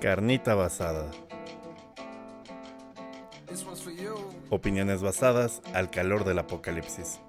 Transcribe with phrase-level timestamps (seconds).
[0.00, 1.10] Carnita basada.
[4.50, 7.20] Opiniones basadas al calor del apocalipsis.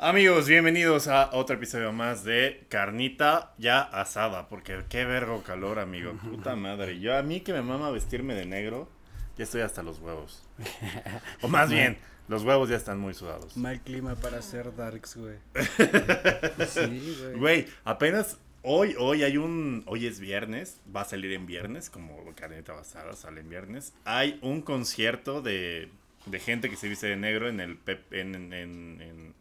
[0.00, 6.12] Amigos, bienvenidos a otro episodio más de Carnita ya asada, porque qué vergo calor, amigo.
[6.22, 7.00] Puta madre.
[7.00, 8.88] Yo a mí que me mama vestirme de negro,
[9.36, 10.42] ya estoy hasta los huevos.
[11.42, 11.98] O más bien,
[12.28, 13.56] los huevos ya están muy sudados.
[13.56, 15.36] Mal clima para hacer darks, güey.
[16.68, 17.38] sí, güey.
[17.38, 22.24] Güey, apenas hoy, hoy hay un, hoy es viernes, va a salir en viernes, como
[22.34, 23.92] Carnita Basada sale en viernes.
[24.04, 25.90] Hay un concierto de,
[26.26, 29.34] de gente que se viste de negro en el, pep, en, en, en en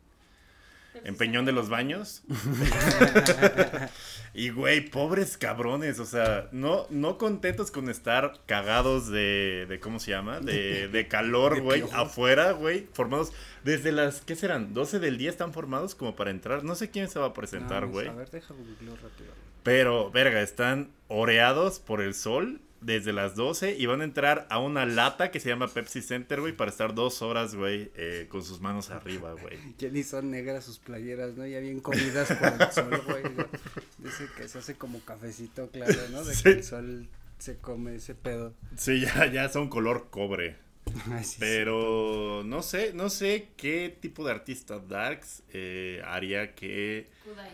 [1.17, 2.23] Peñón de los Baños.
[4.33, 9.99] y güey, pobres cabrones, o sea, no, no contentos con estar cagados de, de ¿cómo
[9.99, 10.39] se llama?
[10.39, 14.73] De, de calor, güey, afuera, güey, formados desde las, ¿qué serán?
[14.73, 16.63] 12 del día están formados como para entrar.
[16.63, 18.07] No sé quién se va a presentar, güey.
[18.07, 18.61] a ver, déjame
[19.01, 19.31] rápido.
[19.63, 24.59] Pero, verga, están oreados por el sol desde las 12 y van a entrar a
[24.59, 28.43] una lata que se llama Pepsi Center, güey, para estar dos horas, güey, eh, con
[28.43, 29.57] sus manos arriba, güey.
[29.77, 31.45] Ya ni son negras sus playeras, ¿no?
[31.45, 33.23] Ya bien comidas por el sol, güey.
[33.97, 36.23] Dice que se hace como cafecito, claro, ¿no?
[36.23, 38.53] De que el sol se come ese pedo.
[38.77, 40.57] Sí, ya, ya son color cobre.
[41.39, 47.09] Pero no sé, no sé qué tipo de artista Darks eh, haría que...
[47.23, 47.49] Kudai.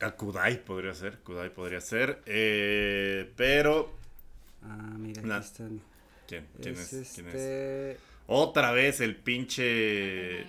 [0.00, 3.92] A Kudai podría ser, Kudai podría ser, eh, pero
[4.62, 5.80] Ah, mira, aquí están.
[6.26, 6.46] ¿Quién?
[6.60, 6.92] ¿Quién es?
[6.92, 7.98] Este...
[8.26, 10.46] Otra vez el pinche.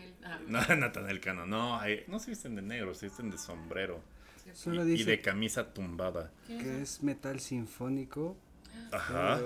[0.47, 1.21] Nathaniel ah.
[1.23, 1.45] Cano.
[1.47, 4.01] No, no se visten de negro, se visten de sombrero.
[4.65, 6.31] y, de camisa tumbada.
[6.47, 8.37] Que es metal sinfónico.
[8.91, 9.39] Ajá.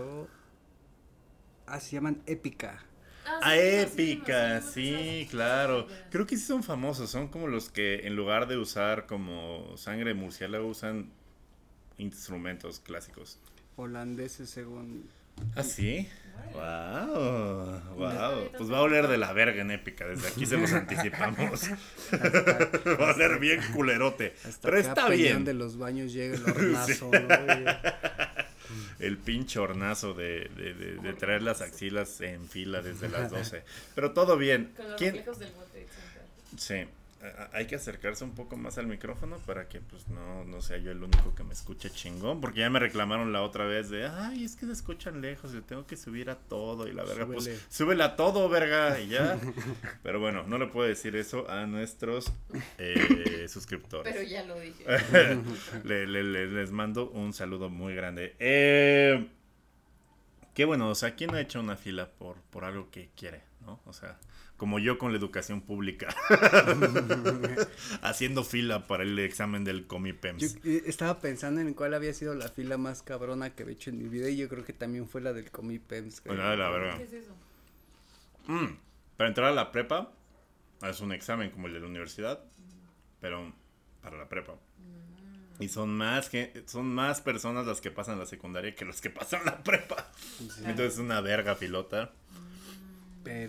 [1.67, 2.83] Ah, se llaman épica.
[3.25, 5.87] Ah, ah épica, sí, claro.
[6.11, 10.09] Creo que sí son famosos, son como los que en lugar de usar como sangre
[10.09, 11.09] de murciélago usan
[11.97, 13.39] instrumentos clásicos
[13.75, 15.09] holandeses según...
[15.55, 16.07] ¿Ah, sí?
[16.53, 18.51] Wow, wow.
[18.57, 20.07] Pues va a oler de la verga en épica.
[20.07, 21.69] Desde aquí se los anticipamos.
[22.13, 24.33] va a oler bien culerote.
[24.61, 25.43] Pero está bien.
[25.43, 27.11] de los baños llega el hornazo.
[28.99, 33.63] el pinche hornazo de, de, de, traer las axilas en fila desde las 12.
[33.93, 34.71] Pero todo bien.
[34.77, 35.15] Con los ¿Quién?
[35.15, 35.87] del bote.
[36.57, 36.85] Sí
[37.53, 40.91] hay que acercarse un poco más al micrófono para que pues no, no sea yo
[40.91, 44.43] el único que me escuche chingón, porque ya me reclamaron la otra vez de, ay,
[44.43, 47.49] es que se escuchan lejos, le tengo que subir a todo y la verga, pues
[47.69, 49.39] súbele a todo, verga, y ya.
[50.03, 52.31] Pero bueno, no le puedo decir eso a nuestros
[52.77, 54.13] eh, suscriptores.
[54.13, 54.85] Pero ya lo dije.
[55.83, 58.35] les mando un saludo muy grande.
[58.39, 59.27] Eh,
[60.53, 63.79] qué bueno, o sea, ¿quién ha hecho una fila por, por algo que quiere, no?
[63.85, 64.17] O sea
[64.57, 66.15] como yo con la educación pública,
[68.01, 70.61] haciendo fila para el examen del Comipems.
[70.61, 73.89] Yo eh, estaba pensando en cuál había sido la fila más cabrona que he hecho
[73.89, 76.21] en mi vida y yo creo que también fue la del Comipems.
[76.25, 76.97] La la verdad.
[76.97, 77.35] ¿Qué es eso?
[78.47, 78.77] Mm,
[79.17, 80.11] para entrar a la prepa
[80.83, 82.39] es un examen como el de la universidad,
[83.19, 83.51] pero
[84.01, 84.53] para la prepa.
[84.53, 85.63] Mm.
[85.63, 89.09] Y son más que son más personas las que pasan la secundaria que los que
[89.09, 90.11] pasan la prepa.
[90.59, 92.13] Entonces es una verga pilota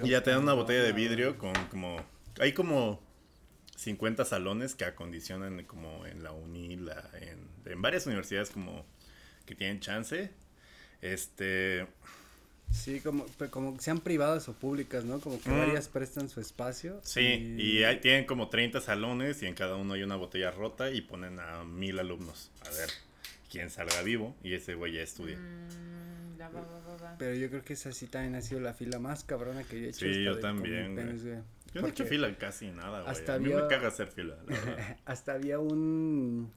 [0.04, 2.04] y ya te dan una botella de vidrio con como...
[2.38, 3.03] Hay como
[3.76, 8.84] 50 salones que acondicionan como en la uni, la, en, varias universidades como
[9.44, 10.31] que tienen chance.
[11.00, 11.87] Este...
[12.72, 15.20] Sí, como, como sean privadas o públicas, ¿no?
[15.20, 17.00] Como que varias prestan su espacio.
[17.04, 20.91] Sí, y, y tienen como 30 salones y en cada uno hay una botella rota
[20.91, 22.50] y ponen a mil alumnos.
[22.66, 23.06] A ver
[23.56, 25.39] quién salga vivo y ese güey ya estudia.
[25.39, 25.97] Mm.
[27.19, 29.87] Pero yo creo que esa sí también ha sido la fila más cabrona que yo
[29.87, 30.06] he hecho.
[30.06, 30.97] Sí, yo también,
[31.72, 33.11] Yo no he hecho fila casi nada, güey.
[33.11, 34.37] Hasta a mí me caga hacer fila,
[35.05, 36.53] hasta había un...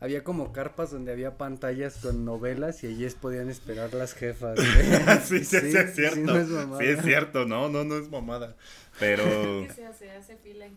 [0.00, 4.58] Había como carpas donde había pantallas con novelas y allí podían esperar las jefas.
[5.22, 6.16] sí, sí, sí, es cierto.
[6.16, 6.82] Sí, no es mamada.
[6.82, 7.46] sí, es cierto.
[7.46, 8.56] No, no, no es mamada.
[8.98, 9.22] Pero...
[9.68, 10.10] ¿Qué se hace?
[10.10, 10.74] Hace fila en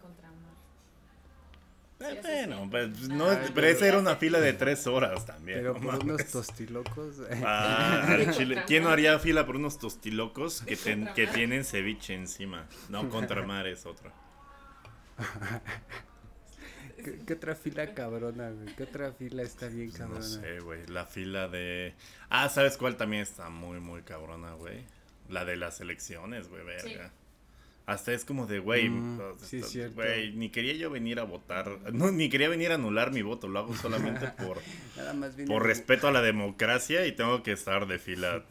[2.12, 5.60] eh, bueno, pues, no, pero esa era una fila de tres horas también.
[5.60, 7.16] Pero por unos tostilocos.
[7.44, 8.64] Ah, Chile.
[8.68, 10.78] ¿Quién no haría fila por unos tostilocos que,
[11.16, 12.68] que tienen ceviche encima?
[12.90, 14.12] No, Contramar es otro.
[17.26, 18.74] ¿Qué, otra fila cabrona, güey?
[18.76, 20.20] ¿Qué otra fila está bien cabrona?
[20.20, 20.86] No sé, güey.
[20.88, 21.94] La fila de.
[22.30, 24.86] Ah, ¿sabes cuál también está muy, muy cabrona, güey?
[25.30, 27.12] La de las elecciones, güey, verga.
[27.86, 29.20] Hasta es como de, güey, mm,
[29.94, 33.48] güey, ni quería yo venir a votar, no, ni quería venir a anular mi voto,
[33.48, 34.60] lo hago solamente por,
[35.48, 38.44] por respeto a la democracia y tengo que estar de fila,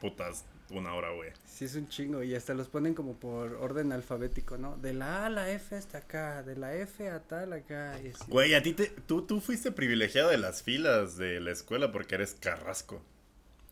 [0.00, 1.30] putas, una hora, güey.
[1.46, 2.22] Sí, es un chingo.
[2.22, 4.76] Y hasta los ponen como por orden alfabético, ¿no?
[4.78, 6.42] De la A a la F hasta acá.
[6.42, 8.00] De la F a tal acá.
[8.28, 12.14] Güey, a ti te, tú, tú fuiste privilegiado de las filas de la escuela porque
[12.14, 13.04] eres carrasco.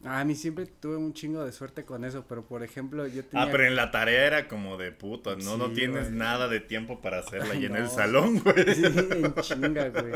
[0.04, 2.24] Ah, a mí siempre tuve un chingo de suerte con eso.
[2.28, 3.44] Pero por ejemplo, yo tenía.
[3.46, 5.56] Ah, pero en la tarea era como de puta, ¿no?
[5.58, 6.18] no tienes güey.
[6.18, 8.74] nada de tiempo para hacerla y en el salón, güey.
[8.74, 10.12] Sí, en chinga, güey.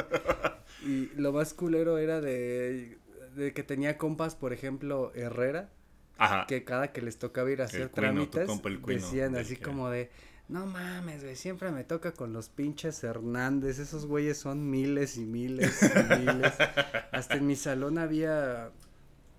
[0.87, 2.99] Y lo más culero era de,
[3.37, 5.71] de que tenía compas, por ejemplo, Herrera,
[6.19, 6.47] Ajá.
[6.47, 9.91] que cada que les tocaba ir a hacer cuino, trámites, cuino, decían así que- como
[9.91, 10.11] de,
[10.49, 15.25] no mames, güey, siempre me toca con los pinches Hernández, esos güeyes son miles y
[15.25, 16.53] miles y miles.
[17.13, 18.71] Hasta en mi salón había,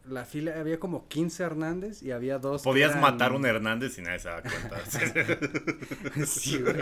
[0.08, 2.62] la fila, había como 15 Hernández y había dos.
[2.64, 4.78] Podías eran- matar un Hernández y nadie se daba cuenta.
[6.26, 6.76] Sí, güey.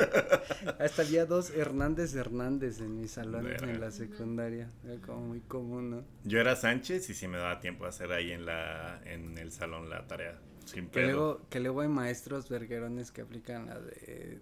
[0.79, 3.71] Hasta había dos Hernández Hernández en mi salón Verga.
[3.71, 4.69] en la secundaria.
[4.85, 6.03] Era como muy común, ¿no?
[6.23, 9.51] Yo era Sánchez y sí me daba tiempo a hacer ahí en la en el
[9.51, 10.39] salón la tarea.
[10.65, 11.05] Sin Que pedo.
[11.07, 14.39] luego, que luego hay maestros verguerones que aplican la de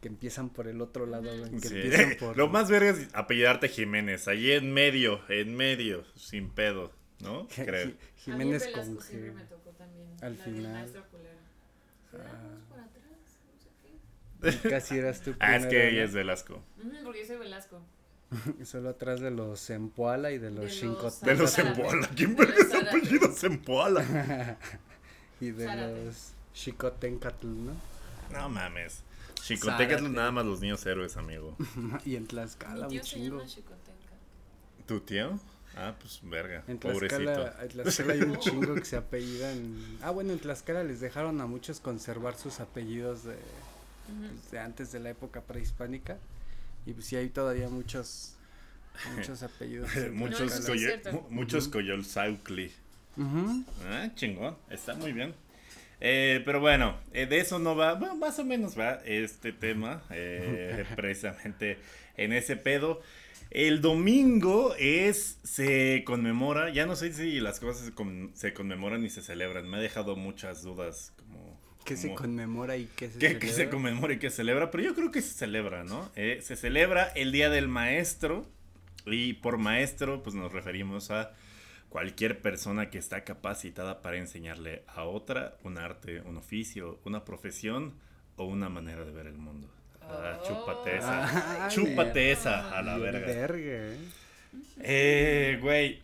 [0.00, 1.74] que empiezan por el otro lado, güey, que Sí.
[1.76, 6.90] empiezan por Lo más verga es apellidarte Jiménez, ahí en medio, en medio, sin pedo,
[7.22, 7.46] ¿no?
[7.48, 7.86] Creo.
[7.86, 9.34] Ji- Jiménez a mí en con Velasco siempre G.
[9.34, 10.08] me tocó también.
[10.20, 10.92] Al la final.
[12.14, 12.18] Ah.
[12.18, 13.04] Vamos por atrás,
[14.42, 14.68] no sé qué.
[14.68, 16.62] Y Casi eras tú Ah, es que ella es Velasco.
[17.04, 17.80] Porque yo soy Velasco.
[18.64, 21.50] Solo atrás de los Zempoala y de los los De los.
[21.54, 22.08] Zempoala.
[22.16, 24.02] ¿Quién ve ese apellido Zempoala?
[25.40, 26.04] y de Zárate.
[26.06, 27.72] los Xicotencatl, ¿no?
[28.32, 29.02] No mames.
[29.42, 30.08] Chicotecas Zárate.
[30.16, 31.56] nada más los niños héroes, amigo.
[32.06, 33.38] y en Tlaxcala Mi un se chingo.
[33.44, 33.50] llama.
[34.86, 35.38] ¿Tu tío?
[35.76, 36.62] Ah, pues verga.
[36.68, 37.22] En Pobrecito.
[37.22, 39.74] Tlaxcala, en Tlaxcala hay un chingo que se apellidan.
[40.02, 43.36] Ah, bueno, en Tlaxcala les dejaron a muchos conservar sus apellidos de,
[44.06, 46.18] pues, de antes de la época prehispánica.
[46.84, 48.34] Y pues sí hay todavía muchos
[49.16, 49.88] muchos apellidos.
[50.12, 50.68] muchos
[51.06, 51.72] No, mu- muchos Ujú.
[51.72, 52.72] Coyolzaucli.
[53.16, 53.64] Ujú.
[53.88, 54.56] Ah, chingón.
[54.70, 55.34] Está muy bien.
[56.00, 60.02] Eh, pero bueno, eh, de eso no va, bueno, más o menos va este tema,
[60.10, 61.78] eh, precisamente
[62.16, 63.00] en ese pedo.
[63.54, 69.04] El domingo es, se conmemora, ya no sé si las cosas se, con- se conmemoran
[69.04, 71.60] y se celebran, me ha dejado muchas dudas como...
[71.84, 73.70] ¿Qué se conmemora y qué se que, que se celebra?
[73.72, 76.10] conmemora y que se celebra, pero yo creo que se celebra, ¿no?
[76.16, 78.46] Eh, se celebra el Día del Maestro
[79.04, 81.32] y por maestro pues nos referimos a
[81.88, 87.94] cualquier persona que está capacitada para enseñarle a otra un arte, un oficio, una profesión
[88.36, 89.68] o una manera de ver el mundo.
[90.08, 90.46] Ah, Oh.
[90.46, 91.24] chúpate esa.
[91.24, 93.26] Ay, chúpate esa a la verga.
[93.26, 93.58] verga,
[93.92, 93.96] ¿eh?
[94.82, 96.00] Eh, güey.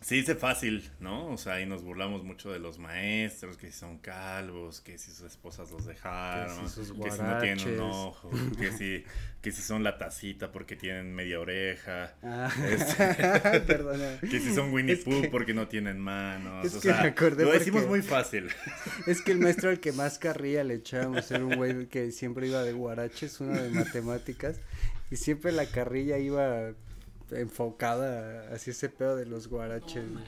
[0.00, 1.26] Se dice fácil, ¿no?
[1.30, 5.10] O sea, ahí nos burlamos mucho de los maestros, que si son calvos, que si
[5.10, 9.04] sus esposas los dejaron, Que si sus que si no tienen un ojo, que si,
[9.42, 14.18] que si son la tacita porque tienen media oreja, Ah, Este- perdona.
[14.20, 16.64] que si son Winnie Es Pooh que- porque no tienen manos.
[16.64, 18.48] es o que sea, me acordé lo decimos muy fácil.
[19.06, 22.48] Es que el maestro al que más carrilla le echábamos era un güey que siempre
[22.48, 24.60] iba de guaraches, uno de matemáticas,
[25.10, 26.72] y siempre la carrilla iba
[27.32, 30.04] enfocada hacia ese pedo de los guaraches.
[30.04, 30.20] No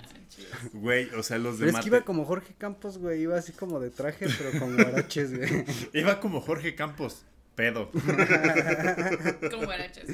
[0.72, 1.08] güey.
[1.14, 3.80] o sea, los de Pero es que iba como Jorge Campos, güey, iba así como
[3.80, 5.64] de traje, pero con guaraches, güey.
[5.92, 7.90] iba como Jorge Campos, pedo.
[7.90, 10.06] Con guarachas.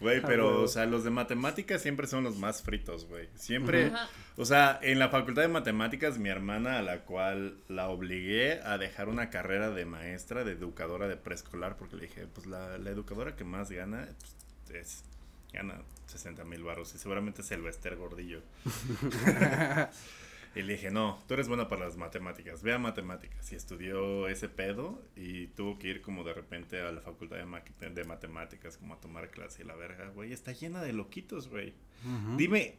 [0.00, 3.28] Güey, pero, o sea, los de matemáticas siempre son los más fritos, güey.
[3.34, 4.08] Siempre, Ajá.
[4.38, 8.78] o sea, en la facultad de matemáticas, mi hermana, a la cual la obligué a
[8.78, 12.90] dejar una carrera de maestra, de educadora de preescolar, porque le dije, pues la, la
[12.90, 14.08] educadora que más gana,
[14.66, 15.04] pues, es,
[15.52, 18.42] gana 60 mil baros y seguramente es el Bester Gordillo.
[20.56, 23.52] Y le dije, no, tú eres buena para las matemáticas, ve a matemáticas.
[23.52, 27.44] Y estudió ese pedo y tuvo que ir como de repente a la facultad de,
[27.46, 30.32] ma- de matemáticas como a tomar clase y la verga, güey.
[30.32, 31.72] Está llena de loquitos, güey.
[32.36, 32.78] Dime,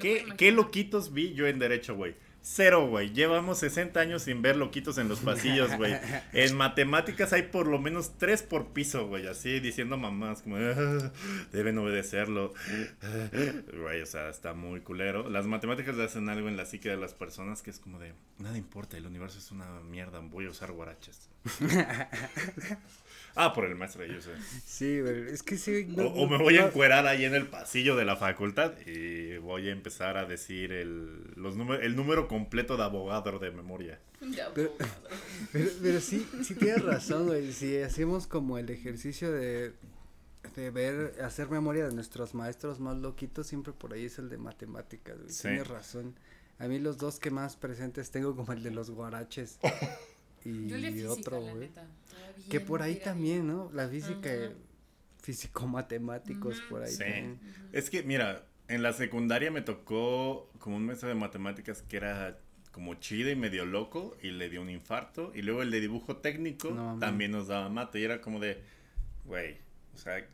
[0.00, 2.14] ¿qué, ¿qué loquitos vi yo en derecho, güey?
[2.46, 3.10] Cero, güey.
[3.14, 5.94] Llevamos 60 años sin ver loquitos en los pasillos, güey.
[6.34, 9.26] En matemáticas hay por lo menos tres por piso, güey.
[9.26, 11.10] Así diciendo mamás como, "Ah,
[11.52, 12.52] deben obedecerlo.
[13.80, 15.30] Güey, o sea, está muy culero.
[15.30, 18.12] Las matemáticas le hacen algo en la psique de las personas que es como de,
[18.38, 21.30] nada importa, el universo es una mierda, voy a usar guaraches.
[23.36, 24.30] ah, por el maestro, yo sé.
[24.64, 25.86] Sí, güey, es que sí.
[25.96, 28.74] O, no- o me voy a no- encuerar ahí en el pasillo de la facultad
[28.86, 33.50] y voy a empezar a decir el, los número, el número completo de abogado de
[33.50, 33.98] memoria.
[34.54, 34.72] Pero-.
[35.52, 37.52] Pero, pero sí, sí tienes razón, güey.
[37.52, 39.72] Si hacemos como el ejercicio de,
[40.56, 44.38] de ver, hacer memoria de nuestros maestros más loquitos, siempre por ahí es el de
[44.38, 45.30] matemáticas, güey.
[45.30, 45.42] Sí.
[45.42, 46.14] Tienes razón.
[46.58, 49.58] A mí los dos que más presentes tengo como el de los guaraches
[50.44, 51.70] y Yo física, otro, güey.
[52.48, 53.70] Que por ahí también, ¿no?
[53.72, 54.56] La física, Ujú.
[55.22, 56.98] físico-matemáticos, por ahí Sí.
[56.98, 57.40] también.
[57.72, 62.38] Es que, mira, en la secundaria me tocó como un maestro de matemáticas que era
[62.72, 65.32] como chido y medio loco y le dio un infarto.
[65.34, 68.00] Y luego el de dibujo técnico No, también nos daba mate.
[68.00, 68.62] Y era como de,
[69.24, 69.58] güey,
[69.94, 70.26] o sea,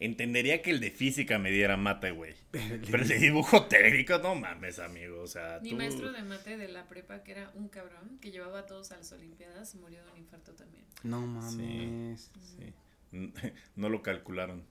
[0.00, 2.34] entendería que el de física me diera mate, güey.
[2.50, 5.22] Pero el de dibujo técnico, no mames, amigo.
[5.22, 5.76] O sea, Mi tú...
[5.76, 8.96] maestro de mate de la prepa, que era un cabrón, que llevaba a todos a
[8.96, 10.84] las Olimpiadas, murió de un infarto también.
[11.02, 12.30] No mames.
[12.56, 12.72] Sí.
[13.74, 14.64] No lo calcularon.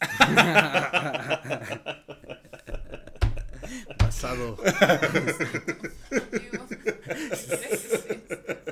[3.98, 4.56] Pasado.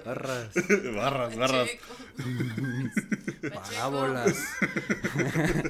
[0.05, 0.55] Barras.
[0.95, 1.69] barras, barras.
[3.51, 4.37] Parábolas.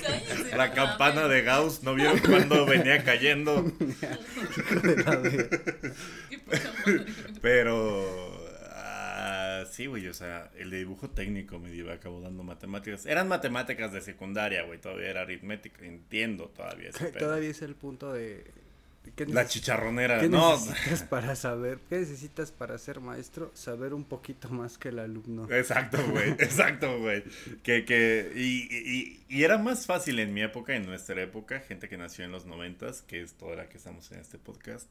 [0.03, 3.65] Cállate, La campana de Gauss, ¿no vieron cuando venía cayendo?
[7.43, 8.49] Pero.
[8.73, 13.07] ah, sí, güey, o sea, el de dibujo técnico me lleva a cabo dando matemáticas.
[13.07, 15.85] Eran matemáticas de secundaria, güey, todavía era aritmética.
[15.85, 17.27] Entiendo todavía ese pedo.
[17.27, 18.45] Todavía es el punto de.
[19.15, 20.53] ¿Qué La chicharronera, ¿Qué no.
[20.53, 21.79] necesitas para saber?
[21.89, 23.51] ¿Qué necesitas para ser maestro?
[23.55, 25.51] Saber un poquito más que el alumno.
[25.51, 27.25] Exacto, güey, exacto, güey.
[27.63, 31.89] Que, que, y, y, y era más fácil en mi época, en nuestra época, gente
[31.89, 34.89] que nació en los noventas, que es toda la que estamos en este podcast,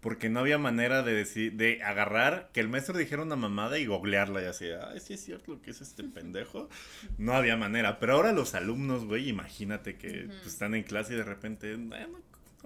[0.00, 3.86] porque no había manera de decir, de agarrar, que el maestro dijera una mamada y
[3.86, 6.68] googlearla y así, ay, sí es cierto lo que es este pendejo.
[7.16, 11.16] No había manera, pero ahora los alumnos, güey, imagínate que pues, están en clase y
[11.16, 12.18] de repente, no, no,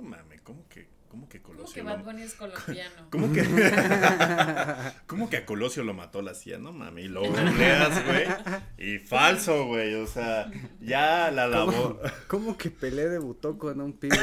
[0.02, 3.06] no mames, ¿cómo que, cómo que ¿Cómo Colosio que lo- Bad Bunny es colombiano?
[3.11, 3.42] ¿Cómo que,
[5.06, 6.59] ¿Cómo que a Colosio lo mató la CIA?
[6.59, 8.26] No mames, y lo googleas, güey.
[8.78, 9.94] Y falso, güey.
[9.94, 11.73] O sea, ya la lavó.
[11.73, 14.16] ¿Cómo, cómo que Pelé debutó con un pibe?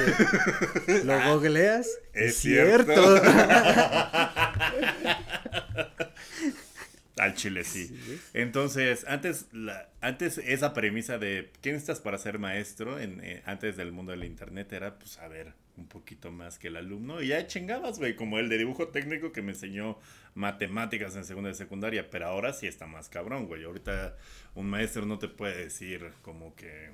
[1.06, 1.88] ¿Lo googleas?
[2.14, 3.22] Es cierto.
[7.18, 7.94] Al chile sí.
[8.34, 13.76] Entonces, antes, la, antes esa premisa de quién estás para ser maestro, en, eh, antes
[13.76, 17.22] del mundo del internet, era pues saber un poquito más que el alumno.
[17.22, 19.98] Y ya chingabas, güey, como el de dibujo técnico que me enseñó
[20.36, 22.10] matemáticas en segunda y secundaria.
[22.10, 23.64] Pero ahora sí está más cabrón, güey.
[23.64, 24.16] Ahorita
[24.56, 26.92] un maestro no te puede decir como que.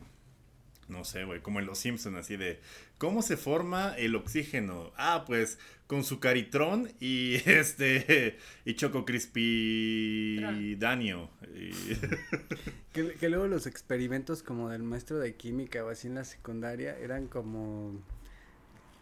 [0.87, 2.59] No sé, güey, como en Los Simpsons, así de,
[2.99, 4.93] ¿cómo se forma el oxígeno?
[4.97, 10.75] Ah, pues con su caritrón y este, y Choco Crispy.
[10.77, 11.29] Danio.
[11.55, 11.71] Y-
[12.93, 16.97] Que, que luego los experimentos como del maestro de química o así en la secundaria
[16.97, 17.99] eran como,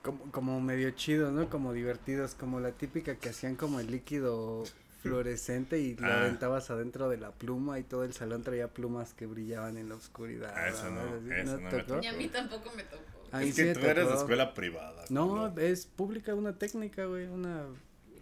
[0.03, 1.49] como, como medio chidos, ¿no?
[1.49, 4.63] Como divertidos, como la típica que hacían como el líquido
[5.01, 6.21] fluorescente y lo Ah.
[6.21, 9.95] aventabas adentro de la pluma y todo el salón traía plumas que brillaban en la
[9.95, 10.53] oscuridad.
[10.55, 11.99] Ah, eso no, eso no me tocó?
[12.03, 13.03] Y a mí tampoco me tocó.
[13.31, 15.03] Ahí es que tú eres de escuela privada.
[15.09, 17.65] No, es pública una técnica, güey, una,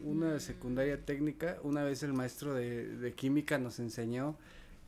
[0.04, 1.58] una secundaria técnica.
[1.64, 4.38] Una vez el maestro de, de química nos enseñó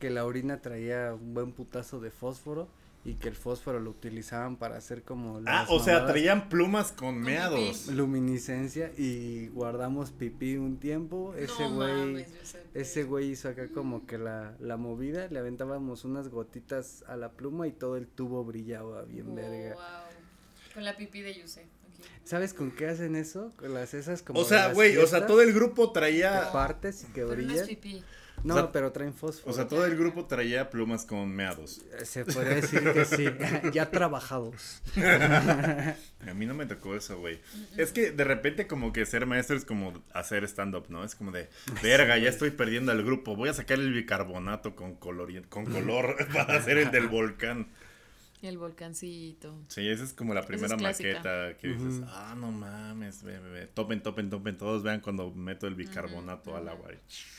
[0.00, 2.68] que la orina traía un buen putazo de fósforo
[3.06, 7.20] y que el fósforo lo utilizaban para hacer como Ah, o sea, traían plumas con
[7.20, 7.88] meados.
[7.88, 11.34] luminiscencia y guardamos pipí un tiempo.
[11.36, 12.28] Ese no güey mames,
[12.72, 17.32] ese güey hizo acá como que la, la movida, le aventábamos unas gotitas a la
[17.32, 19.74] pluma y todo el tubo brillaba bien Oh, verga.
[19.74, 19.84] wow.
[20.72, 21.60] Con la pipí de Yuse.
[21.60, 21.68] aquí.
[22.24, 23.52] ¿Sabes con qué hacen eso?
[23.58, 26.50] Con las esas como O sea, güey, o sea, todo el grupo que traía.
[26.52, 27.66] partes y que Pero no es brillan.
[27.66, 28.02] pipí.
[28.42, 29.50] No, O sea, pero traen fósforo.
[29.50, 31.82] O sea, todo el grupo traía plumas con meados.
[32.04, 33.26] Se podría decir que sí,
[33.72, 34.82] ya trabajados.
[34.96, 37.40] A mí no me tocó eso, güey.
[37.76, 41.04] Es que de repente como que ser maestro es como hacer stand-up, ¿no?
[41.04, 41.48] Es como de,
[41.82, 43.36] verga, ya estoy perdiendo al grupo.
[43.36, 47.68] Voy a sacar el bicarbonato con color, con color para hacer el del volcán.
[48.44, 49.58] El volcancito.
[49.68, 53.66] Sí, esa es como la primera maqueta que dices, ah, no mames, ve, ve, ve.
[53.68, 54.58] Topen, topen, topen.
[54.58, 56.90] Todos vean cuando meto el bicarbonato al agua.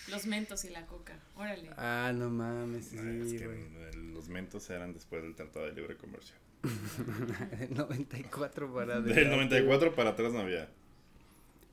[0.09, 1.19] Los mentos y la coca.
[1.35, 1.69] Órale.
[1.77, 6.35] Ah, no mames, sí, es que los mentos eran después del Tratado de Libre Comercio.
[7.59, 10.71] El 94 para Del adelante, 94 para atrás no había.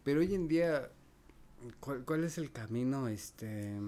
[0.05, 0.91] Pero hoy en día,
[1.81, 3.79] ¿cuál, cuál es el camino, este,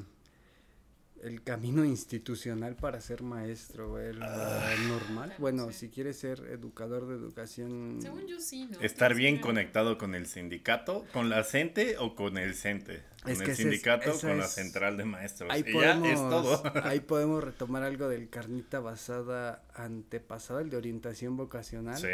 [1.25, 3.99] el camino institucional para ser maestro?
[3.99, 4.75] ¿El Ah.
[4.89, 5.29] normal?
[5.31, 5.79] Claro, Bueno, sí.
[5.81, 7.99] si quieres ser educador de educación...
[8.01, 8.79] Según yo sí, ¿no?
[8.81, 13.03] Estar bien conectado con el sindicato, con la CENTE o con el CENTE.
[13.23, 15.51] Con Es que el es- sindicato, con la central de maestros.
[15.51, 16.63] Ahí y podemos, ya es todo.
[16.85, 22.09] ahí podemos retomar algo del carnita basada antepasada, el de orientación vocacional, Sí.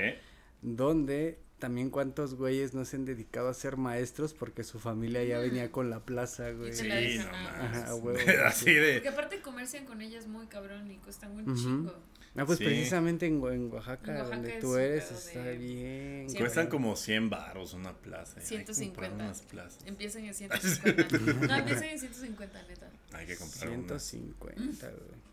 [0.63, 5.39] donde también cuántos güeyes no se han dedicado a ser maestros porque su familia ya
[5.39, 6.73] venía con la plaza, güey.
[6.75, 6.89] Sí,
[7.19, 7.25] no.
[7.31, 7.95] Ajá,
[8.47, 8.75] Así sí.
[8.75, 8.95] de.
[8.95, 11.55] Porque aparte comercian con ellas muy cabrón y cuestan un Ujú.
[11.61, 11.95] chingo.
[12.37, 12.65] Ah, pues Sí.
[12.65, 16.31] precisamente en, en Oaxaca, En Oaxaca donde tú eres, está de- bien.
[16.31, 18.39] Sí, Cuestan como 100 baros una plaza.
[18.41, 19.15] Hay que comprar 150.
[19.25, 19.79] unas plazas.
[19.87, 21.19] Empiezan en 150.
[21.49, 22.91] no, empiezan en 150, neta.
[23.13, 24.03] Hay que comprar unas.
[24.05, 25.30] 150, güey.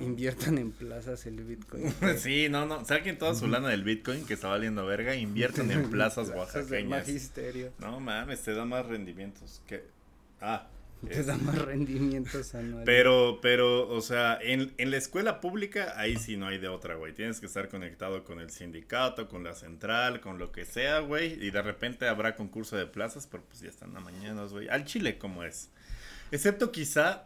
[0.00, 1.92] Inviertan en plazas el Bitcoin.
[2.18, 5.90] sí, no, no, saquen toda su lana del Bitcoin que está valiendo verga, inviertan en
[5.90, 7.06] plazas oaxaqueñas.
[7.06, 7.72] magisterio.
[7.80, 9.84] No mames, te da más rendimientos que
[10.40, 10.68] ah,
[11.08, 12.86] Te da más rendimientos anuales.
[12.86, 16.94] Pero, pero, o sea, en, en la escuela pública, ahí sí no hay de otra,
[16.94, 17.12] güey.
[17.12, 21.44] Tienes que estar conectado con el sindicato, con la central, con lo que sea, güey.
[21.44, 24.68] Y de repente habrá concurso de plazas, pero pues ya están a mañanas, güey.
[24.68, 25.70] Al Chile, como es.
[26.30, 27.24] Excepto quizá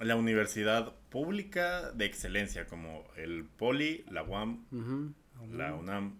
[0.00, 4.64] la universidad pública de excelencia, como el Poli, la UAM,
[5.50, 6.16] la UNAM,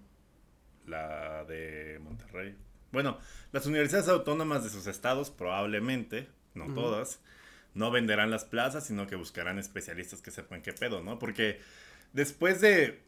[0.86, 2.56] la de Monterrey.
[2.92, 3.18] Bueno,
[3.52, 7.20] las universidades autónomas de sus estados probablemente, no todas,
[7.74, 11.18] no venderán las plazas, sino que buscarán especialistas que sepan qué pedo, ¿no?
[11.18, 11.60] Porque
[12.12, 13.02] después de,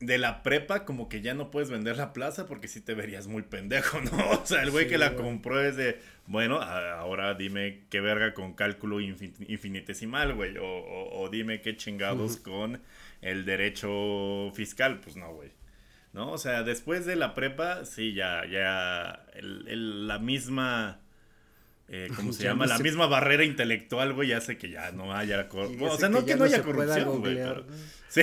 [0.00, 3.26] de la prepa, como que ya no puedes vender la plaza porque sí te verías
[3.28, 4.30] muy pendejo, ¿no?
[4.30, 5.22] O sea, el güey Sí, que la güey.
[5.24, 11.20] compró es de, bueno, ahora dime qué verga con cálculo infin- infinitesimal, güey, o, o-
[11.22, 12.80] o dime qué chingados con
[13.22, 15.50] el derecho fiscal, pues no, güey.
[16.12, 16.30] ¿no?
[16.32, 21.00] O sea, después de la prepa, sí, ya, ya, el- el- la misma,
[21.88, 22.64] eh, ¿cómo se llama?
[22.66, 25.96] no la se- misma barrera intelectual, güey, hace que ya no haya, cor- Y o
[25.96, 27.66] sea, no que, ya no haya corrupción,
[28.08, 28.22] sí,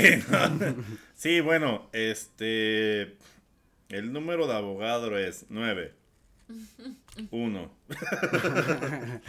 [1.15, 3.15] sí, bueno, este,
[3.89, 5.93] el número de abogado es 9,
[7.31, 7.71] 1.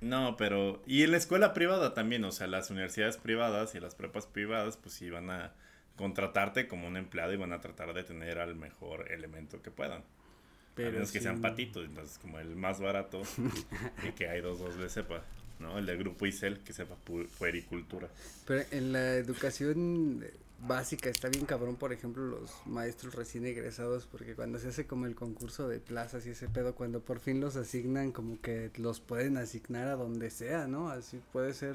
[0.00, 0.82] No, pero.
[0.84, 4.76] Y en la escuela privada también, o sea, las universidades privadas y las prepas privadas,
[4.76, 5.52] pues sí van a
[5.96, 10.02] contratarte como un empleado y van a tratar de tener al mejor elemento que puedan.
[10.74, 13.22] Pero a menos que sean patitos, entonces como el más barato
[14.08, 15.22] y que hay dos dos de sepa,
[15.58, 15.78] ¿no?
[15.78, 18.08] El de grupo ICEL que sepa pu- puericultura.
[18.46, 20.24] Pero en la educación
[20.60, 25.06] básica está bien cabrón, por ejemplo, los maestros recién egresados, porque cuando se hace como
[25.06, 29.00] el concurso de plazas y ese pedo, cuando por fin los asignan, como que los
[29.00, 30.88] pueden asignar a donde sea, ¿no?
[30.88, 31.74] Así puede ser.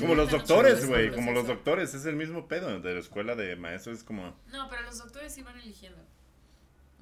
[0.00, 3.54] Como los doctores, güey, como los doctores, es el mismo pedo de la escuela de
[3.56, 4.34] maestros, es como...
[4.50, 5.98] No, pero los doctores sí van eligiendo.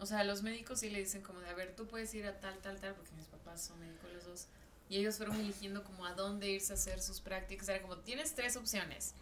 [0.02, 2.40] O sea, los médicos sí le dicen como de, a ver, tú puedes ir a
[2.40, 4.48] tal, tal, tal, porque mis papás son médicos los dos.
[4.88, 7.68] Y ellos fueron eligiendo como a dónde irse a hacer sus prácticas.
[7.68, 9.14] Era como, tienes tres opciones.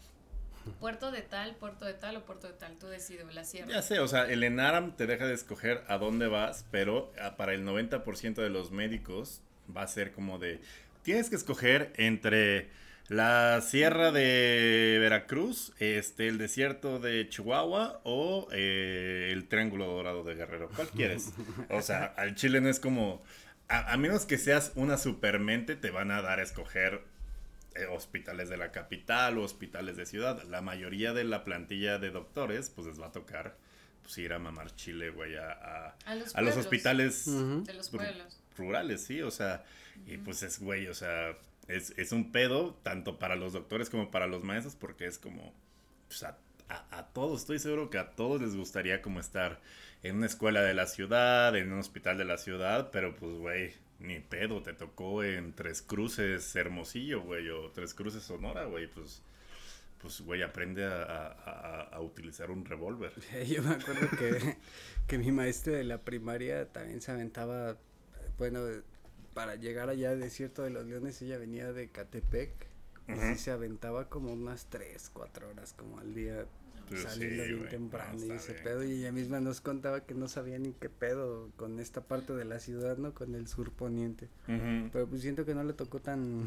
[0.80, 2.78] Puerto de tal, puerto de tal o puerto de tal.
[2.78, 3.68] Tú decides, la sierra.
[3.68, 7.36] Ya sé, o sea, el ENARAM te deja de escoger a dónde vas, pero ah,
[7.36, 9.42] para el 90% de los médicos
[9.76, 10.62] va a ser como de,
[11.02, 12.70] tienes que escoger entre
[13.10, 20.36] la sierra de Veracruz, este, el desierto de Chihuahua o eh, el Triángulo Dorado de
[20.36, 20.70] Guerrero.
[20.74, 21.32] ¿Cuál quieres?
[21.70, 23.22] O sea, al chile no es como,
[23.68, 27.02] a, a menos que seas una supermente, te van a dar a escoger
[27.74, 30.42] eh, hospitales de la capital o hospitales de ciudad.
[30.44, 33.56] La mayoría de la plantilla de doctores, pues les va a tocar
[34.02, 37.64] pues, ir a mamar chile, güey, a, a- A los, a los hospitales Ujú.
[37.64, 38.40] De los Ru- pueblos.
[38.56, 39.64] rurales, sí, o sea,
[40.06, 41.36] y pues es, güey, o sea,
[41.70, 45.54] es, es un pedo tanto para los doctores como para los maestros porque es como,
[46.08, 46.36] pues a,
[47.12, 49.60] todos, estoy seguro que a todos les gustaría como estar
[50.02, 53.72] en una escuela de la ciudad, en un hospital de la ciudad, pero pues, güey,
[53.98, 59.20] ni pedo, te tocó en Tres Cruces Hermosillo, güey, o Tres Cruces Sonora, güey, pues,
[60.00, 63.12] pues, güey, aprende a, a- a- a utilizar un revólver.
[63.46, 64.56] Yo me acuerdo que,
[65.06, 67.76] que mi maestra de la primaria también se aventaba,
[68.38, 68.60] bueno,
[69.34, 72.50] para llegar allá al desierto de los leones, ella venía de Catepec.
[73.08, 76.46] Y sí se aventaba como unas 3, 4 horas como al día
[76.88, 78.64] Pues saliendo sí, bien temprano no, y ese bien.
[78.64, 82.34] pedo y ella misma nos contaba que no sabía ni qué pedo con esta parte
[82.34, 83.12] de la ciudad, ¿no?
[83.14, 84.28] Con el sur poniente.
[84.92, 86.46] Pero pues siento que no le tocó tan...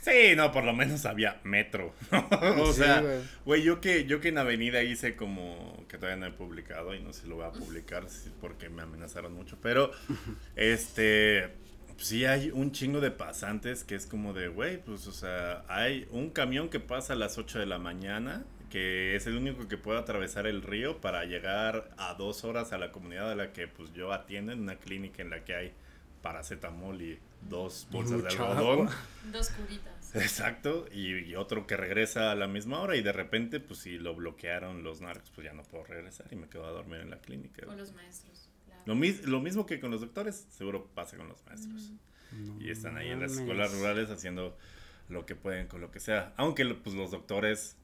[0.00, 1.94] Sí, no, por lo menos había metro.
[2.58, 3.02] o Sí, sea,
[3.44, 3.62] güey.
[3.62, 7.12] yo que, yo que en Avenida hice como que todavía no he publicado y no
[7.14, 8.06] sé si lo voy a publicar
[8.40, 9.90] porque me amenazaron mucho, pero
[10.56, 11.54] este
[11.98, 16.06] sí hay un chingo de pasantes que es como de, güey, pues o sea, hay
[16.10, 19.76] un camión que pasa a las 8 de la mañana que es el único que
[19.76, 23.68] puede atravesar el río para llegar a dos horas a la comunidad a la que
[23.68, 25.72] pues yo atiendo en una clínica en la que hay
[26.22, 28.88] paracetamol y dos bolsas de algodón.
[28.88, 28.96] agua.
[29.30, 30.16] Dos curitas.
[30.16, 33.98] Exacto, y, y otro que regresa a la misma hora y de repente, pues si
[33.98, 37.10] lo bloquearon los narcos, pues ya no puedo regresar y me quedo a dormir en
[37.10, 37.64] la clínica.
[37.68, 38.43] O los maestros.
[38.86, 41.92] Lo, mis- lo mismo que con los doctores, seguro pasa con los maestros.
[42.32, 42.60] Ujú.
[42.60, 44.56] Y están ahí en las escuelas rurales haciendo
[45.08, 46.32] lo que pueden con lo que sea.
[46.36, 47.76] Aunque pues los doctores,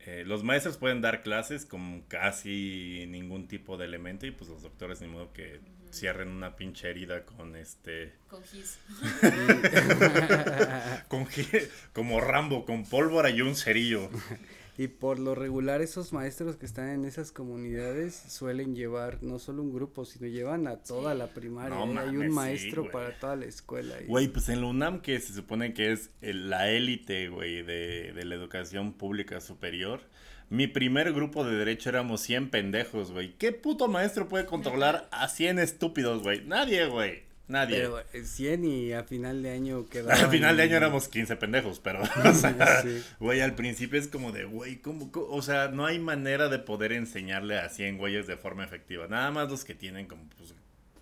[0.00, 4.62] eh, los maestros pueden dar clases con casi ningún tipo de elemento y pues los
[4.62, 5.60] doctores ni modo que
[5.92, 8.14] cierren una pinche herida con este...
[8.28, 8.78] Con gis.
[11.08, 11.46] Con, gi-
[11.92, 14.08] como Rambo, con pólvora y un cerillo.
[14.78, 19.62] Y por lo regular esos maestros que están en esas comunidades suelen llevar no solo
[19.62, 21.76] un grupo, sino llevan a toda la primaria.
[21.84, 22.00] No.
[22.00, 23.94] Hay un maestro para toda la escuela.
[24.00, 27.62] y- Güey, pues en la UNAM, que se supone que es el- la élite, güey,
[27.62, 30.00] de, de la educación pública superior.
[30.48, 33.34] Mi primer grupo de derecho éramos 100 pendejos, güey.
[33.38, 36.44] ¿Qué puto maestro puede controlar a 100 estúpidos, güey?
[36.46, 37.22] Nadie, güey.
[37.52, 37.76] Nadie.
[37.76, 40.18] Pero eh, 100 y a final de año quedaban.
[40.24, 43.02] Al final de año éramos 15 pendejos, pero, o sea, Sí.
[43.20, 46.92] güey, al principio es como de, güey, ¿cómo, O sea, no hay manera de poder
[46.92, 49.06] enseñarle a 100 güeyes de forma efectiva.
[49.06, 50.54] Nada más los que tienen como, pues,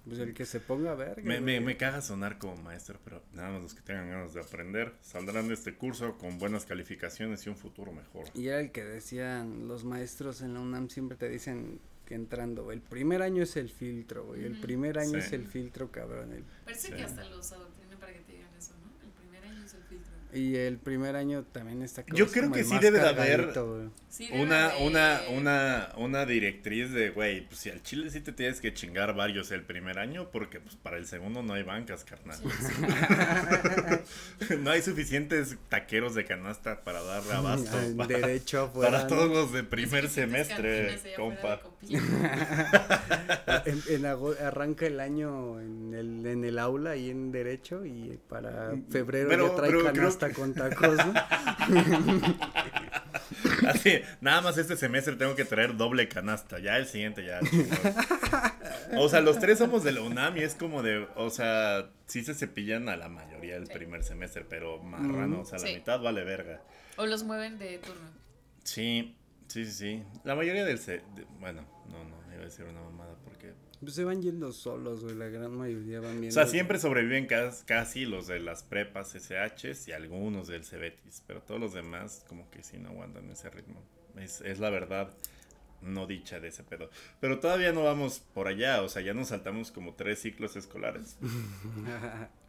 [0.05, 1.23] Pues el que se ponga a ver.
[1.23, 4.41] me, me, me caga sonar como maestro, pero nada más los que tengan ganas de
[4.41, 8.25] aprender saldrán de este curso con buenas calificaciones y un futuro mejor.
[8.35, 11.79] Y era el que decían los maestros en la UNAM siempre te dicen
[12.11, 15.19] que entrando, güey, el primer año es el filtro, güey, el primer año Sí.
[15.19, 16.33] es el filtro, cabrón.
[16.33, 16.95] el- Parece Sí.
[16.95, 18.91] que hasta los adoctrinan para que te digan eso, ¿no?
[19.07, 20.11] El primer año es el filtro.
[20.33, 23.75] y el primer año también está Yo creo como que sí debe de haber cargadito,
[23.77, 23.89] güey.
[24.09, 24.87] Sí, debe Una, haber.
[24.89, 29.15] una, una, una directriz de, güey, pues si al chile sí te tienes que chingar
[29.17, 32.37] varios el primer año, porque pues para el segundo no hay bancas, carnal.
[32.37, 32.73] Sí, sí.
[34.59, 37.77] no hay suficientes taqueros de canasta para darle abasto.
[37.97, 38.91] Para, derecho afuera.
[38.91, 41.61] para todos los de primer semestre, compa.
[43.65, 48.73] En, en arranca el año en el, en el aula y en derecho y para
[48.91, 51.15] febrero Pero- ya trae pero creo canasta con tacos, ¿no?
[53.69, 57.41] Así, nada más este semestre tengo que traer doble canasta, ya el siguiente ya.
[58.97, 62.25] O sea, los tres somos de la UNAM y es como de, o sea, sí
[62.25, 63.73] se cepillan a la mayoría del Sí.
[63.75, 65.75] primer semestre, pero marrano, o sea, la Sí.
[65.75, 66.61] mitad vale verga.
[66.97, 68.09] O los mueven de turno.
[68.65, 69.17] Sí,
[69.51, 70.03] sí, sí, sí.
[70.25, 70.79] La mayoría del...
[70.79, 73.53] se- de- bueno, no, no, iba a decir una mamada porque...
[73.81, 76.33] Pues se van yendo solos, güey, la gran mayoría van O viendo.
[76.35, 81.43] sea, siempre sobreviven cas- casi los de las prepas SHs y algunos del Cebetis, pero
[81.43, 83.83] todos los demás como que sí no aguantan ese ritmo.
[84.17, 85.11] Es, es la verdad
[85.81, 86.91] no dicha de ese pedo.
[87.21, 91.17] Pero todavía no vamos por allá, o sea, ya nos saltamos como tres ciclos escolares.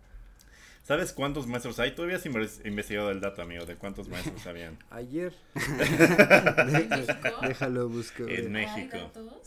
[0.92, 1.96] ¿Sabes cuántos maestros hay?
[1.96, 4.78] Todavía has inves- investigado el dato, amigo, de cuántos maestros habían.
[4.90, 5.34] Ayer.
[7.48, 8.24] Déjalo busco.
[8.24, 8.36] güey.
[8.46, 8.98] En ¿Hay México.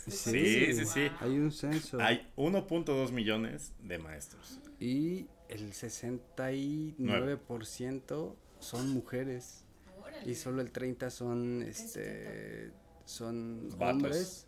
[0.07, 1.11] Sí, sí, sí.
[1.21, 2.01] Hay un censo.
[2.01, 4.59] Hay 1.2 millones de maestros.
[4.81, 9.67] Y el 69% son mujeres.
[10.01, 10.31] Órale.
[10.31, 12.71] Y solo el 30 son este
[13.05, 13.93] son Vatos.
[13.97, 14.47] hombres.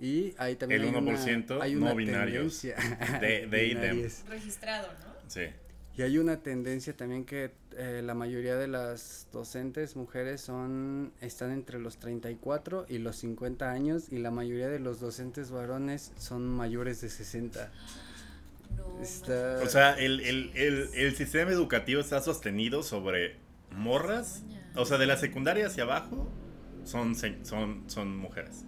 [0.00, 2.62] Y hay también El hay una- 1% hay no una binarios.
[2.62, 3.64] tendencia- De- de.
[3.68, 4.24] Binarios.
[4.30, 5.08] Registrado, ¿no?
[5.28, 5.42] Sí.
[5.98, 11.50] Y hay una tendencia también que eh, la mayoría de las docentes mujeres son están
[11.50, 16.46] entre los 34 y los 50 años y la mayoría de los docentes varones son
[16.46, 17.72] mayores de 60.
[18.76, 19.02] No.
[19.02, 23.34] Está- O sea, el, el, el, el sistema educativo está sostenido sobre
[23.72, 24.44] morras.
[24.76, 26.30] O sea, de la secundaria hacia abajo
[26.84, 28.64] son, son, son mujeres.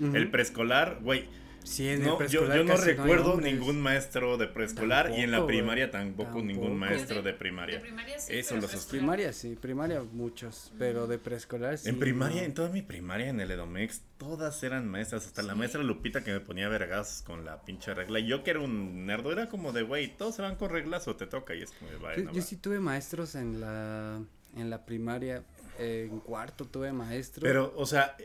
[0.00, 1.28] El preescolar, güey.
[1.64, 5.30] Sí, en el No, yo, preescolar yo no recuerdo ningún maestro de preescolar y en
[5.30, 6.44] la primaria tampoco, Tampoco.
[6.44, 7.80] ningún maestro de De primaria.
[7.80, 9.00] primaria sí, Eso pero lo sostiene.
[9.00, 11.88] Primaria sí, primaria muchos, pero de preescolar sí.
[11.88, 12.46] En primaria, no.
[12.46, 16.32] en toda mi primaria en el Edomex, todas eran maestras, hasta la maestra Lupita que
[16.32, 18.18] me ponía vergas con la pinche regla.
[18.20, 21.08] Y yo que era un nerdo, era como de, güey, todos se van con reglas
[21.08, 21.54] o te toca.
[21.54, 22.46] Y es como de, vaya, Yo, no yo va".
[22.46, 24.20] sí tuve maestros en la
[24.56, 25.42] en la primaria,
[25.80, 27.42] eh, en cuarto tuve maestro.
[27.42, 28.16] Pero, o sea,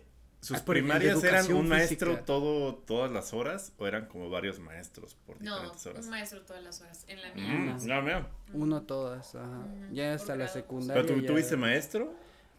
[0.42, 2.26] sus primarias eran un maestro física.
[2.26, 6.06] todo, todas las horas o eran como varios maestros por No, diferentes horas.
[6.06, 7.04] un maestro todas las horas.
[7.08, 7.44] En la mía.
[7.48, 7.84] Mm, más.
[7.84, 8.26] ya veo.
[8.54, 9.68] uno todas, ajá.
[9.92, 11.04] Ya hasta la secundaria.
[11.04, 12.14] ¿Pero tú ya- tuviste maestro?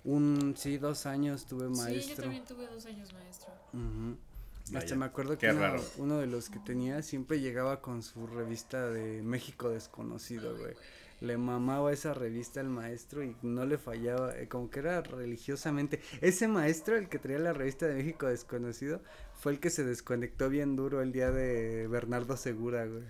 [0.05, 2.23] Un sí, dos años tuve Sí, yo maestro.
[2.25, 3.49] también tuve dos años maestro.
[3.73, 4.16] Ujú.
[4.64, 5.51] Hasta Vaya, me acuerdo que
[5.97, 10.75] uno de los que tenía siempre llegaba con su revista de México desconocido, güey.
[11.20, 16.00] Le mamaba esa revista al maestro y no le fallaba, eh, como que era religiosamente.
[16.22, 19.02] Ese maestro, el que traía la revista de México desconocido,
[19.35, 23.02] fue el que se desconectó bien duro el día de Bernardo Segura, güey.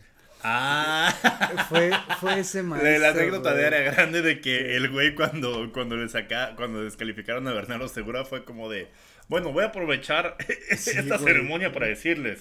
[0.42, 1.14] Ah,
[1.68, 2.99] Fue, fue ese maestro.
[2.99, 7.46] la, anécdota de área grande de que el güey cuando, cuando le saca, cuando descalificaron
[7.46, 8.88] a Bernardo Segura fue como de,
[9.29, 10.37] bueno, voy a aprovechar
[10.79, 11.35] Sí, esta güey.
[11.35, 12.40] ceremonia para decirles.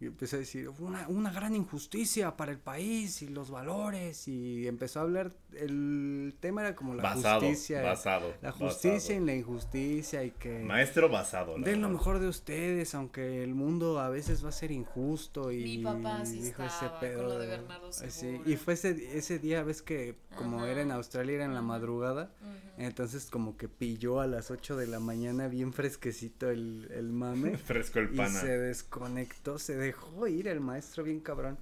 [0.00, 4.28] Y empezó a decir, una, una gran injusticia para el país y los valores.
[4.28, 7.82] Y empezó a hablar, el tema era como la basado, justicia.
[7.82, 8.32] basado.
[8.40, 9.22] la justicia basado.
[9.22, 11.56] y la injusticia y que Maestro basado.
[11.58, 15.50] den lo mejor de ustedes, aunque el mundo a veces va a ser injusto.
[15.50, 19.38] Y Mi papá sí dijo estaba con lo de Bernardo Así, y fue ese, ese
[19.40, 20.70] día, ves que como Ajá.
[20.70, 22.30] era en Australia, era en la madrugada.
[22.76, 27.56] Entonces como que pilló a las 8 de la mañana bien fresquecito el, el mame.
[27.66, 28.40] Fresco el Y pana.
[28.40, 31.58] se desconectó, se dejó ir el maestro bien cabrón.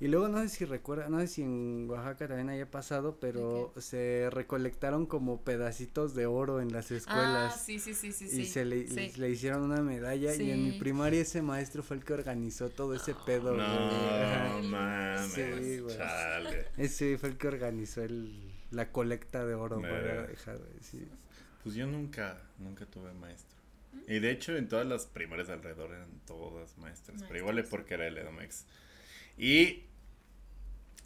[0.00, 3.74] Y luego no sé si recuerda, no sé si en Oaxaca también haya pasado, pero
[3.76, 7.52] se recolectaron como pedacitos de oro en las escuelas.
[7.54, 8.24] Ah, sí, sí, sí, sí.
[8.24, 9.12] Y sí, se le, sí.
[9.20, 12.94] le hicieron una medalla y en mi primaria ese maestro fue el que organizó todo
[12.94, 13.54] ese pedo.
[13.54, 13.66] güey.
[13.66, 14.48] Ajá.
[14.48, 15.32] No mames.
[15.32, 15.96] Sí, güey.
[15.96, 16.66] Chale.
[16.78, 21.06] Ese fue el que organizó el, la colecta de oro para dejar, sí.
[21.62, 23.59] Pues yo nunca, nunca tuve maestro.
[24.08, 27.70] Y de hecho en todas las primarias alrededor eran todas maestras, pero igual es Maestras.
[27.70, 28.64] porque era el Edomex.
[29.38, 29.84] Y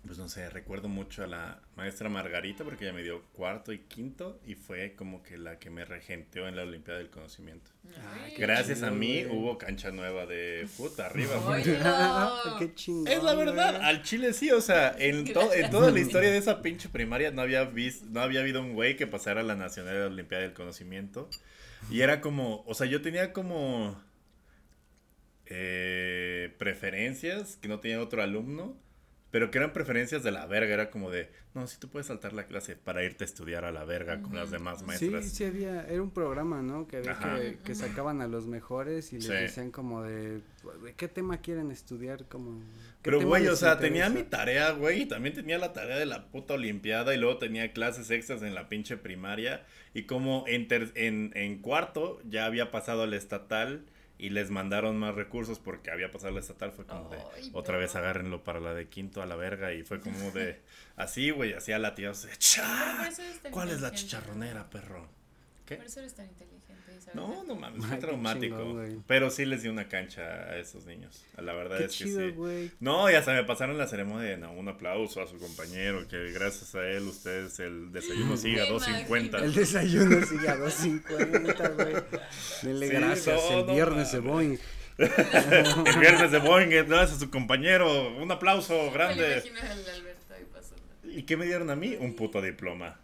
[0.07, 3.79] pues no sé, recuerdo mucho a la maestra Margarita porque ella me dio cuarto y
[3.79, 7.71] quinto y fue como que la que me regenteó en la Olimpiada del Conocimiento.
[7.97, 8.35] Ah, Ay.
[8.35, 9.35] qué Gracias a mí güey.
[9.35, 11.35] hubo cancha nueva de fut arriba.
[12.59, 13.09] Qué chingón.
[13.09, 13.85] Es la verdad, güey.
[13.87, 17.31] al chile sí, o sea, en, to- en toda la historia de esa pinche primaria
[17.31, 20.43] no había visto, no había habido un güey que pasara la Nacional de la Olimpiada
[20.43, 21.31] del Conocimiento.
[21.91, 24.01] Y era como, o sea, yo tenía como
[25.47, 28.77] eh, preferencias que no tenía otro alumno,
[29.35, 32.33] pero que eran preferencias de la verga, era como de, no, si tú puedes saltar
[32.35, 35.25] la clase para irte a estudiar a la verga con las demás Sí, maestras.
[35.29, 36.87] sí había, era un programa, ¿no?
[36.87, 39.33] Que había que, que sacaban a los mejores y les Sí.
[39.33, 40.35] decían como de,
[40.85, 42.27] ¿de qué tema quieren estudiar?
[42.29, 42.67] Como, ¿qué
[43.03, 46.29] Pero, güey, o sea, tenía mi tarea, güey, y también tenía la tarea de la
[46.29, 50.93] puta olimpiada y luego tenía clases extras en la pinche primaria y como en, ter-
[50.95, 53.83] en, en cuarto ya había pasado al estatal
[54.19, 57.77] y les mandaron más recursos porque había pasado al estatal, fue como de, Ay, otra
[57.79, 60.63] vez agárrenlo para la de quinto a la verga y fue como de,
[60.97, 63.71] así, güey, así a la tía, o sea, Pero "Cha, por eso eres tan ¿cuál
[63.71, 65.09] es la chicharronera, perro?
[65.67, 65.77] ¿Qué?
[65.77, 66.63] Por eso eres tan inteligente.
[67.01, 67.15] ¿sabes?
[67.15, 68.57] No, no mames, Ay, fue qué traumático.
[68.59, 71.25] chingón, pero sí les di una cancha a esos niños.
[71.37, 72.31] La verdad Qué es que chido, sí.
[72.31, 72.71] güey.
[72.81, 76.31] No, ya se me pasaron la ceremonia de no, un aplauso a su compañero, que
[76.33, 79.43] gracias a él ustedes el desayuno sigue a Me 2.50.
[79.43, 81.95] El desayuno sigue a 2.50, güey.
[82.63, 84.33] Denle Sí, gracias, no, el no viernes de mames.
[84.33, 84.59] Boeing.
[84.97, 89.43] El viernes de Boeing, gracias a su compañero, un aplauso Me grande.
[89.47, 90.83] imagino al Alberto ahí pasando.
[91.11, 91.97] ¿Y qué me dieron a mí?
[91.99, 93.01] Un puto diploma.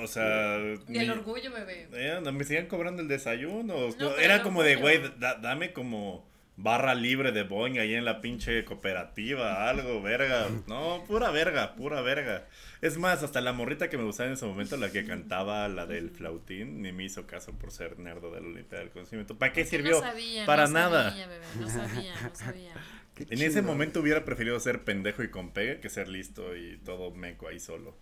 [0.00, 1.88] O sea, Y mi- el orgullo, bebé.
[1.94, 3.74] eh, no, me siguen cobrando el desayuno.
[3.98, 8.20] No, Era como de, güey, da- dame como barra libre de Boeing ahí en la
[8.20, 10.48] pinche cooperativa, algo, verga.
[10.66, 12.46] No, pura verga, pura verga.
[12.82, 15.86] Es más, hasta la morrita que me gustaba en ese momento, la que cantaba la
[15.86, 19.38] del flautín, ni me hizo caso por ser nerdo de la Olimpiada del Conocimiento.
[19.38, 19.92] ¿Para qué sirvió?
[19.92, 21.10] No sabía, Para no nada.
[21.10, 22.74] Sabía, bebé, no sabía, no sabía.
[23.14, 26.78] Qué En ese momento hubiera preferido ser pendejo y con pegue que ser listo y
[26.78, 27.94] todo meco ahí solo.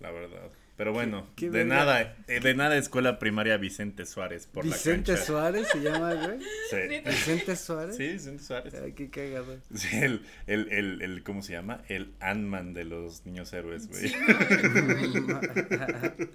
[0.00, 0.50] La verdad.
[0.76, 5.16] Pero bueno, qué de nada, eh, de nada escuela primaria Vicente Suárez por Vicente la
[5.16, 5.24] cancha.
[5.26, 6.38] Suárez se llama, güey.
[6.68, 6.76] Sí.
[7.02, 7.96] Vicente Suárez.
[7.96, 8.74] Sí, Vicente Suárez.
[8.74, 9.56] Ay, qué cagado.
[9.74, 11.82] Sí, el, el, el, el, ¿cómo se llama?
[11.88, 14.08] El Ant-Man de los niños héroes, güey.
[14.08, 16.16] Sí, güey.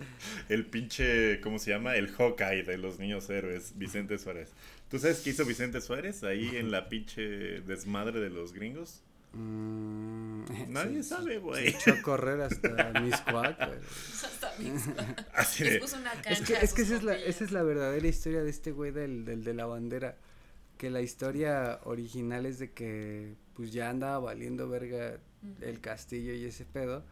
[0.50, 1.96] El pinche, ¿cómo se llama?
[1.96, 4.50] El Hawkeye de los niños héroes, Vicente Suárez.
[4.90, 7.22] ¿Tú sabes qué hizo Vicente Suárez ahí en la pinche
[7.62, 9.04] desmadre de los gringos?
[9.34, 11.68] Mm, Nadie se- sabe, Se güey.
[11.70, 13.80] echó a correr hasta Miscuac, güey.
[14.24, 14.52] Hasta.
[15.34, 17.30] Así de, una cancha Es que, es que esa, es la, botellas.
[17.36, 20.18] esa es la verdadera historia de este güey del, del de la bandera.
[20.78, 25.18] Que la historia original es de que pues ya andaba valiendo verga
[25.62, 27.04] el castillo y ese pedo,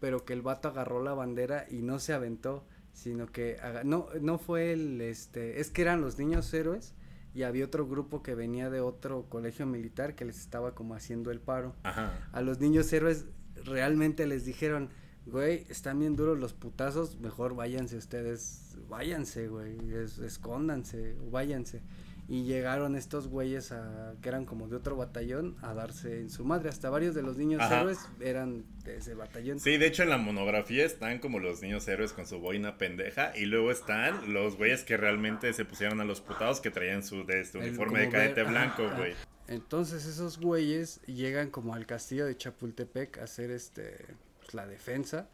[0.00, 4.38] pero que el vato agarró la bandera y no se aventó, sino que no no
[4.38, 6.94] fue el este, es que eran los niños héroes
[7.36, 11.30] y había otro grupo que venía de otro colegio militar que les estaba como haciendo
[11.30, 11.74] el paro.
[11.82, 12.12] ajá.
[12.32, 13.26] A los niños héroes
[13.64, 14.88] realmente les dijeron,
[15.26, 21.82] güey, están bien duros los putazos, mejor váyanse ustedes, váyanse, güey, es- escóndanse, o váyanse.
[22.28, 26.44] Y llegaron estos güeyes a, que eran como de otro batallón a darse en su
[26.44, 26.68] madre.
[26.70, 27.82] Hasta varios de los niños Ajá.
[27.82, 29.60] héroes eran de ese batallón.
[29.60, 33.30] Sí, de hecho en la monografía están como los niños héroes con su boina pendeja
[33.36, 37.24] y luego están los güeyes que realmente se pusieron a los putados que traían su
[37.24, 39.14] de este uniforme de ver- cadete blanco, güey.
[39.46, 44.04] Entonces esos güeyes llegan como al castillo de Chapultepec a hacer este
[44.40, 45.28] pues, la defensa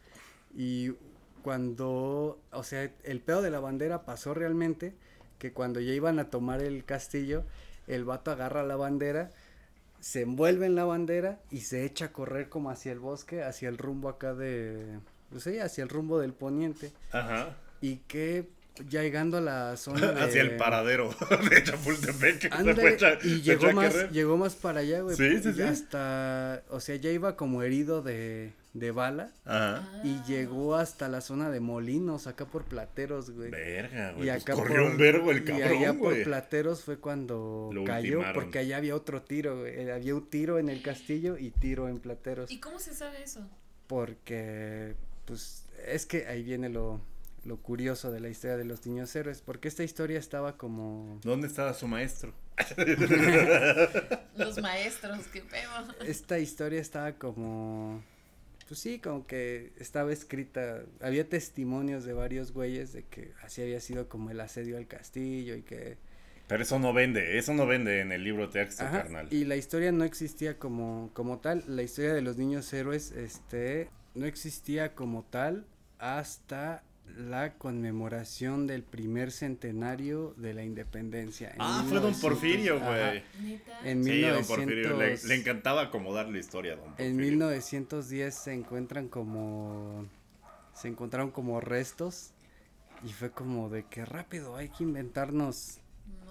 [0.55, 0.91] y
[1.41, 4.93] cuando, o sea, el pedo de la bandera pasó realmente
[5.43, 7.43] que cuando ya iban a tomar el castillo,
[7.85, 9.29] el vato agarra la bandera,
[9.99, 13.67] se envuelve en la bandera y se echa a correr como hacia el bosque, hacia
[13.67, 17.57] el rumbo acá de, pues sí, hacia el rumbo del poniente Ajá.
[17.81, 18.47] y que
[18.89, 20.21] ya llegando a la zona de...
[20.21, 21.09] Hacia el paradero
[21.49, 22.45] de Chapultepec.
[22.93, 25.17] echa- y llegó más, llegó más para allá, güey.
[25.17, 25.61] Sí, sí, sí.
[25.61, 29.87] Hasta, o sea, ya iba como herido de, de bala Ajá.
[30.03, 33.51] y llegó hasta la zona de Molinos, acá por Plateros, güey.
[33.51, 34.27] Verga, Y güey.
[34.29, 36.23] Pues acá corrió por- un verbo el Y allá cabrón, por.
[36.23, 38.33] Plateros fue cuando Lo cayó, ultimaron.
[38.33, 39.73] porque allá había otro tiro, güey.
[39.79, 42.49] eh, Había un tiro en el castillo y tiro en Plateros.
[42.51, 43.47] ¿Y cómo se sabe eso?
[43.87, 46.99] Porque, pues, es que ahí viene lo,
[47.45, 51.19] lo curioso de la historia de los niños héroes, porque esta historia estaba como...
[51.23, 52.33] ¿Dónde estaba su maestro?
[54.37, 55.71] Los maestros, qué pedo.
[56.05, 58.03] Esta historia estaba como,
[58.67, 63.79] pues sí, como que estaba escrita, había testimonios de varios güeyes de que así había
[63.79, 65.97] sido como el asedio al castillo y que...
[66.47, 69.27] Pero eso no vende, eso no vende en el libro texto, Ajá, carnal.
[69.31, 73.89] y la historia no existía como, como tal, la historia de los niños héroes, este,
[74.13, 75.65] no existía como tal
[75.99, 76.83] hasta
[77.17, 81.49] la conmemoración del primer centenario de la independencia.
[81.51, 83.23] en Ah, fue Don 1900, Porfirio, güey.
[83.83, 84.89] En Sí, Don Porfirio.
[84.89, 87.11] Le, 1900 le encantaba acomodar la historia, Don Porfirio.
[87.11, 90.07] En 1910 se encuentran como
[90.73, 92.31] se encontraron como restos
[93.05, 95.79] y fue como de que rápido hay que inventarnos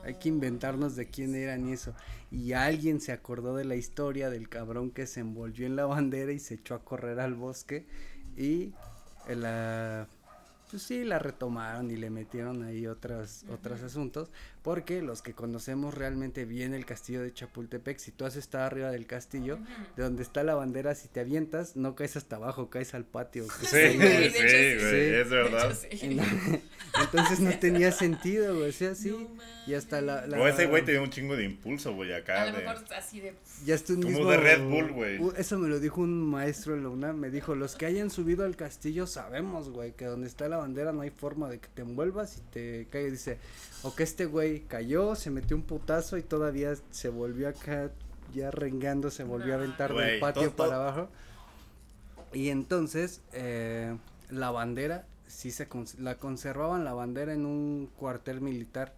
[0.05, 1.95] hay que inventarnos de quién eran y eso
[2.31, 6.33] y alguien se acordó de la historia del cabrón que se envolvió en la bandera
[6.33, 7.87] y se echó a correr al bosque
[8.37, 8.73] y
[9.29, 10.09] eh, la
[10.73, 14.31] pues sí la retomaron y le metieron ahí otros otros asuntos
[14.63, 18.91] porque los que conocemos realmente bien el castillo de Chapultepec si tú has estado arriba
[18.91, 19.59] del castillo
[19.97, 23.45] de donde está la bandera, si te avientas, no caes hasta abajo, caes al patio.
[23.61, 25.77] Sí, sí, güey, sí, es verdad.
[27.01, 29.11] Entonces no tenía sentido, güey, o sea, sí.
[29.11, 32.17] No y hasta la, la- O ese güey tenía un chingo de impulso, güey, A
[32.19, 32.47] acá.
[32.47, 33.35] lo de- mejor así de.
[33.65, 35.19] Ya está un Como mismo- de Red Bull, güey.
[35.21, 38.11] u- Eso me lo dijo un maestro en la UNAM, me dijo, los que hayan
[38.11, 41.69] subido al castillo sabemos, güey, que donde está la bandera no hay forma de que
[41.69, 43.13] te envuelvas y te caigas.
[43.13, 43.39] Dice,
[43.83, 47.91] o que este güey cayó, se metió un putazo y todavía se volvió acá
[48.35, 51.09] ya rengando, se volvió a aventar Güey, del patio para abajo.
[52.33, 53.97] Y entonces, eh,
[54.31, 55.69] la bandera, sí se
[55.99, 58.95] la conservaban la bandera en un cuartel militar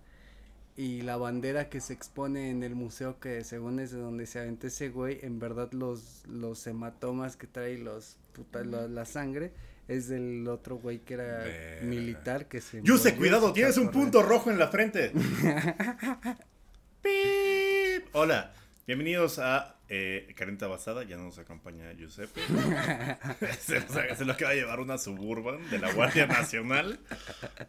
[0.77, 4.41] y la bandera que se expone en el museo que según es de donde se
[4.41, 9.53] aventó ese güey, en verdad los, los hematomas que trae los puta, la, la sangre
[9.89, 11.45] es del otro güey que era
[11.83, 14.01] militar que se Yuse, cuidado, tienes un correr.
[14.01, 15.13] punto rojo en la frente.
[17.03, 18.07] Pip.
[18.13, 18.53] Hola,
[18.87, 21.05] bienvenidos a eh, Carenta Basada.
[21.05, 22.41] Ya no nos acompaña Giuseppe.
[23.59, 26.99] se, nos, se lo acaba de llevar una suburban de la Guardia Nacional.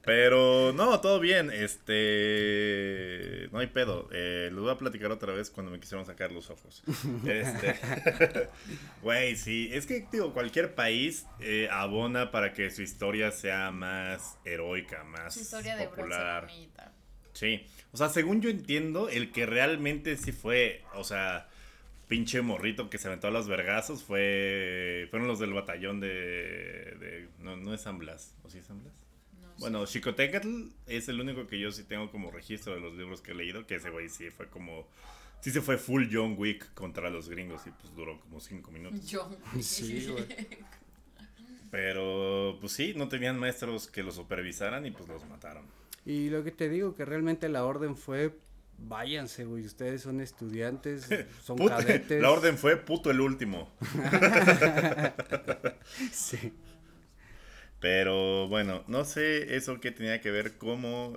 [0.04, 1.52] Pero no, todo bien.
[1.52, 3.50] Este.
[3.52, 4.10] No hay pedo.
[4.12, 6.84] Eh, les voy a platicar otra vez cuando me quisieron sacar los ojos.
[7.26, 7.76] Este.
[9.02, 9.70] Güey, sí.
[9.72, 15.34] Es que, digo, cualquier país eh, abona para que su historia sea más heroica, más
[15.34, 16.48] Su historia de bronce popular.
[17.34, 21.48] Sí, o sea, según yo entiendo, el que realmente sí fue, o sea,
[22.10, 27.30] pinche morrito que se aventó a los vergazos fue, fueron los del batallón de, de
[27.40, 28.94] no, no es San Blas, ¿o sí es San Blas?
[29.42, 29.60] No sé.
[29.62, 33.32] Bueno, Xicotecatl es el único que yo sí tengo como registro de los libros que
[33.32, 34.86] he leído, que ese güey sí fue como,
[35.40, 39.06] sí se fue full John Wick contra los gringos y pues duró como cinco minutos.
[39.10, 39.32] Yo.
[39.62, 40.26] Sí, güey.
[41.72, 45.64] Pero, pues sí, no tenían maestros que los supervisaran y pues los mataron.
[46.06, 48.38] Y lo que te digo, que realmente la orden fue,
[48.78, 51.10] váyanse, güey, ustedes son estudiantes,
[51.44, 52.22] son cadetes.
[52.22, 53.72] la orden fue puto el último.
[56.12, 56.54] Sí.
[57.80, 61.14] Pero bueno, no sé eso que tenía que ver cómo...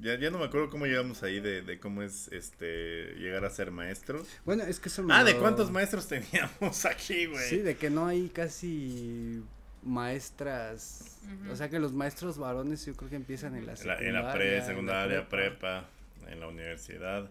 [0.00, 3.50] Ya, ya no me acuerdo cómo llegamos ahí de, de cómo es este llegar a
[3.50, 4.24] ser maestro.
[4.46, 7.48] Bueno, es que eso me Ah, ¿de cuántos maestros teníamos aquí, güey?
[7.48, 9.42] Sí, de que no hay casi
[9.82, 11.18] maestras.
[11.50, 14.08] O sea que los maestros varones yo creo que empiezan en la secundaria.
[14.08, 15.88] en la pre, en la secundaria, prepa,
[16.28, 17.30] en la universidad.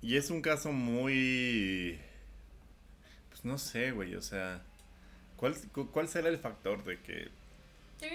[0.00, 1.98] Y es un caso muy...
[3.30, 4.62] Pues no sé, güey, o sea...
[5.36, 7.28] ¿Cuál, cu- ¿Cuál será el factor de que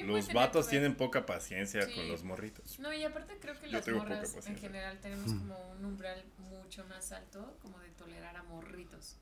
[0.05, 1.93] los vatos tienen poca paciencia Sí.
[1.95, 2.79] con los morritos?
[2.79, 6.85] No, y aparte creo que Yo las morras en general tenemos como un umbral mucho
[6.85, 9.17] más alto, como de tolerar a morritos.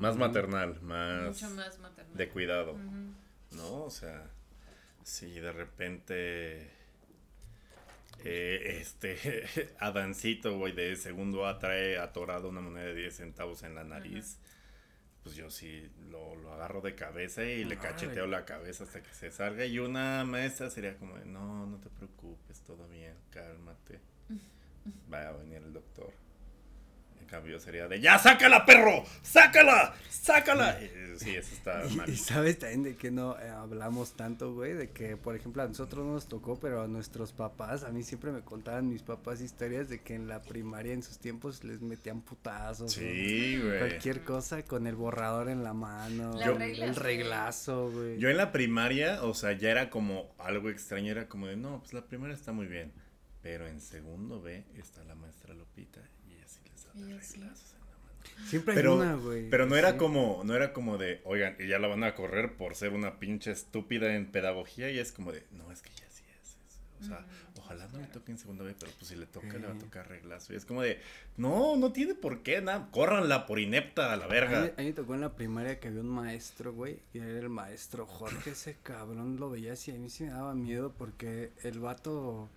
[0.00, 2.16] Más maternal, más, mucho más maternal.
[2.16, 2.76] de cuidado.
[3.52, 3.84] ¿no?
[3.84, 4.30] O sea,
[5.04, 6.70] si de repente
[8.24, 9.46] eh, este
[9.78, 14.38] Adancito, güey, de segundo A trae atorado una moneda de 10 centavos en la nariz,
[15.22, 19.12] pues yo sí lo, lo agarro de cabeza y le cacheteo la cabeza hasta que
[19.14, 19.64] se salga.
[19.64, 24.00] Y una maestra sería como de, no, no te preocupes, todo bien, cálmate.
[25.12, 26.12] Va a venir el doctor.
[27.30, 30.80] Cambio sería de, ya, sácala, perro, sácala, sácala.
[30.82, 32.08] Y, sí, eso está mal.
[32.08, 35.62] Y, y sabes también de que no eh, hablamos tanto, güey, de que por ejemplo
[35.62, 39.02] a nosotros no nos tocó, pero a nuestros papás, a mí siempre me contaban mis
[39.02, 42.92] papás historias de que en la primaria en sus tiempos les metían putazos.
[42.92, 43.78] Sí, güey.
[43.78, 48.18] Cualquier cosa con el borrador en la mano, el reglazo, güey.
[48.18, 51.78] Yo en la primaria, o sea, ya era como algo extraño, era como de, no,
[51.78, 52.92] pues la primaria está muy bien.
[53.40, 56.00] Pero en segundo B está la maestra Lupita
[57.20, 57.40] sí.
[58.46, 59.48] Siempre hay Pero, una, güey.
[59.50, 59.98] pero no era sí.
[59.98, 63.18] como, no era como de, oigan, y ya la van a correr por ser una
[63.18, 66.58] pinche estúpida en pedagogía y es como de, no, es que ya sí es eso.
[67.00, 67.26] O sea,
[67.58, 69.78] ojalá no le toque en segunda vez, pero pues si le toca, le va a
[69.78, 70.52] tocar reglazo.
[70.52, 71.00] Y es como de,
[71.36, 74.72] no, no tiene por qué, nada, córranla por inepta a la verga.
[74.76, 77.48] a mí me tocó en la primaria que había un maestro, güey, y era el
[77.50, 81.78] maestro Jorge, ese cabrón lo veía así, a mí sí me daba miedo porque el
[81.78, 82.48] vato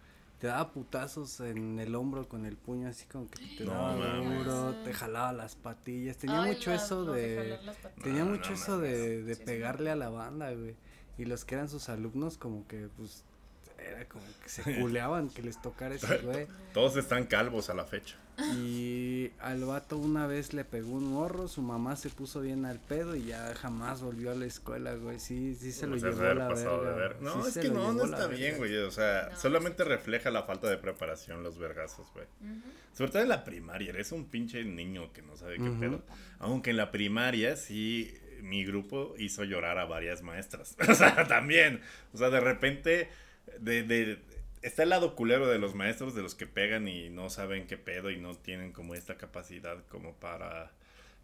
[0.43, 4.75] te daba putazos en el hombro con el puño así como que te daba duro,
[4.83, 7.57] te jalaba las patillas, tenía Ay, mucho la- eso de...
[8.03, 10.75] Tenía No, mucho no eso de, de Sí, pegarle a la banda, güey.
[11.17, 13.23] Y los que eran sus alumnos como que, pues,
[13.79, 16.45] era como que se culeaban que les tocara ese güey.
[16.73, 18.17] Todos están calvos a la fecha.
[18.55, 22.79] Y al vato una vez le pegó un morro, su mamá se puso bien al
[22.79, 25.19] pedo y ya jamás volvió a la escuela, güey.
[25.19, 26.95] Sí, sí se lo O sea, llevó a la pasado de verga.
[27.07, 28.75] ver- No, Sí es que no, no está bien, güey.
[28.77, 32.25] O sea, No, solamente refleja la falta de preparación los vergazos, güey.
[32.41, 32.61] Ujú.
[32.93, 36.03] Sobre todo en la primaria, eres un pinche niño que no sabe qué pedo.
[36.39, 40.75] Aunque en la primaria sí, mi grupo hizo llorar a varias maestras.
[40.89, 41.81] o sea, también.
[42.13, 43.09] O sea, de repente,
[43.59, 44.19] de, de,
[44.63, 47.77] está el lado culero de los maestros, de los que pegan y no saben qué
[47.77, 50.71] pedo y no tienen como esta capacidad como para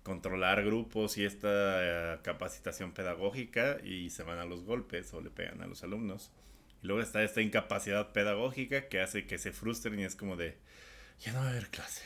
[0.03, 5.29] controlar grupos y esta eh, capacitación pedagógica y se van a los golpes o le
[5.29, 6.31] pegan a los alumnos.
[6.83, 10.57] Y luego está esta incapacidad pedagógica que hace que se frustren y es como de,
[11.19, 12.03] ya no va a haber clase.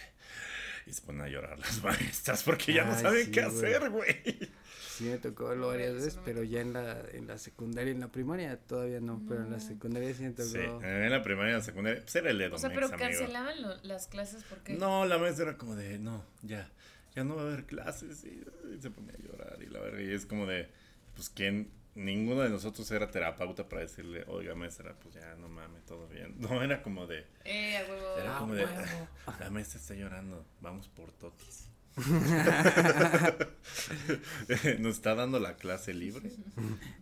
[0.85, 4.51] Y se ponen a llorar las maestras porque ya no saben sí, qué hacer, güey.
[4.97, 7.99] Sí, me tocó verlo varias veces, no pero ya en la, en la secundaria, en
[7.99, 10.49] la primaria todavía no, pero en la secundaria sí me tocó.
[10.49, 12.89] Sí, en la primaria y en la secundaria, pues era el dedo, O sea, pero
[12.91, 14.73] cancelaban lo- las clases porque.
[14.75, 16.69] No, la maestra era como de, no, ya,
[17.15, 18.23] ya no va a haber clases.
[18.23, 18.43] Y,
[18.75, 20.01] y se ponía a llorar y la verga.
[20.01, 20.69] Y es como de,
[21.15, 21.71] pues, ¿quién?
[21.95, 26.35] Ninguno de nosotros era terapeuta para decirle, oiga, maestra, pues ya, no mames, todo bien.
[26.39, 28.17] No, era como de, Eh, a huevo.
[28.17, 29.07] Era Ah, como de, huevo.
[29.39, 31.69] la maestra está llorando, vamos por totis.
[34.79, 36.31] Nos está dando la clase libre,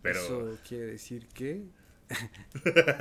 [0.02, 1.62] pero, Eso quiere decir que...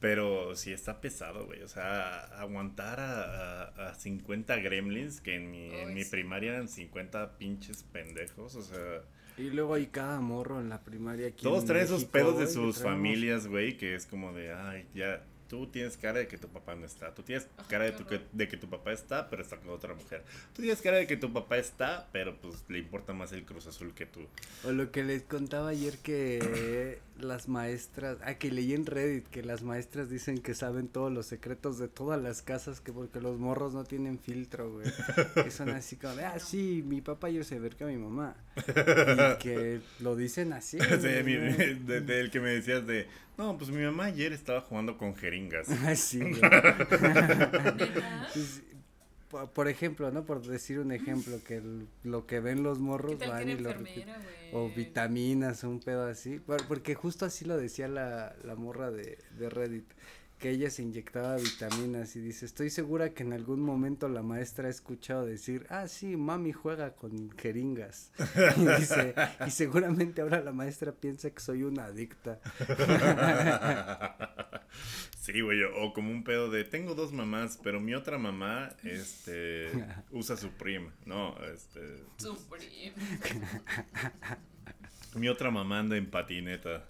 [0.00, 1.62] pero sí está pesado, güey.
[1.62, 6.10] O sea, aguantar a, a, a 50 gremlins, que en mi, en mi sí.
[6.10, 9.02] primaria eran 50 pinches pendejos, o sea,
[9.38, 12.46] Y luego hay cada morro en la primaria aquí todos en traen esos pedos de
[12.48, 16.38] sus traemos- familias, güey, que es como de, ay, ya, tú tienes cara de que
[16.38, 19.42] tu papá no está, tú tienes cara de, tu, de que tu papá está, pero
[19.42, 20.24] está con otra mujer.
[20.54, 23.66] Tú tienes cara de que tu papá está, pero pues le importa más el Cruz
[23.66, 24.20] Azul que tú.
[24.64, 29.42] O lo que les contaba ayer que las maestras, ah, que leí en Reddit que
[29.42, 33.38] las maestras dicen que saben todos los secretos de todas las casas, que porque los
[33.38, 34.86] morros no tienen filtro, güey.
[35.42, 38.36] Que son así como de, ah, sí, mi papá ayer se acercó a mi mamá.
[38.56, 40.76] Y que lo dicen así.
[40.90, 40.96] ¿no?
[40.96, 43.06] de- del que me decías de,
[43.38, 45.68] no, pues mi mamá ayer estaba jugando con jeringas.
[45.86, 46.34] Ah, sí, güey.
[46.40, 47.62] ¿Neta?
[49.36, 50.24] Por, por ejemplo, ¿no?
[50.24, 53.70] Por decir un ejemplo, que el- lo que ven los ¿Qué morros van y lo?
[54.52, 56.38] O vitaminas, un pedo así.
[56.38, 59.84] Por- Porque justo así lo decía la, la morra de, de Reddit.
[60.38, 64.66] Que ella se inyectaba vitaminas y dice, estoy segura que en algún momento la maestra
[64.68, 68.12] ha escuchado decir, ah, sí, mami juega con jeringas.
[68.58, 69.14] Y dice,
[69.46, 72.38] y seguramente ahora la maestra piensa que soy una adicta.
[75.26, 79.72] Sí, güey, o como un pedo de, tengo dos mamás, pero mi otra mamá, este,
[80.12, 80.90] usa Supreme.
[81.04, 81.80] No, este,
[82.16, 82.92] Supreme.
[85.16, 86.84] Mi otra mamá anda en patineta.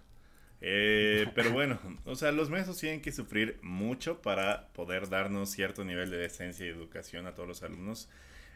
[0.61, 5.83] Eh, pero bueno, o sea, los maestros tienen que sufrir mucho para poder darnos cierto
[5.83, 8.11] nivel de decencia y educación a todos los alumnos.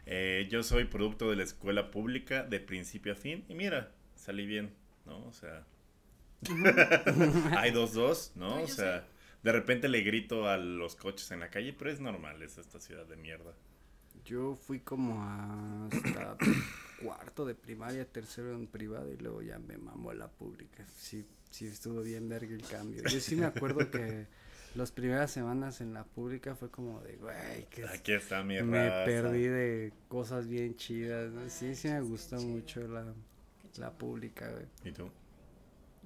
[0.05, 4.45] Eh, yo soy producto de la escuela pública de principio a fin y mira, salí
[4.45, 4.75] bien,
[5.07, 5.25] ¿no?
[5.25, 5.65] O sea,
[7.57, 8.57] hay dos dos, ¿no?
[8.57, 9.07] No, O sea,
[9.43, 12.79] de repente le grito a los coches en la calle, pero es normal, es esta
[12.79, 13.53] ciudad de mierda.
[14.25, 16.37] Yo fui como hasta
[17.01, 20.85] cuarto de primaria, tercero en privada y luego ya me mamó la pública.
[20.95, 23.03] Sí, sí estuvo bien verga el cambio.
[23.03, 24.27] Yo sí me acuerdo que
[24.75, 28.89] las primeras semanas en la pública fue como de, güey, que Aquí está mi me
[28.89, 29.05] raza.
[29.05, 31.31] perdí de cosas bien chidas.
[31.31, 31.49] ¿no?
[31.49, 33.11] Sí, sí me gustó mucho la,
[33.77, 34.65] la pública, güey.
[34.85, 35.09] ¿Y tú?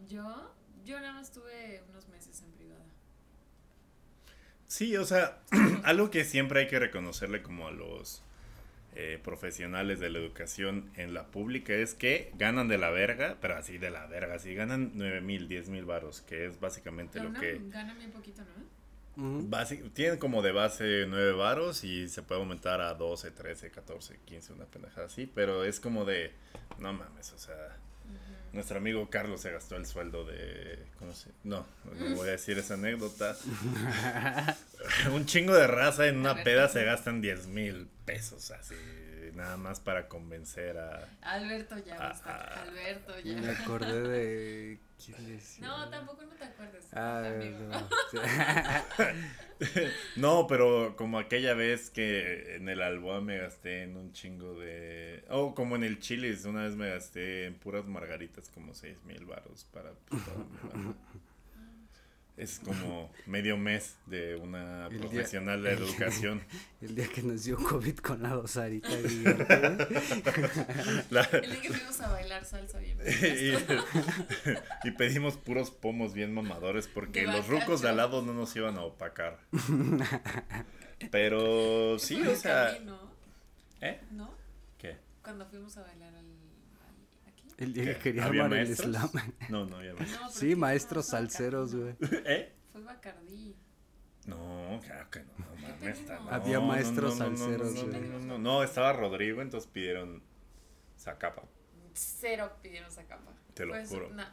[0.07, 0.53] Yo,
[0.85, 2.54] yo nada más tuve unos meses en.
[4.75, 5.37] Sí, o sea,
[5.85, 8.21] algo que siempre hay que reconocerle como a los
[8.93, 13.55] eh, profesionales de la educación en la pública es que ganan de la verga, pero
[13.55, 17.31] así de la verga, así ganan 9 mil, 10 mil varos, que es básicamente lo
[17.31, 17.61] que...
[17.69, 18.41] gana bien poquito,
[19.15, 19.47] ¿no?
[19.93, 24.51] Tienen como de base 9 varos y se puede aumentar a 12, 13, 14, 15,
[24.51, 26.33] una pendejada así, pero es como de,
[26.79, 27.77] no mames, o sea.
[28.53, 31.29] Nuestro amigo Carlos se gastó el sueldo de, ¿cómo se?
[31.43, 31.65] No,
[31.99, 33.35] no voy a decir esa anécdota.
[35.11, 38.75] Un chingo de raza en una ver, peda ¿qué se gastan 10 mil pesos así
[39.35, 41.07] nada más para convencer a...
[41.21, 42.53] Alberto ya Ah, basta.
[42.55, 42.61] ah.
[42.61, 44.79] Alberto Me acordé de.
[45.03, 45.67] ¿Quién decía?
[45.67, 46.85] No, tampoco no te acuerdas.
[46.93, 47.59] Ah, amigo.
[47.69, 47.89] no.
[50.17, 55.23] No, pero como aquella vez que en el Alboa me gasté en un chingo de...
[55.29, 59.25] Oh, como en el Chili's, una vez me gasté en puras margaritas como seis mil
[59.25, 59.91] baros para...
[60.09, 60.95] pues, toda mi banda.
[62.37, 66.41] Es como medio mes de una El día- profesional de educación.
[66.81, 68.89] El día que nos dio COVID con la dosarita.
[68.89, 69.23] güey.
[71.09, 72.97] La- El día que fuimos a bailar salsa bien.
[73.05, 78.33] y, y pedimos puros pomos bien mamadores porque De los rucos de al lado no
[78.33, 79.39] nos iban a opacar.
[81.11, 82.77] Pero sí, o sea...
[82.83, 82.99] ¿No?
[83.81, 83.99] ¿Eh?
[84.11, 84.33] ¿No?
[84.77, 84.97] ¿Qué?
[85.23, 86.24] Cuando fuimos a bailar al.
[87.57, 87.97] El que ¿Qué?
[87.99, 88.89] quería ¿Había armar el maestros?
[89.11, 89.33] slam.
[89.49, 90.19] No, no había No, maestros.
[90.21, 92.21] pero Sí, maestros salseros, Bacardí, güey.
[92.23, 92.29] ¿no?
[92.29, 92.53] ¿Eh?
[92.71, 93.55] Fue Bacardí.
[94.27, 95.99] No, claro que no, no mames.
[95.99, 98.09] está- no, Había no, maestros no, no, no, salseros, No, no, güey.
[98.09, 100.23] no, no, no, estaba Rodrigo, entonces pidieron
[100.97, 101.43] Zacapa.
[101.93, 103.31] Cero pidieron esa capa.
[103.53, 104.09] Te lo Fue juro.
[104.09, 104.23] no.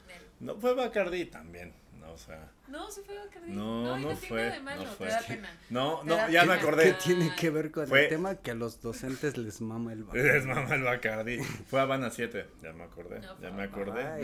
[0.40, 1.74] No, fue Bacardi también, no,
[2.11, 2.50] o sea.
[2.68, 3.50] No, sí fue Bacardí.
[3.53, 5.09] No, no tiene fue, nada de malo, no te fue.
[5.09, 5.50] da pena.
[5.70, 6.55] No, Te no, da ya me pena.
[6.61, 6.92] ¿Qué acordé.
[7.05, 8.34] tiene que ver con Fue- el tema?
[8.36, 11.38] Que a los docentes les mama el Es mamá el Bacardi.
[11.68, 14.05] Fue Habana 7, ya me acordé, No, ya me acordé.
[14.07, 14.22] Ay,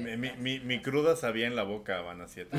[0.00, 2.50] Mi, mi, mi, mi, mi cruda sabía en la boca Habana 7.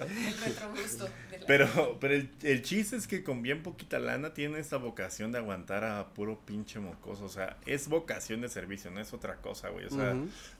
[0.00, 1.08] El retrogusto.
[1.30, 4.76] de la- Pero, pero el, el chiste es que con bien poquita lana tiene esta
[4.76, 7.24] vocación de aguantar a puro pinche mocoso.
[7.24, 9.86] O sea, es vocación de servicio, no es otra cosa, güey.
[9.86, 10.14] O sea,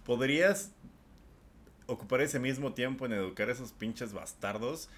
[0.05, 0.71] podrías
[1.93, 4.89] ocupar ese mismo tiempo en educar a esos pinches bastardos.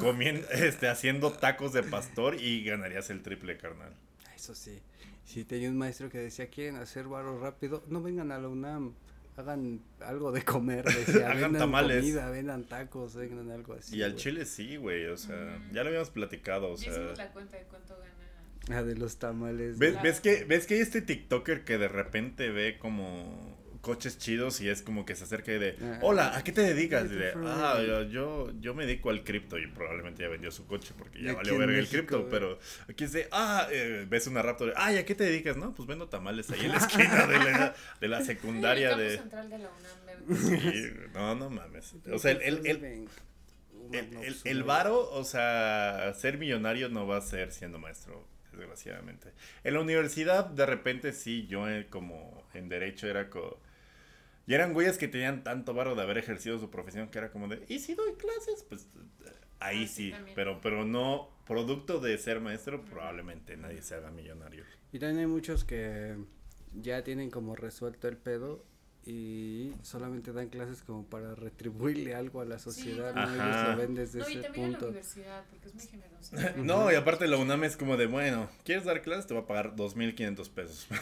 [0.00, 3.92] Comiendo, este, haciendo tacos de pastor y ganarías el triple carnal.
[4.34, 4.80] Eso sí.
[5.24, 8.94] Si tenía un maestro que decía, quieren hacer barro rápido, no vengan a la UNAM,
[9.36, 12.00] hagan algo de comer, decía, Hagan vendan tamales.
[12.00, 13.96] comida, vendan tacos, vendan algo así.
[13.96, 14.22] y al güey.
[14.22, 15.74] chile sí, güey, o sea, Mm.
[15.74, 16.92] ya lo habíamos platicado, o Ya sea.
[16.92, 18.78] hicimos la cuenta de cuánto gana.
[18.78, 19.78] Ah, de los tamales.
[19.78, 20.04] ¿Ves, Claro.
[20.04, 24.68] ves que, ¿Ves que hay este TikToker que de repente ve como coches chidos y
[24.68, 27.06] es como que se acerca y de, hola, ¿a qué te dedicas?
[27.10, 30.66] Y de, ah, yo, yo, yo me dedico al cripto y probablemente ya vendió su
[30.66, 32.58] coche porque ya valió en verga el cripto, pero
[32.88, 35.56] aquí es de, ah, eh, ves una Raptor, ay, ¿a qué te dedicas?
[35.56, 39.16] No, pues vendo tamales ahí en la esquina de la, de la secundaria el de...
[39.18, 39.98] central de la UNAM.
[40.28, 41.94] Sí, no, no mames.
[42.12, 43.08] O sea, el, el, el,
[43.92, 49.32] el, el, pues, varo, o sea, ser millonario no va a ser siendo maestro, desgraciadamente.
[49.64, 53.60] En la universidad, de repente, sí, yo eh, como en derecho era co...
[54.48, 57.48] Y eran güeyes que tenían tanto varo de haber ejercido su profesión que era como
[57.48, 58.64] de, ¿y si doy clases?
[58.66, 58.88] Pues
[59.26, 59.30] eh,
[59.60, 64.10] ahí Ah, sí, sí, pero, pero no, producto de ser maestro, probablemente nadie se haga
[64.10, 64.64] millonario.
[64.90, 66.16] Y también hay muchos que
[66.72, 68.64] ya tienen como resuelto el pedo
[69.08, 73.22] y solamente dan clases como para retribuirle algo a la sociedad, ¿no?
[73.34, 74.86] Ellos lo ven desde No, y ese también la punto.
[74.88, 76.54] universidad, porque es muy generosa.
[76.58, 79.26] No, y aparte la UNAM es como de, bueno, ¿quieres dar clases?
[79.26, 80.86] Te voy a pagar 2.500 pesos.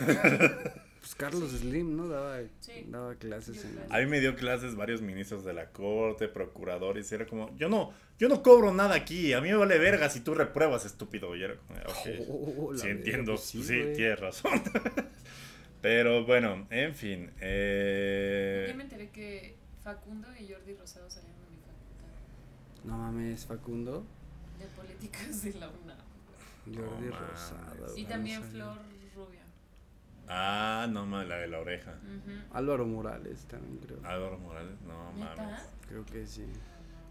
[1.06, 2.08] Pues Carlos Slim, ¿no?
[2.08, 2.84] Daba, Sí.
[2.88, 3.78] daba clases en.
[3.94, 7.68] A mí me dio clases varios ministros de la corte, procuradores, y era como, yo
[7.68, 11.36] no, yo no cobro nada aquí, a mí me vale verga si tú repruebas, estúpido.
[11.36, 11.86] Y era como, ok,
[12.28, 13.62] Oh, sí verga, entiendo, pues sí,
[13.94, 14.60] tienes razón.
[15.86, 17.26] Pero bueno, en fin.
[17.26, 23.46] Ya Eh, me enteré que Facundo y Jordi Rosado salieron de mi facultad No mames,
[23.46, 24.04] Facundo.
[24.58, 25.96] de políticas de la UNAM.
[26.74, 27.20] Jordi mames.
[27.30, 27.96] Rosado.
[27.96, 28.42] Y también.
[28.42, 28.78] Flor
[29.14, 29.38] Rubio.
[30.26, 31.94] ah, no, ma, la de la oreja.
[32.52, 33.98] Álvaro Morales también creo.
[34.04, 35.60] Álvaro Morales, no mames.
[35.88, 36.46] Creo que sí.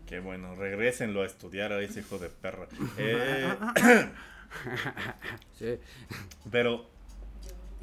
[0.06, 2.68] Qué bueno, regrésenlo a estudiar a ese hijo de perra.
[2.98, 3.56] Eh,
[5.58, 5.80] Sí.
[6.52, 6.94] pero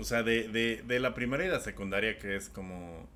[0.03, 3.09] O sea, de, de, de la primaria y la secundaria, que es como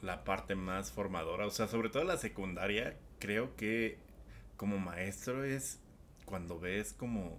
[0.00, 1.46] la parte más formadora.
[1.46, 3.98] O sea, sobre todo la secundaria, creo que
[4.56, 5.80] como maestro es
[6.24, 7.38] cuando ves como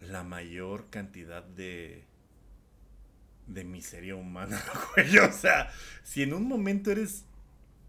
[0.00, 2.04] la mayor cantidad de
[3.48, 4.62] de miseria humana,
[4.94, 5.18] güey.
[5.18, 5.70] O sea,
[6.04, 7.24] si en un momento eres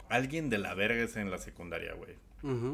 [0.10, 2.16] alguien de la verga es en la secundaria, güey.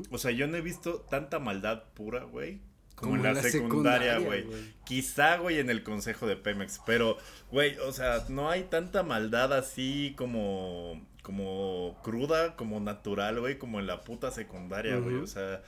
[0.10, 2.62] O sea, yo no he visto tanta maldad pura, güey,
[2.96, 4.46] como, en la, secundaria, güey.
[4.86, 7.18] Quizá, güey, en el consejo de Pemex, pero,
[7.52, 13.80] güey, o sea, no hay tanta maldad así como, como cruda, como natural, güey, como
[13.80, 15.16] en la puta secundaria, güey.
[15.16, 15.62] O sea,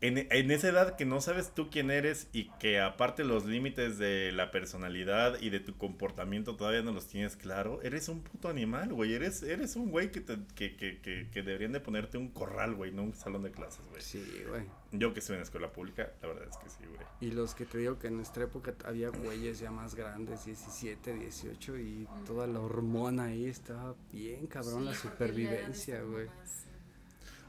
[0.00, 3.98] en, en esa edad que no sabes tú quién eres y que aparte los límites
[3.98, 8.48] de la personalidad y de tu comportamiento todavía no los tienes claro, eres un puto
[8.48, 9.14] animal, güey.
[9.14, 12.74] Eres, eres un güey que, te- que, que, que, que deberían de ponerte un corral,
[12.74, 14.00] güey, no un salón de clases, güey.
[14.00, 14.62] Sí, güey.
[14.90, 17.06] Yo que estoy en escuela pública, la verdad es que sí, güey.
[17.20, 21.12] Y los que te digo que en nuestra época había güeyes ya más grandes, 17,
[21.12, 26.28] 18, y toda la hormona ahí estaba bien cabrón Sí, la supervivencia, güey.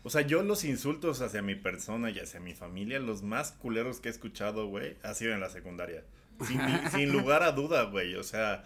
[0.04, 4.00] O sea, yo los insultos hacia mi persona y hacia mi familia, los más culeros
[4.00, 6.04] que he escuchado, güey, ha sido en la secundaria.
[6.46, 6.60] Sin,
[6.92, 8.16] sin lugar a duda, güey.
[8.16, 8.66] O sea,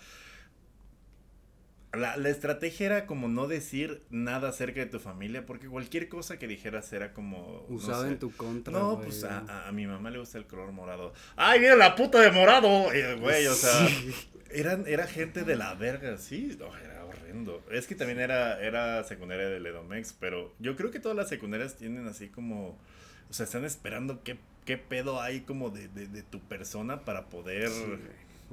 [1.93, 6.39] la, la, estrategia era como no decir nada acerca de tu familia, porque cualquier cosa
[6.39, 7.67] que dijeras era como...
[7.69, 8.73] No sé, en tu contra.
[8.73, 9.05] No, güey.
[9.05, 11.13] pues a, a, a mi mamá le gusta el color morado.
[11.35, 12.91] ¡Ay, mira la puta de morado!
[12.91, 13.87] Eh, Güey, o sea,
[14.49, 16.57] eran, era gente de la verga, sí.
[16.59, 17.63] No, era horrendo.
[17.71, 21.75] Es que también era, era secundaria de Ledomex, pero yo creo que todas las secundarias
[21.75, 22.79] tienen así como...
[23.29, 27.27] O sea, están esperando qué, qué pedo hay como de, de, de tu persona para
[27.27, 27.69] poder...
[27.69, 27.85] Sí.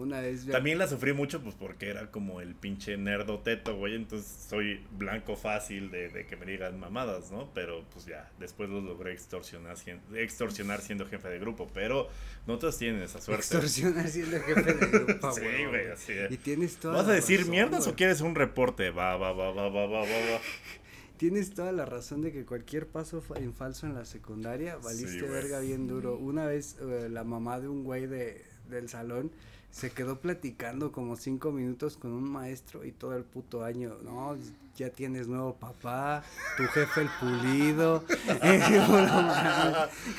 [0.00, 3.76] Una vez ya- También la sufrí mucho, pues porque era como el pinche nerdo teto,
[3.76, 3.94] güey.
[3.94, 7.50] Entonces soy blanco fácil de, de que me digan mamadas, ¿no?
[7.54, 9.76] Pero pues ya, después los logré extorsionar,
[10.14, 11.68] extorsionar siendo jefe de grupo.
[11.74, 12.08] Pero
[12.46, 13.42] no todos tienen esa suerte.
[13.42, 15.66] Extorsionar siendo jefe de grupo, Sí, güey.
[15.66, 17.92] güey, así de- Y tienes toda ¿Vas a decir razón, mierdas güey.
[17.92, 18.90] o quieres un reporte?
[18.90, 20.40] Va, va, va, va, va, va, va, va.
[21.16, 25.26] Tienes toda la razón de que cualquier paso en falso en la secundaria valiste Sí,
[25.26, 26.16] verga bien duro.
[26.16, 29.30] Una vez eh, la mamá de un güey de, del salón
[29.70, 33.96] se quedó platicando como cinco minutos con un maestro y todo el puto año.
[34.02, 34.36] No,
[34.76, 36.24] ya tienes nuevo papá,
[36.56, 38.04] tu jefe el pulido.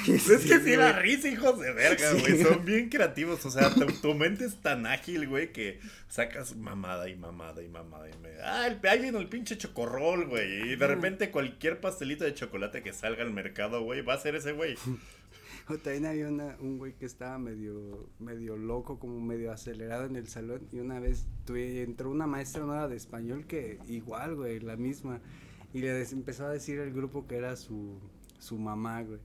[0.08, 0.76] Es que sí güey.
[0.76, 2.44] da risa, hijos de verga, güey.
[2.44, 3.46] Son bien creativos.
[3.46, 7.68] O sea, tu, tu mente es tan ágil, güey, que sacas mamada y mamada y
[7.68, 8.10] mamada.
[8.10, 8.30] Y me...
[8.44, 10.72] Ah, el, ahí viene el pinche chocorrol, güey.
[10.72, 14.36] Y de repente cualquier pastelito de chocolate que salga al mercado, güey, va a ser
[14.36, 14.76] ese güey.
[15.72, 20.16] O también había una, un güey que estaba medio, medio loco, como medio acelerado en
[20.16, 20.68] el salón.
[20.72, 25.22] Y una vez tuve, entró una maestra nueva de español que igual, güey, la misma.
[25.74, 28.00] Y le empezó a decir al grupo que era su,
[28.40, 29.20] su mamá, güey.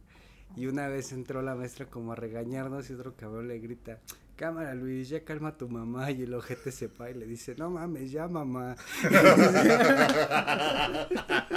[0.55, 3.99] Y una vez entró la maestra como a regañarnos y otro cabrón le grita,
[4.37, 6.11] cámara Luis, ya calma a tu mamá.
[6.13, 8.77] Y el ojete se pa y le dice, no mames, ya mamá.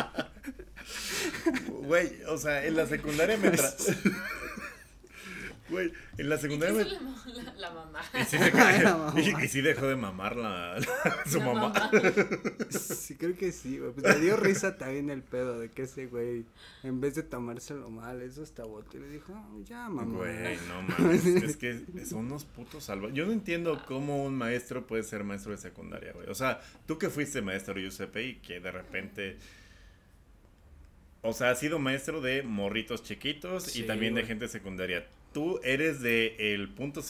[1.90, 3.68] Güey, o sea, en la secundaria me tra...
[5.70, 6.84] Güey, en la ¿Y qué secundaria me...
[6.86, 8.02] la, ma- la, la mamá?
[8.14, 8.52] Y sí, se-
[8.84, 9.14] La mamá.
[9.22, 10.78] y- y sí dejó de mamar la,
[11.26, 11.92] su La mamá.
[12.70, 13.92] Sí, creo que sí, güey.
[13.92, 16.46] Pues me dio risa también el pedo de que ese güey,
[16.84, 20.18] en vez de tomárselo mal, eso hasta botó y le dijo, "Ah, ya, mamá.
[20.18, 21.26] Güey, no mames.
[21.26, 23.16] Es que son unos putos salvajes.
[23.16, 26.28] Yo no entiendo cómo un maestro puede ser maestro de secundaria, güey.
[26.30, 29.38] O sea, tú que fuiste maestro, Giuseppe, y que de repente.
[31.22, 35.06] O sea, has sido maestro de morritos chiquitos Sí, y también de gente secundaria.
[35.34, 37.02] Tú eres de el punto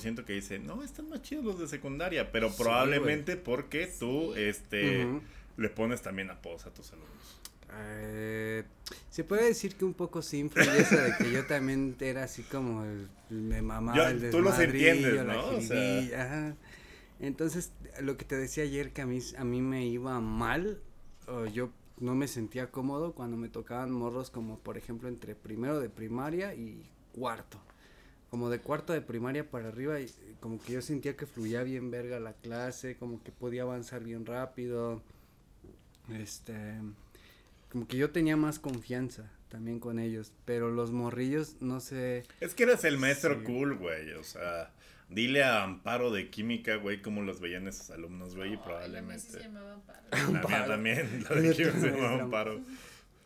[0.00, 4.32] ciento que dice, no, están más chidos los de secundaria, pero Sí, probablemente porque tú,
[4.34, 4.40] Sí.
[4.42, 5.20] este, Ujú.
[5.58, 7.40] le pones también apodos a tus alumnos.
[7.80, 8.64] Eh,
[9.10, 12.42] se puede decir que un poco sí influye eso de que yo también era así
[12.42, 15.46] como el, me mamaba Ya, el tú los entiendes, ¿no?
[15.48, 16.56] O sea- jiribilla, ajá.
[17.20, 20.80] Entonces, lo que te decía ayer que a mí, a mí me iba mal,
[21.26, 25.80] o yo no me sentía cómodo cuando me tocaban morros como por ejemplo entre primero
[25.80, 27.60] de primaria y cuarto.
[28.30, 30.06] Como de cuarto de primaria para arriba, y
[30.40, 34.26] como que yo sentía que fluía bien verga la clase, como que podía avanzar bien
[34.26, 35.02] rápido.
[36.14, 36.54] Este,
[37.70, 42.54] como que yo tenía más confianza también con ellos, pero los morrillos no sé, Es
[42.54, 43.44] que eres el maestro Sí.
[43.44, 44.12] cool, güey.
[44.12, 44.72] O sea,
[45.08, 48.58] dile a Amparo de química, güey, cómo los veían esos alumnos, güey, y Ay, la
[48.58, 49.30] mía probablemente.
[49.30, 50.00] se llamaba Amparo.
[50.10, 50.66] La mía Amparo.
[50.66, 52.60] también, la de química se llamaba Amparo.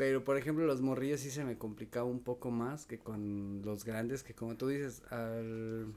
[0.03, 3.85] Pero por ejemplo los morrillos sí se me complicaba un poco más que con los
[3.85, 5.95] grandes, que como tú dices, al,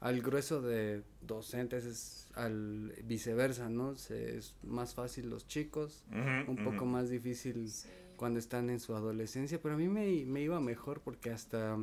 [0.00, 3.94] al grueso de docentes es al viceversa, ¿no?
[3.96, 6.02] Se, es más fácil los chicos,
[6.48, 7.90] un poco más difícil Sí.
[8.16, 11.76] cuando están en su adolescencia, pero a mí me, me iba mejor porque hasta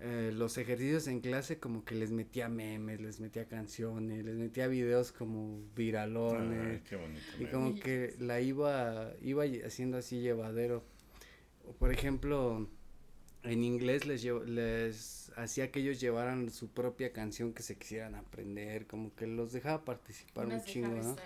[0.00, 4.66] eh, los ejercicios en clase como que les metía memes, les metía canciones, les metía
[4.68, 7.20] videos como viralones Ay, qué bonito.
[7.36, 7.50] y meme.
[7.50, 10.84] como que la iba, iba haciendo así llevadero.
[11.66, 12.68] O, Por ejemplo,
[13.42, 18.14] en inglés les, llevo- les hacía que ellos llevaran su propia canción que se quisieran
[18.14, 21.16] aprender, como que los dejaba participar Unas un chingo, ¿no?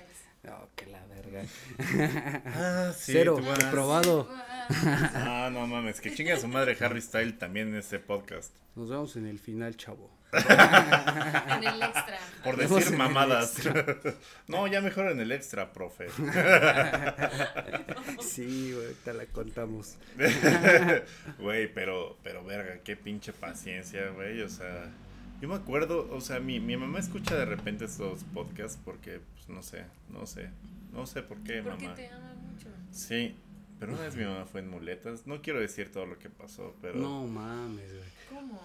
[0.42, 1.42] No, que la verga.
[2.46, 4.28] Ah, sí, Cero, reprobado.
[5.14, 8.52] Ah, no mames, que chinga su madre Harry Style también en este podcast.
[8.74, 10.10] Nos vemos en el final, chavo.
[10.32, 12.18] En el extra.
[12.42, 13.54] Por decir mamadas.
[14.48, 16.08] no, ya mejor en el extra, profe.
[18.20, 19.96] Sí, güey, te la contamos.
[21.38, 24.40] Güey, pero, pero verga, qué pinche paciencia, güey.
[24.40, 24.90] O sea,
[25.42, 29.48] yo me acuerdo, o sea, mi, mi mamá escucha de repente estos podcasts porque, pues,
[29.56, 30.48] no sé, no sé.
[30.92, 31.94] No sé por qué, Porque mamá.
[31.96, 32.68] te ama mucho.
[32.90, 33.34] Sí,
[33.80, 35.26] pero una vez mi mamá fue en muletas.
[35.26, 36.96] No quiero decir todo lo que pasó, pero.
[36.98, 38.04] No mames, güey.
[38.28, 38.60] ¿Cómo?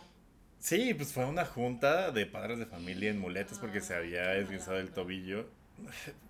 [0.60, 4.78] Sí, pues fue una junta de padres de familia en muletas porque se había esguinzado
[4.80, 5.48] el tobillo.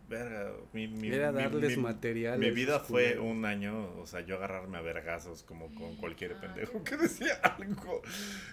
[0.09, 2.39] Verga, mi, mi, Era mi- darles mi- material.
[2.39, 6.41] Mi vida fue un año, o sea, yo agarrarme a vergazos como con cualquier Ah,
[6.41, 8.01] pendejo que decía algo.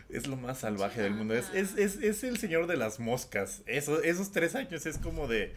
[0.08, 1.34] Es lo más salvaje del mundo.
[1.34, 3.62] Es, es, es, es el señor de las moscas.
[3.66, 5.54] Eso, esos tres años es como de.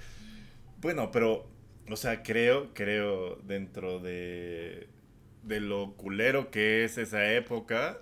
[0.88, 1.46] Bueno, pero.
[1.90, 4.88] O sea, creo, creo dentro de.
[5.44, 8.00] De lo culero que es esa época.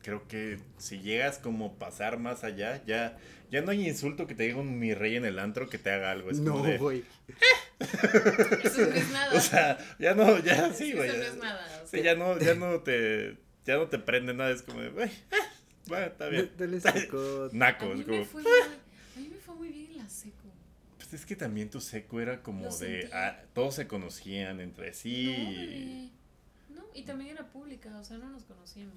[0.00, 3.18] Creo que si llegas como pasar más allá, ya,
[3.50, 5.90] ya no hay insulto que te diga un mi rey en el antro que te
[5.90, 6.30] haga algo.
[6.30, 7.02] Es como No, de, güey.
[8.62, 9.36] Eso no es nada.
[9.36, 11.08] o sea, ya no, ya sí, Eso güey.
[11.08, 11.80] no ya- es nada.
[11.82, 14.80] o sí, sea, ya no, ya no te, ya no te prende nada, es como
[14.82, 15.46] de, güey, ah,
[15.88, 16.48] bueno, está bien.
[16.56, 16.78] Dale.
[17.52, 20.48] Naco, es como, fue a mí me fue muy bien en la seco.
[21.10, 24.92] Pues es que también tu seco era como Lo de, ah, todos se conocían entre
[24.94, 26.12] sí.
[26.68, 28.94] No, y también era pública, o sea, no nos conocíamos.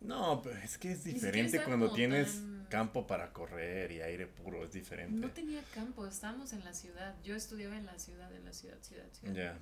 [0.00, 4.62] No, pero es que es diferente cuando tienes tan- campo para correr y aire puro,
[4.62, 5.14] es diferente.
[5.16, 7.14] No tenía campo, estábamos en la ciudad.
[7.24, 9.34] Yo estudiaba en la ciudad, en la ciudad, ciudad, ciudad.
[9.34, 9.58] Ya,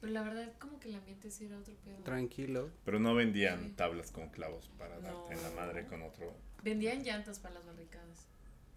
[0.00, 1.96] Pero la verdad, como que el ambiente sí era otro pedo.
[2.04, 2.70] Tranquilo.
[2.84, 3.70] pero no vendían Sí.
[3.72, 6.36] tablas con clavos para darte en la madre con otro.
[6.62, 8.26] Vendían llantas para las barricadas.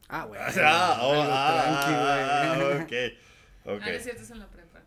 [0.11, 0.39] Ah, güey.
[0.41, 2.81] Ah, oh, ah, tranqui, güey.
[2.81, 3.81] ok, ok.
[3.83, 4.79] Ah, no es cierto, es en la prepa.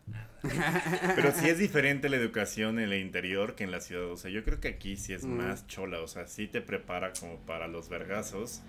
[1.15, 4.11] Pero sí es diferente la educación en el interior que en la ciudad.
[4.11, 5.37] O sea, yo creo que aquí sí es Mm.
[5.37, 6.01] más chola.
[6.01, 8.61] O sea, sí te prepara como para los vergazos.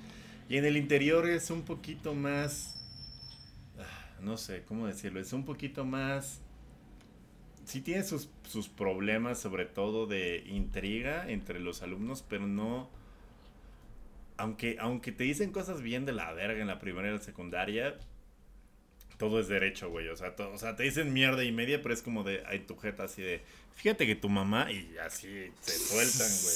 [0.48, 2.76] Y en el interior es un poquito más.
[3.80, 5.18] ah, No sé cómo decirlo.
[5.20, 6.40] Es un poquito más.
[7.64, 12.88] Sí tiene sus, sus problemas, sobre todo de intriga entre los alumnos, pero no.
[14.36, 17.96] Aunque, aunque te dicen cosas bien de la verga en la primaria y la secundaria,
[19.18, 20.08] todo es derecho, güey.
[20.08, 22.66] O sea, to- o sea, te dicen mierda y media, pero es como de en
[22.66, 23.42] tu jeta así de,
[23.76, 26.54] fíjate que tu mamá y así se sueltan, güey.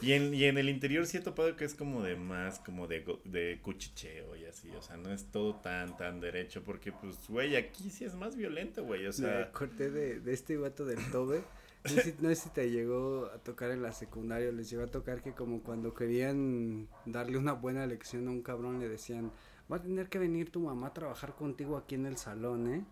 [0.00, 2.86] Y en, y en el interior sí he topado que es como de más, como
[2.86, 4.70] de, de cuchicheo y así.
[4.70, 8.34] O sea, no es todo tan, tan derecho, porque pues, güey, aquí sí es más
[8.36, 9.02] violento, güey.
[9.02, 11.42] O Me sea, acordé de, de este vato del Tobe.
[11.84, 14.84] No sé, si, no sé si te llegó a tocar en la secundaria, les llegó
[14.84, 19.32] a tocar que como cuando querían darle una buena lección a un cabrón le decían,
[19.70, 22.84] va a tener que venir tu mamá a trabajar contigo aquí en el salón, ¿eh?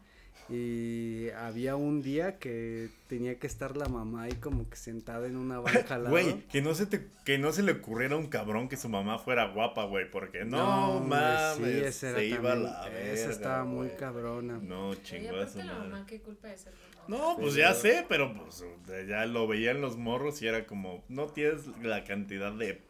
[0.49, 5.36] Y había un día que tenía que estar la mamá ahí como que sentada en
[5.36, 6.11] una banca al lado.
[6.11, 8.88] güey, que no se te, que no se le ocurriera a un cabrón que su
[8.88, 12.70] mamá fuera guapa, güey, porque no, hombre, mames, sí, esa era se iba a la
[12.88, 14.59] Esa verga, estaba muy cabrona.
[14.59, 16.72] No, aparte la mamá, qué culpa de ser.
[17.11, 18.64] No, pues ya sé, pero pues
[19.08, 22.82] ya lo veían los morros y era como, no tienes la cantidad de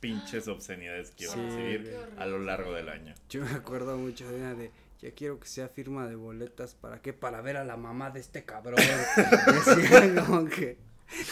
[0.00, 3.14] pinches obscenidades que iban a recibir a lo largo del año.
[3.28, 7.00] Yo me acuerdo mucho de una de, ya quiero que sea firma de boletas, ¿para
[7.00, 7.12] qué?
[7.12, 8.76] Para ver a la mamá de este cabrón.
[9.66, 10.76] Decía como que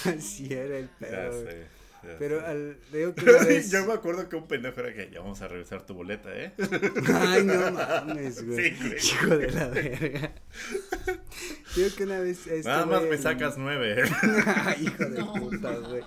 [0.04, 1.42] así era el Ya pedo.
[1.42, 1.52] güey.
[1.54, 1.77] sé.
[2.18, 3.70] Pero al, digo que una vez...
[3.70, 6.52] Yo me acuerdo que un pendejo era que ya vamos a revisar tu boleta, ¿eh?
[7.14, 8.70] Ay, no mames, güey.
[8.70, 8.96] Sí, güey.
[8.98, 10.32] Hijo de la verga.
[11.76, 12.46] Digo que una vez...
[12.46, 14.02] este Nada más güey me en- sacas nueve.
[14.46, 16.02] Ay, hijo de No, puta, güey.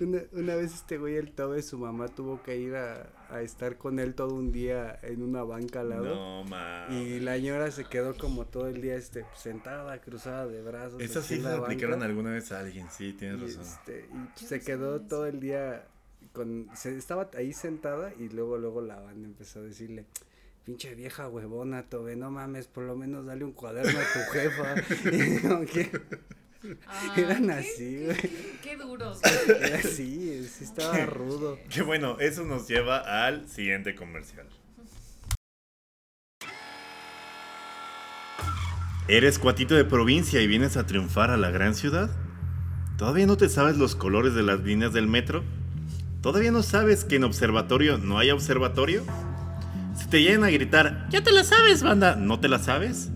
[0.00, 3.78] Una, una vez este güey, el Tobe, su mamá tuvo que ir a, a estar
[3.78, 6.14] con él todo un día en una banca al lado.
[6.14, 6.92] No, mames.
[6.92, 11.00] Y la señora se quedó como todo el día este sentada, cruzada de brazos.
[11.00, 13.62] Esa sí la aplicaron banca, alguna vez a alguien, sí, tienes y, razón.
[13.62, 15.84] este, y Yo se quedó todo el día
[16.32, 20.06] con se, estaba ahí sentada y luego luego la banda empezó a decirle
[20.64, 24.74] pinche vieja huevona Tobe no mames por lo menos dale un cuaderno a tu jefa
[26.86, 28.16] Ah, Eran qué- así, qué- güey.
[28.20, 29.20] Qué, qué duros.
[29.20, 29.58] güey.
[29.62, 34.46] era así sí estaba rudo Que bueno, eso nos lleva al siguiente comercial.
[39.08, 42.10] ¿Eres cuatito de provincia y vienes a triunfar a la gran ciudad?
[42.96, 45.42] ¿Todavía no te sabes los colores de las líneas del metro?
[46.20, 49.04] ¿Todavía no sabes que en observatorio no hay observatorio?
[49.96, 53.10] Si te llegan a gritar, ya te la sabes, banda, ¿no te la sabes?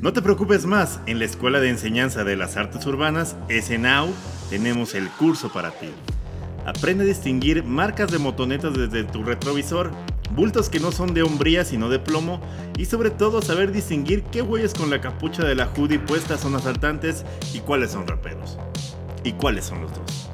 [0.00, 4.12] No te preocupes más, en la Escuela de Enseñanza de las Artes Urbanas, SNAU,
[4.50, 5.88] tenemos el curso para ti.
[6.66, 9.90] Aprende a distinguir marcas de motonetas desde tu retrovisor,
[10.32, 12.42] bultos que no son de hombría sino de plomo
[12.76, 16.54] y sobre todo saber distinguir qué güeyes con la capucha de la hoodie puesta son
[16.56, 17.24] asaltantes
[17.54, 18.58] y cuáles son raperos.
[19.24, 20.30] ¿Y cuáles son los dos?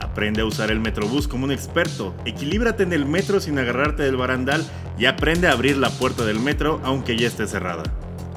[0.00, 4.16] Aprende a usar el Metrobús como un experto, equilíbrate en el metro sin agarrarte del
[4.16, 4.66] barandal
[4.98, 7.84] y aprende a abrir la puerta del metro aunque ya esté cerrada.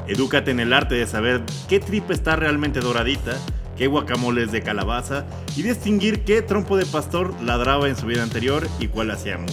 [0.09, 3.37] Edúcate en el arte de saber qué tripa está realmente doradita,
[3.77, 8.23] qué guacamole es de calabaza y distinguir qué trompo de pastor ladraba en su vida
[8.23, 9.45] anterior y cuál hacía mu.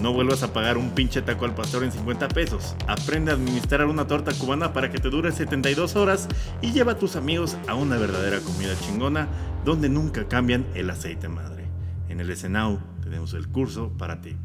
[0.00, 2.76] No vuelvas a pagar un pinche taco al pastor en 50 pesos.
[2.86, 6.28] Aprende a administrar una torta cubana para que te dure 72 horas
[6.62, 9.26] y lleva a tus amigos a una verdadera comida chingona
[9.64, 11.64] donde nunca cambian el aceite madre.
[12.08, 14.36] En el Esenau tenemos el curso para ti.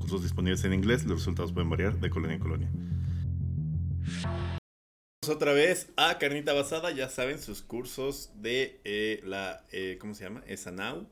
[0.00, 2.68] cursos disponibles en inglés, los resultados pueden variar de colonia en colonia.
[5.28, 10.24] Otra vez a Carnita Basada, ya saben, sus cursos de eh, la, eh, ¿cómo se
[10.24, 10.42] llama?
[10.46, 11.06] Esanau,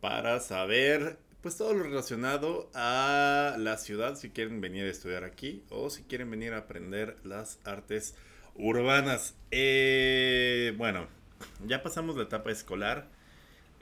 [0.00, 5.64] para saber pues todo lo relacionado a la ciudad, si quieren venir a estudiar aquí
[5.70, 8.14] o si quieren venir a aprender las artes
[8.54, 9.34] urbanas.
[9.50, 11.08] Eh, bueno,
[11.66, 13.08] ya pasamos la etapa escolar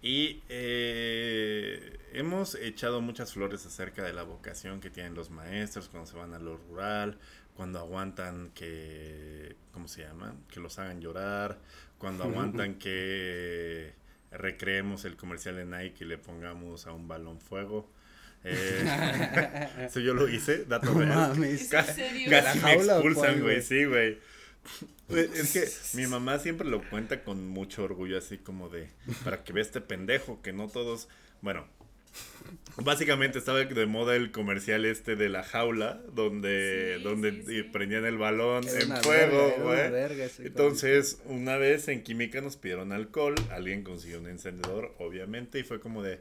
[0.03, 6.11] y eh, hemos echado muchas flores acerca de la vocación que tienen los maestros cuando
[6.11, 7.19] se van a lo rural,
[7.55, 10.35] cuando aguantan que, ¿cómo se llama?
[10.51, 11.59] Que los hagan llorar,
[11.99, 13.93] cuando aguantan que
[14.31, 17.91] recreemos el comercial de Nike y le pongamos a un balón fuego.
[18.45, 18.83] Eh,
[19.87, 21.11] eso yo lo hice, dato No real.
[21.11, 21.73] mames.
[21.73, 22.31] ¿Es en serio?
[22.31, 23.61] Casi ¿La me expulsan, güey?
[23.61, 24.19] sí, güey.
[25.07, 25.53] Pues, Es
[25.93, 28.89] que mi mamá siempre lo cuenta con mucho orgullo, así como de,
[29.25, 31.09] para que vea este pendejo, que no todos,
[31.43, 31.67] bueno,
[32.77, 37.63] básicamente estaba de moda el comercial este de la jaula, donde, Sí, donde sí, sí.
[37.65, 39.81] prendían el balón Era en fuego, güey.
[40.39, 45.81] Entonces, una vez en química nos pidieron alcohol, alguien consiguió un encendedor, obviamente, y fue
[45.81, 46.21] como de,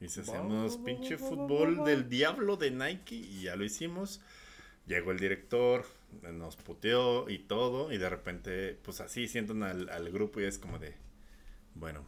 [0.00, 4.20] y si hacemos pinche fútbol del diablo de Nike, y ya lo hicimos.
[4.86, 5.84] Llegó el director,
[6.32, 10.58] nos puteó y todo, y de repente, pues así sientan al, al grupo y es
[10.58, 10.94] como de,
[11.74, 12.04] bueno,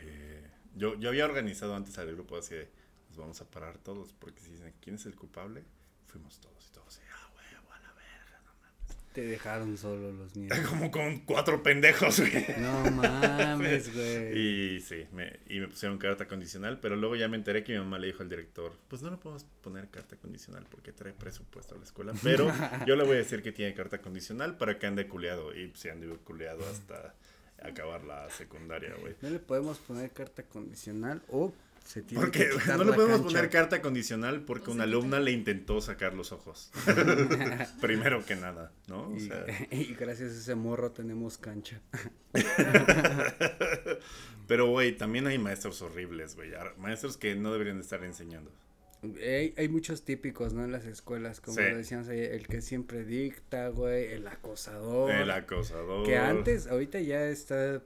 [0.00, 2.68] eh, yo, yo había organizado antes al grupo así de,
[3.08, 5.64] nos vamos a parar todos, porque si dicen, ¿quién es el culpable?
[6.06, 8.96] Fuimos todos y todos, y, ah, huevo, a la verga, no mames.
[9.12, 10.58] Te dejaron solo los niños.
[10.68, 12.46] Como con cuatro pendejos, güey.
[12.58, 14.38] No mames, güey.
[14.38, 17.78] Y sí, me, y me pusieron carta condicional, pero luego ya me enteré que mi
[17.78, 21.74] mamá le dijo al director, pues no le podemos poner carta condicional porque trae presupuesto
[21.74, 22.50] a la escuela, pero
[22.86, 25.90] yo le voy a decir que tiene carta condicional para que ande culeado, y se
[25.90, 27.14] ande culeado hasta
[27.62, 29.14] acabar la secundaria, güey.
[29.20, 31.52] No le podemos poner carta condicional o
[31.84, 33.34] se tiene Porque que quitar no le podemos cancha.
[33.34, 36.70] poner carta condicional porque una alumna le intentó sacar los ojos.
[37.80, 39.08] Primero que nada, ¿no?
[39.08, 41.80] O Y, sea, y gracias a ese morro tenemos cancha.
[44.46, 46.50] pero, güey, también hay maestros horribles, güey.
[46.78, 48.50] Maestros que no deberían de estar enseñando.
[49.20, 50.64] Hay, hay muchos típicos, ¿no?
[50.64, 51.64] En las escuelas, como Sí.
[51.70, 55.10] lo decíamos ahí, el que siempre dicta, güey, el acosador.
[55.10, 56.06] El acosador.
[56.06, 57.82] Que antes, ahorita ya está,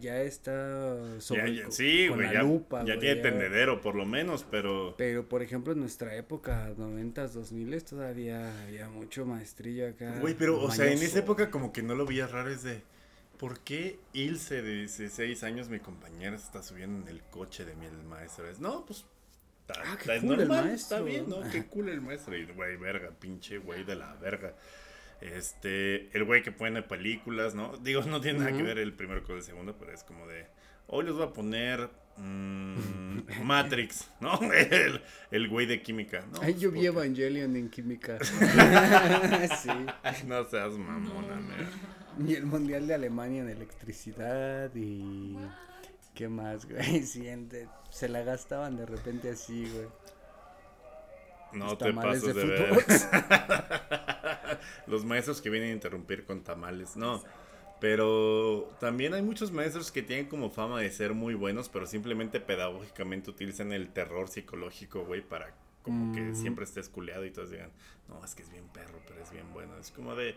[0.00, 4.04] ya está sobre, ya- sí, con güey, la ya, lupa, ya tiene tendedero por lo
[4.04, 4.94] menos, pero...
[4.96, 10.18] Pero, por ejemplo, en nuestra época, noventas, dos miles, todavía había mucho maestrillo acá.
[10.20, 12.82] Güey, pero, o sea, en esa época como que no lo veía raro, es de...
[13.38, 17.74] ¿Por qué Ilse de 16 años, mi compañera, se está subiendo en el coche de
[17.74, 18.48] mi maestro?
[18.48, 19.04] Es, no, pues...
[19.68, 20.96] Está, Ah, qué está cool el normal, maestro.
[20.98, 21.48] está bien, ¿no?
[21.50, 22.36] Qué cool el maestro.
[22.36, 24.54] Y, güey, verga, pinche güey de la verga.
[25.22, 27.76] Este, el güey que pone películas, ¿no?
[27.78, 30.46] Digo, no tiene nada que ver el primero con el segundo, pero es como de...
[30.88, 31.88] Hoy les voy a poner...
[32.16, 34.38] mm, Matrix, ¿no?
[34.52, 35.00] El,
[35.30, 36.40] el güey de química, ¿no?
[36.42, 38.18] Ay, yo vi Evangelion en química.
[38.24, 39.70] sí.
[40.26, 41.70] No seas mamona, neta.
[42.26, 45.38] Y el mundial de Alemania en electricidad y.
[46.14, 47.00] ¿Qué más, güey?
[47.00, 49.86] De- se la gastaban de repente así, güey.
[51.52, 52.72] No Los te pases de, de ver.
[54.86, 57.22] Los maestros que vienen a interrumpir con tamales, no.
[57.80, 62.38] Pero también hay muchos maestros que tienen como fama de ser muy buenos, pero simplemente
[62.40, 65.52] pedagógicamente utilizan el terror psicológico, güey, para
[65.82, 66.36] como que Mm.
[66.36, 67.70] siempre estés culeado y todos digan,
[68.08, 69.76] no, es que es bien perro, pero es bien bueno.
[69.78, 70.36] Es como de,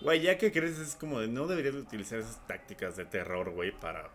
[0.00, 3.50] güey, ya que crees, es como de, no deberías de utilizar esas tácticas de terror,
[3.50, 4.08] güey, para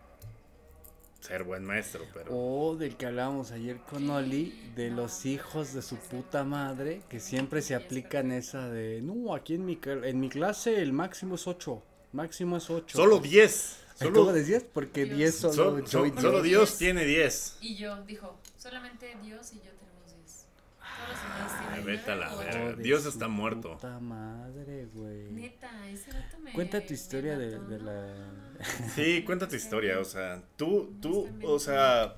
[1.20, 2.30] ser buen maestro, pero...
[2.36, 7.20] O del que hablábamos ayer con Oli, de los hijos de su puta madre, que
[7.20, 11.46] siempre se aplican esa de, no, aquí en mi, en mi clase el máximo es
[11.46, 12.96] 8, máximo es 8.
[12.96, 13.76] Solo 10.
[14.02, 14.64] ¿Cómo Solo, decías?
[14.64, 15.18] Porque Dios.
[15.18, 16.22] 10 solo, Sol- sol- diez.
[16.22, 17.58] solo Dios tiene 10.
[17.60, 20.46] Y yo, dijo, solamente Dios y yo tenemos 10.
[20.78, 22.76] Todos los demás Ay, vete a la verga.
[22.76, 23.74] de Dios está muerto.
[23.74, 25.30] Puta madre, güey.
[25.32, 26.10] Neta, ese
[26.42, 26.52] me.
[26.54, 27.84] Cuenta tu me historia de, mató, de ¿no?
[27.84, 28.49] la...
[28.94, 32.14] Sí, cuenta tu historia, o sea, tú, tú, o sea,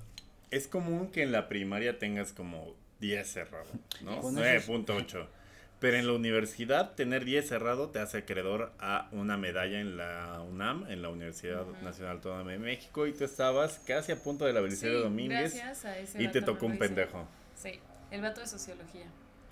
[0.50, 3.66] es común que en la primaria tengas como 10 cerrado,
[4.02, 4.20] ¿no?
[4.20, 5.26] Con esos- 9.8.
[5.80, 10.40] Pero en la universidad tener 10 cerrado te hace acreedor a una medalla en la
[10.48, 11.66] UNAM, en la Universidad.
[11.82, 15.54] Nacional Autónoma de México, y tú estabas casi a punto de la Belisario Sí, Domínguez
[15.54, 17.26] gracias a ese y te tocó un pendejo.
[17.56, 17.80] Sí,
[18.12, 19.06] el vato de sociología.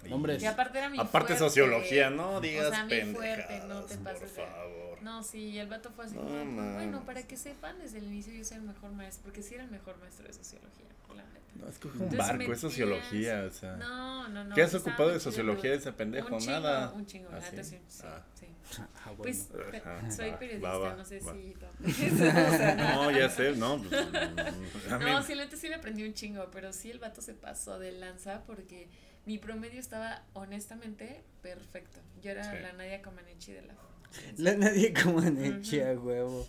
[0.06, 1.38] Y- Hombre, Que aparte era mi Aparte fuerte.
[1.38, 4.79] sociología, no digas O sea, mi pendejadas, fuerte, no te por pases de- favor.
[5.02, 8.04] No, sí, el vato fue así No como, pues, bueno, para que sepan desde el
[8.04, 11.22] inicio yo soy el mejor maestro, porque sí era el mejor maestro de sociología, la
[11.24, 11.40] neta.
[11.56, 13.76] No, es que un Entonces barco, metías- es sociología, o sea.
[13.76, 14.54] No, no, no.
[14.54, 16.34] ¿Qué has ocupado de sociología de ese pendejo?
[16.34, 16.92] Un chingo, Nada.
[16.92, 17.64] un chingo, la ¿Ah, sí?
[17.64, 18.22] sí, Ah.
[18.34, 18.46] sí.
[18.78, 19.22] Ah, bueno.
[19.22, 19.48] Pues
[19.84, 21.32] Ajá, soy periodista, va, va, no sé va.
[21.32, 21.54] si...
[22.94, 23.78] No, ya sé, no.
[23.82, 27.34] pues, No, sí, la neta sí le aprendí un chingo, pero sí el vato se
[27.34, 28.88] pasó de lanza porque
[29.26, 31.98] mi promedio estaba honestamente perfecto.
[32.22, 32.58] Yo era Sí.
[32.62, 33.74] la Nadia Comaneci de la
[34.38, 36.46] La nadie como Neche, a huevo.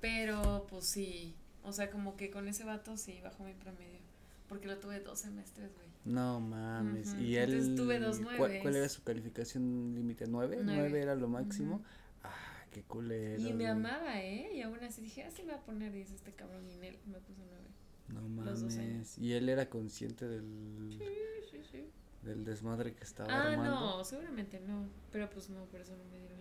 [0.00, 4.00] Pero pues sí, o sea, como que con ese vato sí bajó mi promedio.
[4.48, 5.86] Porque lo tuve dos semestres, güey.
[6.04, 7.12] No mames.
[7.12, 7.20] Ujú.
[7.22, 7.52] Y él.
[7.52, 8.62] Entonces tuve dos ¿cuál, nueves.
[8.62, 10.26] cuál era su calificación límite?
[10.26, 10.58] ¿Nueve?
[10.62, 10.80] Nueve.
[10.80, 11.76] ¿Nueve era lo máximo?
[11.76, 11.84] Ujú.
[12.24, 13.40] Ah, qué culero.
[13.40, 14.50] Y me amaba, ¿eh?
[14.54, 16.68] Y aún así dije, así me va a poner 10 este cabrón.
[16.68, 17.66] Y en él me puso nueve.
[18.08, 18.78] No los dos mames.
[18.78, 19.18] años.
[19.18, 21.04] Y él era consciente del, Sí,
[21.52, 21.84] sí, sí.
[22.24, 23.70] del desmadre que estaba Ah, armando.
[23.98, 24.88] no, seguramente no.
[25.12, 26.39] Pero pues no, por eso no me dieron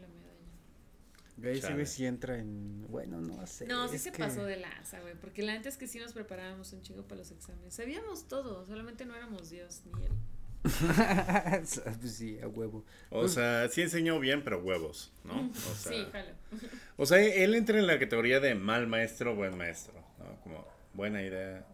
[1.44, 2.86] ese güey sí entra en.
[2.90, 3.66] Bueno, no sé.
[3.68, 5.14] No, sí es se que- pasó de lanza, güey.
[5.16, 7.74] Porque la neta es que sí nos preparábamos un chingo para los exámenes.
[7.74, 10.12] Sabíamos todo, solamente no éramos Dios ni él.
[12.02, 12.84] pues sí, a huevo.
[13.10, 15.50] O sea, sí enseñó bien, pero huevos, ¿no?
[15.50, 16.32] O sea, sí, jalo.
[16.98, 20.36] o sea, él entra en la categoría de mal maestro, buen maestro, ¿no?
[20.44, 21.66] Como buena idea.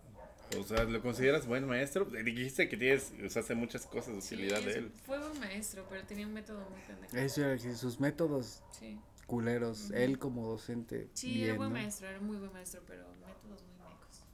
[0.60, 2.06] O sea, ¿lo consideras buen maestro?
[2.06, 4.92] Dijiste que tienes, usaste muchas cosas de utilidad Sí, de él.
[5.06, 7.18] Fue buen maestro, pero tenía un método muy pendejo.
[7.18, 9.00] Eso sus métodos Sí.
[9.26, 9.92] Culeros.
[9.92, 11.10] Él como docente.
[11.14, 11.76] Sí, bien, era buen ¿no?
[11.76, 14.26] maestro, era muy buen maestro, pero métodos muy mecos.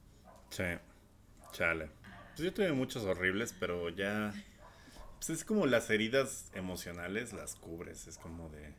[0.50, 0.64] Sí,
[1.52, 1.90] chale.
[2.34, 4.32] Pues yo tuve muchos horribles, pero ya.
[5.16, 8.06] Pues es como las heridas emocionales las cubres.
[8.06, 8.74] Es como de.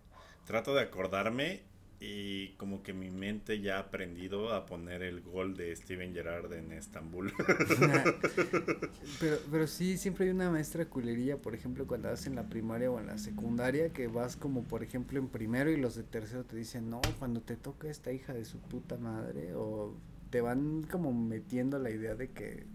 [0.46, 1.64] Trato de acordarme
[2.06, 6.52] y como que mi mente ya ha aprendido a poner el gol de Steven Gerrard
[6.52, 7.32] en Estambul.
[9.22, 12.92] pero, pero sí, siempre hay una maestra culerilla, por ejemplo, cuando vas en la primaria
[12.92, 16.44] o en la secundaria, que vas como, por ejemplo, en primero y los de tercero
[16.44, 19.96] te dicen, no, cuando te toca esta hija de su puta madre, o
[20.30, 22.66] te van como metiendo la idea de que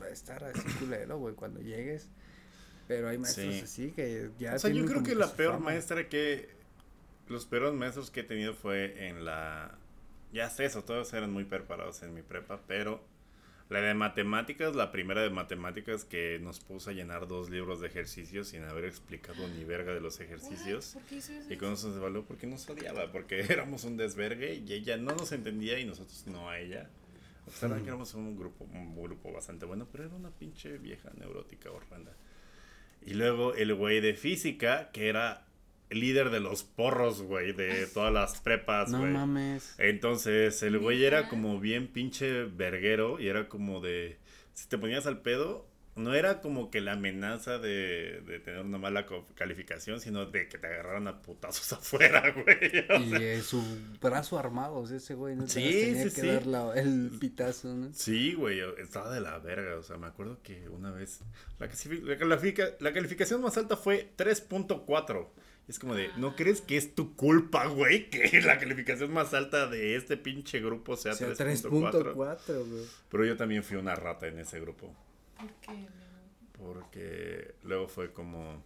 [0.00, 2.08] va a estar así culero, güey, cuando llegues.
[2.86, 3.60] Pero hay maestros Sí.
[3.62, 4.54] así que ya.
[4.54, 5.66] o sea, yo creo que la peor fama.
[5.66, 6.56] maestra que.
[7.28, 9.76] Los peores maestros que he tenido fue en la.
[10.32, 13.02] Ya sé eso, todos eran muy preparados en mi prepa, pero.
[13.70, 17.88] La de matemáticas, la primera de matemáticas que nos puso a llenar dos libros de
[17.88, 20.92] ejercicios sin haber explicado ni verga de los ejercicios.
[20.94, 21.52] ¿Por qué hizo eso?
[21.52, 25.14] Y con eso se evaluó porque nos odiaba, porque éramos un desvergue y ella no
[25.14, 26.88] nos entendía y nosotros no a ella.
[27.46, 31.10] O sea, que éramos un grupo, un grupo bastante bueno, pero era una pinche vieja
[31.18, 32.12] neurótica horrenda.
[33.02, 35.46] Y luego el güey de física, que era
[35.90, 39.12] líder de los porros, güey, de todas las prepas, No güey.
[39.12, 39.74] mames.
[39.78, 44.18] Entonces el güey era como bien pinche verguero y era como de,
[44.54, 45.66] si te ponías al pedo,
[45.96, 50.56] no era como que la amenaza de, de tener una mala calificación, sino de que
[50.56, 52.84] te agarraran a putazos afuera, güey.
[52.88, 53.60] O Y eh, su
[54.00, 56.26] brazo armado, ese güey no Sí, tenía sí, que sí.
[56.28, 57.92] dar la- el pitazo, ¿no?
[57.92, 59.74] Sí, güey, estaba de la verga.
[59.76, 61.18] O sea, me acuerdo que una vez
[61.58, 61.68] la,
[62.78, 65.26] la calificación más alta fue 3.4.
[65.68, 68.08] Es como de, ¿no crees que es tu culpa, güey?
[68.08, 72.14] Que la calificación más alta de este pinche grupo sea, O sea, 3.4.
[72.14, 72.84] 3.4, güey.
[73.10, 74.94] Pero yo también fui una rata en ese grupo.
[75.36, 75.88] ¿Por qué, amor?
[76.52, 78.64] Porque luego fue como.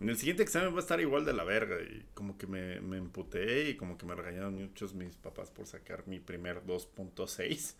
[0.00, 1.76] En el siguiente examen va a estar igual de la verga.
[1.82, 5.66] Y como que me, me emputé y como que me regañaron muchos mis papás por
[5.66, 7.74] sacar mi primer 2.6.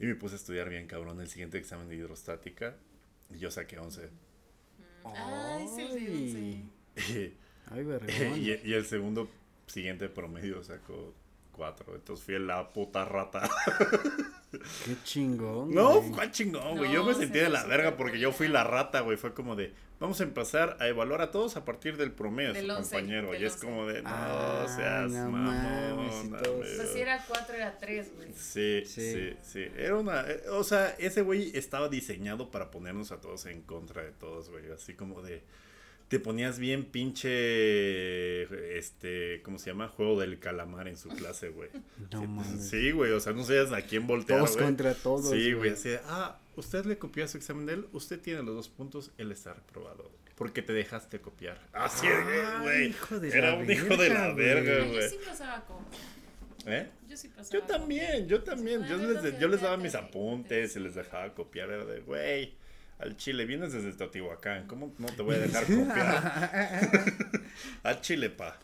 [0.00, 2.76] Y me puse a estudiar bien cabrón el siguiente examen de hidrostática.
[3.30, 4.02] Y yo saqué 11.
[4.02, 5.06] Mm.
[5.06, 5.66] Ay.
[5.78, 6.17] Ay.
[7.70, 8.10] Y, Ay, vergón.
[8.36, 9.28] y- y el segundo
[9.66, 11.12] siguiente promedio sacó
[11.52, 11.94] 4.
[11.96, 13.48] Entonces fui la puta rata.
[14.50, 15.74] Qué chingón.
[15.74, 16.12] No, güey.
[16.14, 16.90] fue chingón, güey.
[16.92, 19.18] yo No, me se sentí de la verga porque yo fui la rata, güey.
[19.18, 22.62] Fue como de, vamos a empezar a evaluar a todos a partir del promedio de
[22.62, 23.32] su compañero.
[23.32, 26.32] del Y es como de, no Ah, seas no mamón.
[26.42, 28.32] todos- O sea, si era 4, era 3, güey.
[28.34, 29.12] Sí, Sí.
[29.12, 33.44] sí, sí, Era una, eh, o sea, ese güey estaba diseñado para ponernos a todos
[33.44, 34.70] en contra de todos, güey.
[34.72, 35.42] Así como de,
[36.08, 39.88] te ponías bien pinche, este, ¿cómo se llama?
[39.88, 41.68] Juego del calamar en su clase, güey.
[42.12, 42.68] No mames.
[42.68, 45.30] Sí, güey, o sea, no sabías a quién voltear, Todos contra todos.
[45.30, 48.42] Sí, güey, así de, ah, usted le copió a su examen de él, usted tiene
[48.42, 50.10] los dos puntos, él está reprobado.
[50.36, 51.60] Porque te dejaste copiar.
[51.72, 52.86] Así de, Ay, güey.
[52.90, 55.02] hijo de Era la un hijo de la verga, Ah, güey.
[55.02, 55.78] yo sí pasaba con.
[56.72, 56.88] ¿Eh?
[57.08, 58.82] Yo sí pasaba Yo también, yo también.
[58.84, 61.70] Ah, Yo les, también, yo les daba mis apuntes y les dejaba copiar.
[61.70, 62.54] Era de, güey,
[62.98, 64.66] al Chile, vienes desde Teotihuacán.
[64.66, 67.30] ¿Cómo no te voy a dejar copiar?
[67.82, 68.58] al Chile, pa.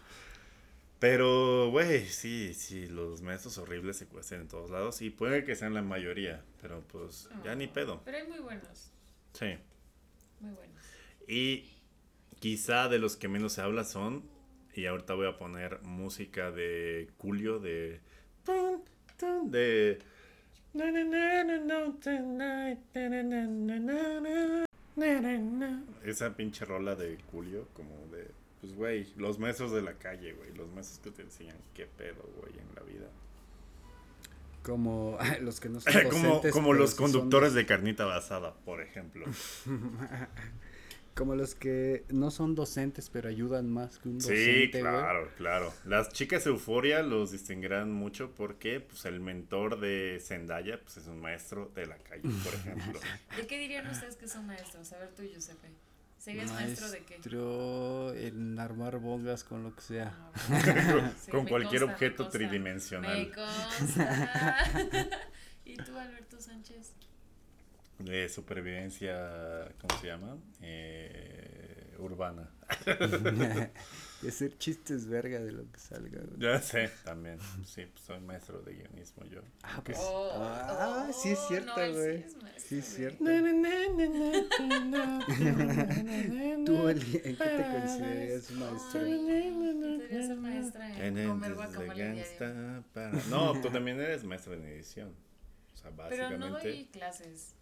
[0.98, 5.02] Pero, güey, sí, sí, los maestros horribles se cuestan en todos lados.
[5.02, 8.00] Y puede que sean la mayoría, pero pues ya ni pedo.
[8.04, 8.90] Pero hay muy buenos.
[9.34, 9.56] Sí.
[10.40, 10.82] Muy buenos.
[11.28, 11.70] Y
[12.40, 14.22] quizá de los que menos se habla son
[14.74, 18.00] Y ahorita voy a poner música de Julio de.
[19.44, 19.98] de.
[26.04, 28.30] Esa pinche rola de Julio, como de.
[28.60, 30.52] Pues, güey, los maestros de la calle, güey.
[30.54, 33.08] Los maestros que te enseñan qué pedo, güey, en la vida.
[34.62, 39.26] Como los que no son como, docentes, como los conductores de carnita basada, por ejemplo.
[41.14, 44.92] como los que no son docentes, pero ayudan más que un Sí, docente, güey.
[44.92, 45.74] claro, claro.
[45.84, 51.20] Las chicas Euforia los distinguirán mucho porque pues el mentor de Zendaya pues es un
[51.20, 53.00] maestro de la calle, por ejemplo.
[53.36, 54.92] ¿De qué dirían ustedes que son maestros?
[54.92, 55.68] A ver tú, Giuseppe.
[56.18, 57.14] ¿Serías maestro de qué?
[57.18, 60.14] Maestro en armar bongas con lo que sea.
[60.48, 62.38] Ah, sí, Con me cualquier consta, me objeto consta.
[62.38, 63.18] tridimensional.
[63.18, 64.56] Me consta.
[65.66, 66.92] ¿Y tú, Alberto Sánchez?
[67.98, 70.36] De supervivencia, ¿cómo se llama?
[70.60, 72.50] Eh, urbana.
[74.22, 76.20] de hacer chistes verga de lo que salga.
[76.22, 76.40] güey.
[76.40, 77.38] Ya sé, también.
[77.64, 79.42] Sí, pues soy maestro de guionismo yo.
[79.62, 79.98] Ah, pues.
[80.00, 82.24] Oh, ah, sí es oh, cierto, no, güey.
[82.56, 83.24] Sí es cierto.
[86.64, 89.00] ¿Tú, Eli, en qué te considerarías un maestro?
[90.10, 92.26] Ser maestra en comer guacamole
[92.92, 95.14] para- No, tú también eres maestro en edición.
[95.74, 97.54] O sea, Pero básicamente no doy clases.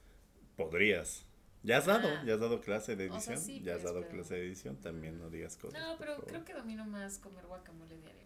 [0.64, 1.24] Podrías.
[1.64, 2.22] Ya has dado, Ah.
[2.26, 3.38] ya has dado clase de O sea, edición.
[3.38, 5.80] sí, ya has pues, dado pero- clase de edición, también no digas cosas.
[5.80, 8.22] No, pero creo que domino más comer guacamole diario.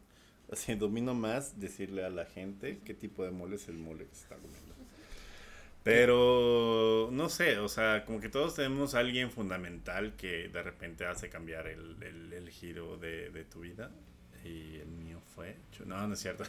[0.50, 4.14] Así domino más decirle a la gente qué tipo de mole es el mole que
[4.14, 4.74] se está comiendo.
[5.82, 11.06] Pero no sé, o sea, como que todos tenemos a alguien fundamental que de repente
[11.06, 13.90] hace cambiar el, el- el giro de, de tu vida.
[14.46, 15.56] Y el mío fue.
[15.76, 16.44] Chu- No, no es cierto.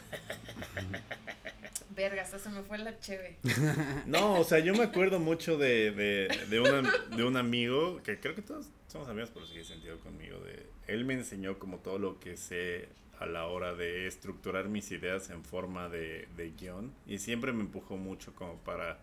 [1.96, 3.36] Verga, hasta se me fue la cheve.
[4.06, 6.82] No, o sea, yo me acuerdo mucho de, de, de, una-
[7.16, 10.38] de un amigo que creo que todos somos amigos, pero sigue sentido conmigo.
[10.40, 12.88] De, él me enseñó como todo lo que sé
[13.18, 16.92] a la hora de estructurar mis ideas en forma de, de guion.
[17.06, 18.98] Y siempre me empujó mucho como para...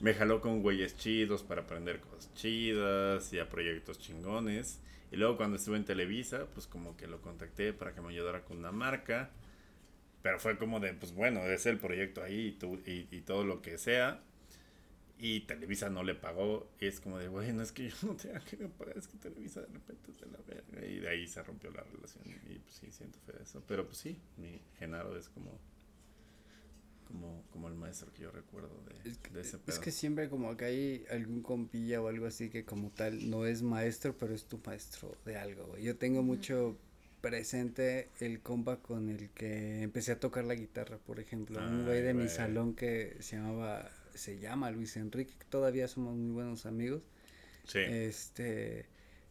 [0.00, 4.78] Me jaló con güeyes chidos para aprender cosas chidas y a proyectos chingones.
[5.10, 8.44] Y luego cuando estuve en Televisa, pues como que lo contacté para que me ayudara
[8.44, 9.30] con una marca.
[10.22, 13.78] Pero fue como de, pues bueno, es el proyecto ahí y, y, todo lo que
[13.78, 14.22] sea.
[15.18, 16.70] Y Televisa no le pagó.
[16.78, 19.62] Y es como de, bueno, es que yo no tengo que pagar, es que Televisa
[19.62, 20.86] de repente es de la verga.
[20.86, 22.24] Y de ahí se rompió la relación.
[22.48, 23.62] Y pues sí, siento fe de eso.
[23.66, 25.58] Pero pues sí, mi Genaro es como,
[27.10, 29.80] como, como el maestro que yo recuerdo de, Es que, de ese es pedo.
[29.80, 33.62] que siempre como que hay algún compilla o algo así que como tal no es
[33.62, 35.82] maestro, pero es tu maestro de algo, güey.
[35.82, 36.76] Yo tengo mucho
[37.20, 41.58] presente el compa con el que empecé a tocar la guitarra, por ejemplo.
[41.60, 46.14] un güey de mi salón que se llamaba, se llama Luis Enrique, que todavía somos
[46.16, 47.02] muy buenos amigos.
[47.66, 47.80] Sí.
[47.80, 48.86] Este,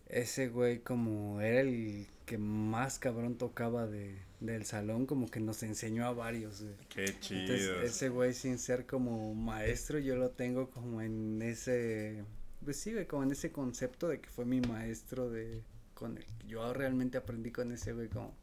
[0.08, 5.64] ese güey como era el que más cabrón tocaba de, del salón, como que nos
[5.64, 6.76] enseñó a varios, güey.
[6.90, 7.42] Qué chido.
[7.42, 12.24] Entonces, ese güey sin ser como maestro, yo lo tengo como en ese,
[12.64, 15.62] pues sí, güey, como en ese concepto de que fue mi maestro de,
[15.94, 18.34] con el que yo realmente aprendí con ese güey como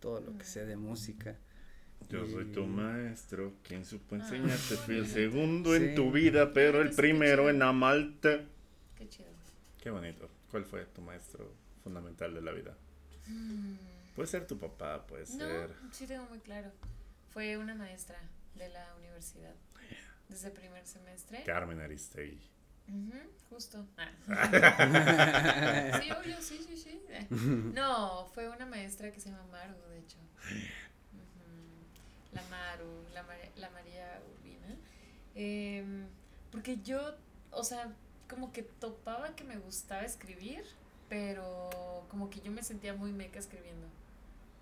[0.00, 1.36] todo lo que sé de música.
[2.10, 4.76] Yo soy tu Y- maestro, quien supo Ah, enseñarte.
[4.76, 8.44] Fui el segundo en tu vida, pero el primero en amarte.
[8.98, 9.28] Qué chido.
[9.80, 10.28] Qué bonito.
[10.50, 11.50] ¿Cuál fue tu maestro
[11.82, 12.76] fundamental de la vida?
[13.28, 13.74] Mm,
[14.14, 15.74] Puede ser tu papá, puede No, ser.
[15.92, 16.70] sí tengo muy claro.
[17.30, 18.18] Fue una maestra
[18.54, 19.54] de la universidad.
[20.28, 21.42] Desde primer semestre.
[21.44, 22.40] Carmen Aristegui.
[22.88, 23.18] Ujú,
[23.50, 23.86] justo.
[23.96, 24.10] Ah.
[26.02, 27.00] sí, obvio, sí, sí, sí.
[27.74, 30.18] No, fue una maestra que se llama Maru, de hecho.
[31.12, 32.34] Ujú.
[32.34, 34.76] La Maru, la, María- la María Urbina.
[35.34, 36.06] Em,
[36.50, 37.14] porque yo,
[37.50, 37.92] o sea,
[38.28, 40.64] como que topaba que me gustaba escribir,
[41.08, 43.86] pero como que yo me sentía muy meca escribiendo.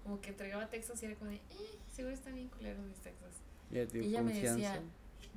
[0.02, 3.34] Como que entregaba textos y era como de, eh, seguro están bien culeros mis textos.
[3.70, 4.54] Y ella me confianza.
[4.56, 4.82] decía,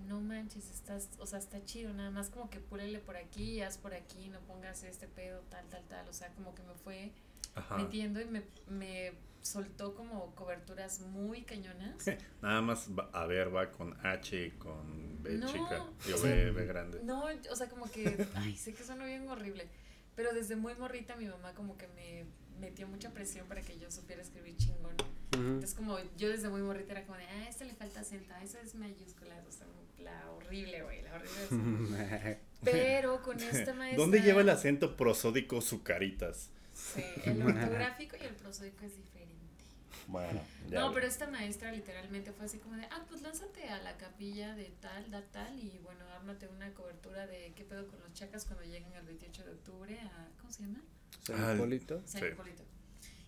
[0.07, 3.78] no manches, estás, o sea, está chido, nada más como que púrele por aquí, haz
[3.78, 7.11] por aquí, no pongas este pedo, tal, tal, tal, o sea, como que me fue
[7.55, 7.78] Ajá.
[7.78, 12.05] metiendo y me, me soltó como coberturas muy cañonas.
[12.41, 15.86] Nada más, a ver, va con H con B No, chica.
[16.07, 17.01] Yo sea, B, B grande.
[17.03, 19.68] No, o sea, como que, ay, sé que suena bien horrible,
[20.16, 22.26] pero desde muy morrita mi mamá como que me
[22.60, 24.95] metió mucha presión para que yo supiera escribir chingón.
[25.34, 25.41] Ujú.
[25.41, 28.43] Entonces como yo desde muy morrita era como de, ah, esto le falta acento, ah,
[28.43, 29.68] eso es mayúscula, o sea,
[29.99, 32.39] la horrible, güey, la horrible.
[32.64, 33.97] Pero con esta maestra...
[33.97, 36.49] ¿Dónde lleva el acento prosódico Sucaritas?
[36.74, 39.34] Sí, el ortográfico y el prosódico es diferente.
[40.08, 40.80] Bueno, ya.
[40.80, 40.95] No, vi.
[40.95, 44.71] pero esta maestra literalmente fue así como de, ah, pues lánzate a la capilla de
[44.82, 48.66] tal, da tal, y bueno, ármate una cobertura de qué pedo con los chacas cuando
[48.66, 50.82] lleguen el 28 de octubre a, ¿cómo se llama?
[51.24, 52.01] San Hipólito.
[52.05, 52.28] San Sí.
[52.28, 52.63] Hipólito.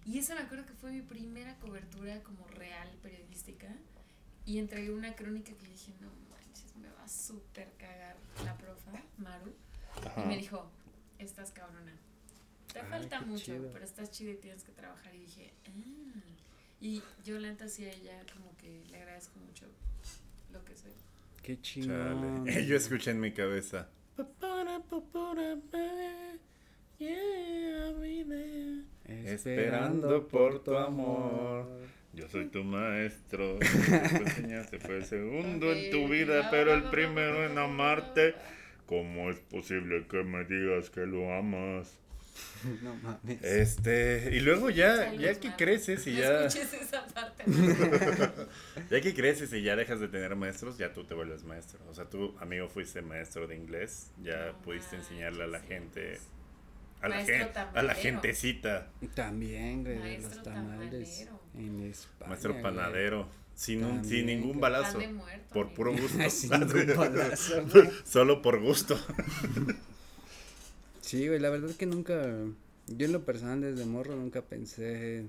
[0.05, 3.67] Y esa me acuerdo que fue mi primera cobertura como real periodística.
[4.45, 8.91] Y entregué una crónica que dije, no manches, me va a súper cagar la profa,
[9.17, 9.53] Maru.
[10.23, 10.69] Y me dijo,
[11.17, 11.93] estás cabrona.
[12.71, 13.71] Te Ay, falta mucho, chido.
[13.73, 15.15] pero estás chida y tienes que trabajar.
[15.15, 16.19] Y dije, ah.
[16.81, 19.65] Y yo la neta sí a ella como que le agradezco mucho
[20.51, 20.91] lo que soy.
[21.41, 21.59] Qué.
[21.61, 22.65] Chale.
[22.67, 23.87] Yo escuché en mi cabeza.
[29.05, 31.67] Esperando por tu amor.
[32.13, 33.59] Yo soy tu maestro.
[33.59, 38.35] Tú enseñaste fue el segundo en tu vida, pero el primero en amarte.
[38.85, 41.99] ¿Cómo es posible que me digas que lo amas?
[42.81, 43.43] No mames.
[43.43, 47.43] Este, y luego ya, Saludos, ya que creces y No ya, escuches esa parte.
[48.89, 51.79] Ya que creces y ya dejas de tener maestros, ya tú te vuelves maestro.
[51.89, 56.19] O sea, tú, amigo, fuiste maestro de inglés, ya No pudiste enseñarle a la gente.
[57.05, 61.39] A la, Maestro gen- a la gentecita, También, güey, Maestro los tamales tamalero.
[61.57, 62.29] en España.
[62.29, 62.63] maestro güey.
[62.63, 66.29] panadero, sin, un, sin ningún balazo, muerto, por puro gusto.
[66.29, 67.89] Sin ningún balazo, güey.
[68.03, 68.97] Solo por gusto.
[71.01, 72.13] Sí, güey, la verdad que nunca,
[72.87, 75.27] yo en lo personal desde morro nunca pensé,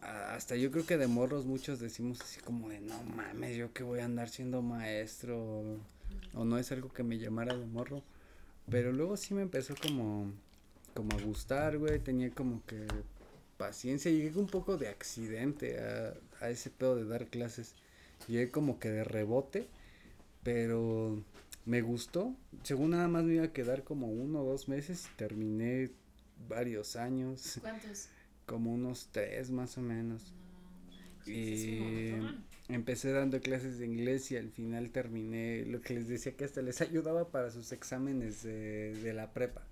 [0.00, 3.82] hasta yo creo que de morros muchos decimos así como de, no mames, yo que
[3.82, 5.78] voy a andar siendo maestro, o,
[6.34, 8.02] o no es algo que me llamara de morro,
[8.70, 10.32] pero luego sí me empezó como,
[10.94, 12.86] como a gustar, güey, tenía como que
[13.56, 17.74] paciencia, llegué un poco de accidente a, a ese pedo de dar clases,
[18.28, 19.68] llegué como que de rebote,
[20.42, 21.22] pero
[21.64, 22.34] me gustó.
[22.62, 25.90] Según nada más me iba a quedar como uno o dos meses terminé
[26.48, 28.08] varios años, ¿Cuántos?
[28.46, 30.32] como unos tres más o menos.
[30.86, 30.94] No
[31.24, 36.08] es un Y empecé dando clases de inglés y al final terminé lo que les
[36.08, 39.62] decía que hasta les ayudaba para sus exámenes de, de la prepa.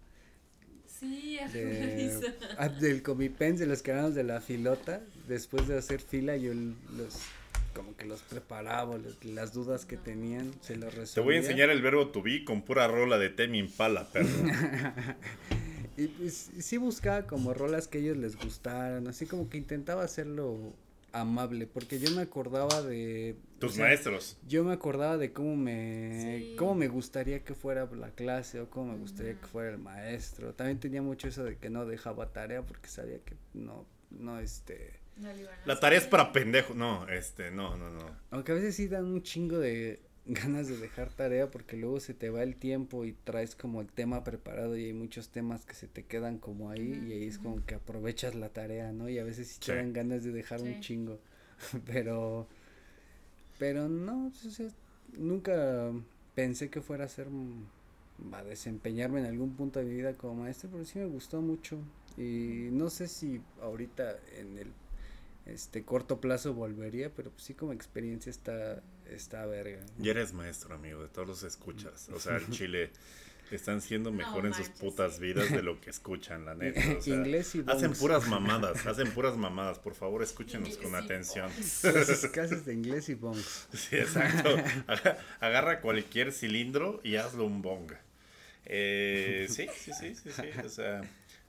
[1.01, 2.21] Sí, a De,
[2.59, 6.53] ah, del comipens, de los que éramos de la filota, después de hacer fila yo
[6.55, 7.19] los
[7.75, 11.15] como que los preparaba, los- las dudas que tenían, se los resolvía.
[11.15, 14.29] Te voy a enseñar el verbo to be con pura rola de Temi Impala, perro.
[15.97, 20.03] Y pues sí buscaba como rolas que a ellos les gustaran, así como que intentaba
[20.03, 20.73] hacerlo
[21.13, 23.37] amable, porque yo me acordaba de...
[23.59, 24.39] Tus o sea, maestros.
[24.49, 26.57] Yo me acordaba de cómo me, Sí.
[26.57, 30.55] cómo me gustaría que fuera la clase o cómo me gustaría que fuera el maestro.
[30.55, 34.99] También tenía mucho eso de que no dejaba tarea porque sabía que no, no este...
[35.17, 35.29] No
[35.67, 36.75] La tarea es para pendejos.
[36.75, 38.07] No, este, no, no, no.
[38.31, 40.01] Aunque a veces sí dan un chingo de
[40.43, 43.89] ganas de dejar tarea porque luego se te va el tiempo y traes como el
[43.89, 47.39] tema preparado y hay muchos temas que se te quedan como ahí y ahí es
[47.39, 49.09] como que aprovechas la tarea, ¿no?
[49.09, 51.19] Y a veces sí te dan ganas de dejar un chingo.
[51.87, 52.47] pero
[53.59, 54.69] pero no, o sea,
[55.19, 55.93] nunca
[56.35, 60.43] pensé que fuera a ser mm, a desempeñarme en algún punto de mi vida como
[60.43, 61.79] maestro, pero sí me gustó mucho
[62.17, 64.69] y no sé si ahorita en el
[65.47, 68.83] este corto plazo volvería, pero pues sí como experiencia está
[69.15, 69.81] está verga.
[70.03, 72.09] Y eres maestro, amigo, de todos los escuchas.
[72.11, 72.91] O sea, el Chile
[73.51, 75.23] están siendo No mejor en sus manches, putas sí.
[75.23, 76.81] vidas de lo que escuchan, la neta.
[76.97, 79.79] O sea, Inglés y hacen puras mamadas, hacen puras mamadas.
[79.81, 81.51] Por favor, escúchenos con atención.
[81.53, 83.67] Sus clases de inglés y bongs.
[83.73, 84.51] Sí, exacto.
[84.87, 87.93] Aga- Agarra cualquier cilindro y hazlo un bong.
[88.67, 90.43] Eh, sí, sí, sí, sí, sí.
[90.65, 91.01] O sea,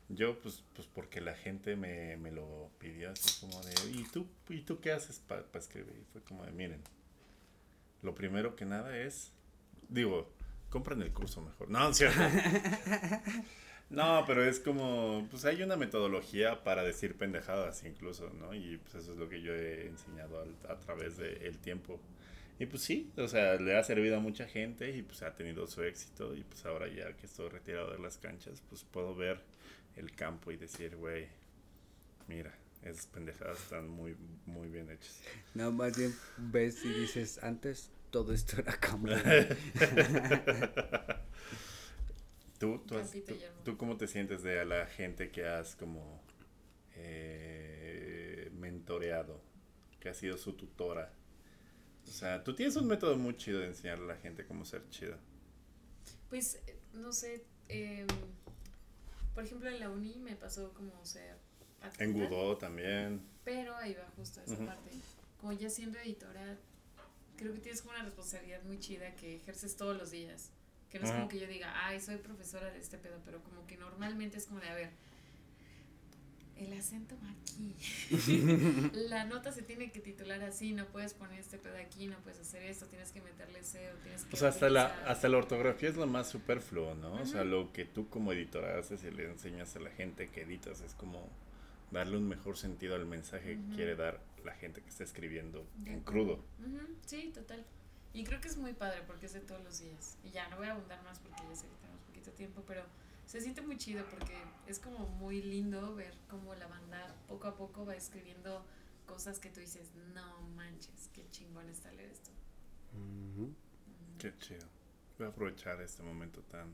[0.10, 4.28] yo, pues, pues porque la gente me, me lo pidió así como de, ¿y tú,
[4.50, 5.94] ¿y tú qué haces para escribir?
[6.02, 6.82] Y fue como de, miren,
[8.03, 9.32] lo primero que nada es,
[9.90, 10.32] digo,
[10.69, 11.69] compren el curso mejor.
[11.69, 12.19] No, cierto.
[13.90, 18.53] No, pero es como, pues hay una metodología para decir pendejadas incluso, ¿no?
[18.53, 21.99] Y pues eso es lo que yo he enseñado al- a, través del tiempo.
[22.57, 25.68] Y pues sí, o sea, le ha servido a mucha gente y pues ha tenido
[25.68, 29.41] su éxito y pues ahora ya que estoy retirado de las canchas, pues puedo ver
[29.98, 31.28] el campo y decir, güey,
[32.28, 32.53] mira,
[32.84, 35.22] esas pendejadas están muy, muy bien hechas.
[35.53, 39.08] No, más bien ves y dices, antes todo esto era como...
[42.60, 43.12] ¿Tú, tú, has-
[43.64, 46.22] tú- cómo te sientes de a la gente que has como
[46.95, 49.41] eh, mentoreado,
[49.99, 51.12] que has sido su tutora?
[52.08, 54.88] O sea, tú tienes un método muy chido de enseñarle a la gente cómo ser
[54.90, 55.18] chido.
[56.30, 58.08] Pues, eh, no sé, em,
[59.34, 61.38] por ejemplo, en la uni me pasó como ser
[61.99, 63.22] En Godot también.
[63.44, 64.91] Pero ahí va justo esa parte.
[65.40, 66.58] Como ya siendo editora,
[67.38, 70.52] creo que tienes como una responsabilidad muy chida que ejerces todos los días.
[70.90, 73.66] Que no es como que yo diga, ay, soy profesora de este pedo, pero como
[73.66, 74.90] que normalmente es como de, a ver,
[76.58, 78.91] el acento va aquí.
[79.10, 82.40] la nota se tiene que titular así, no puedes poner este pedo aquí, no puedes
[82.40, 84.36] hacer esto, tienes que meterle SEO, tienes que...
[84.36, 87.14] O sea, hasta la, hasta la ortografía es lo más superfluo, ¿no?
[87.14, 90.41] O sea, lo que tú como editora haces y le enseñas a la gente que
[90.41, 91.30] editas es como
[91.91, 96.01] darle un mejor sentido al mensaje que quiere dar la gente que está escribiendo en
[96.01, 96.43] crudo.
[97.05, 97.65] Sí, total.
[98.13, 100.18] Y creo que es muy padre porque es de todos los días.
[100.23, 102.84] Y ya, no voy a abundar más porque ya sé que tenemos poquito tiempo, pero
[103.26, 104.34] se siente muy chido porque
[104.68, 108.65] es como muy lindo ver cómo la banda poco a poco va escribiendo
[109.05, 112.31] cosas que tú dices, no manches, qué chingón está leer esto.
[114.18, 114.68] Qué chido.
[115.18, 116.73] Voy a aprovechar este momento tan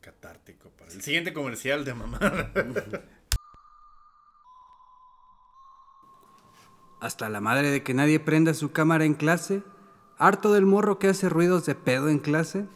[0.00, 2.18] catártico para el siguiente comercial de mamá.
[7.00, 9.62] Hasta la madre de que nadie prenda su cámara en clase,
[10.18, 12.66] harto del morro que hace ruidos de pedo en clase,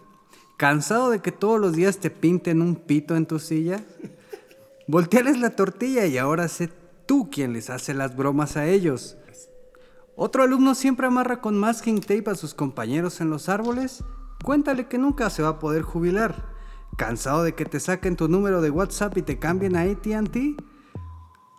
[0.56, 3.84] cansado de que todos los días te pinten un pito en tu silla,
[4.86, 6.70] volteales la tortilla y ahora sé
[7.06, 9.16] tú quien les hace las bromas a ellos.
[10.14, 14.04] Otro alumno siempre amarra con masking tape a sus compañeros en los árboles,
[14.44, 16.52] cuéntale que nunca se va a poder jubilar.
[16.96, 20.36] ¿Cansado de que te saquen tu número de WhatsApp y te cambien a ATT?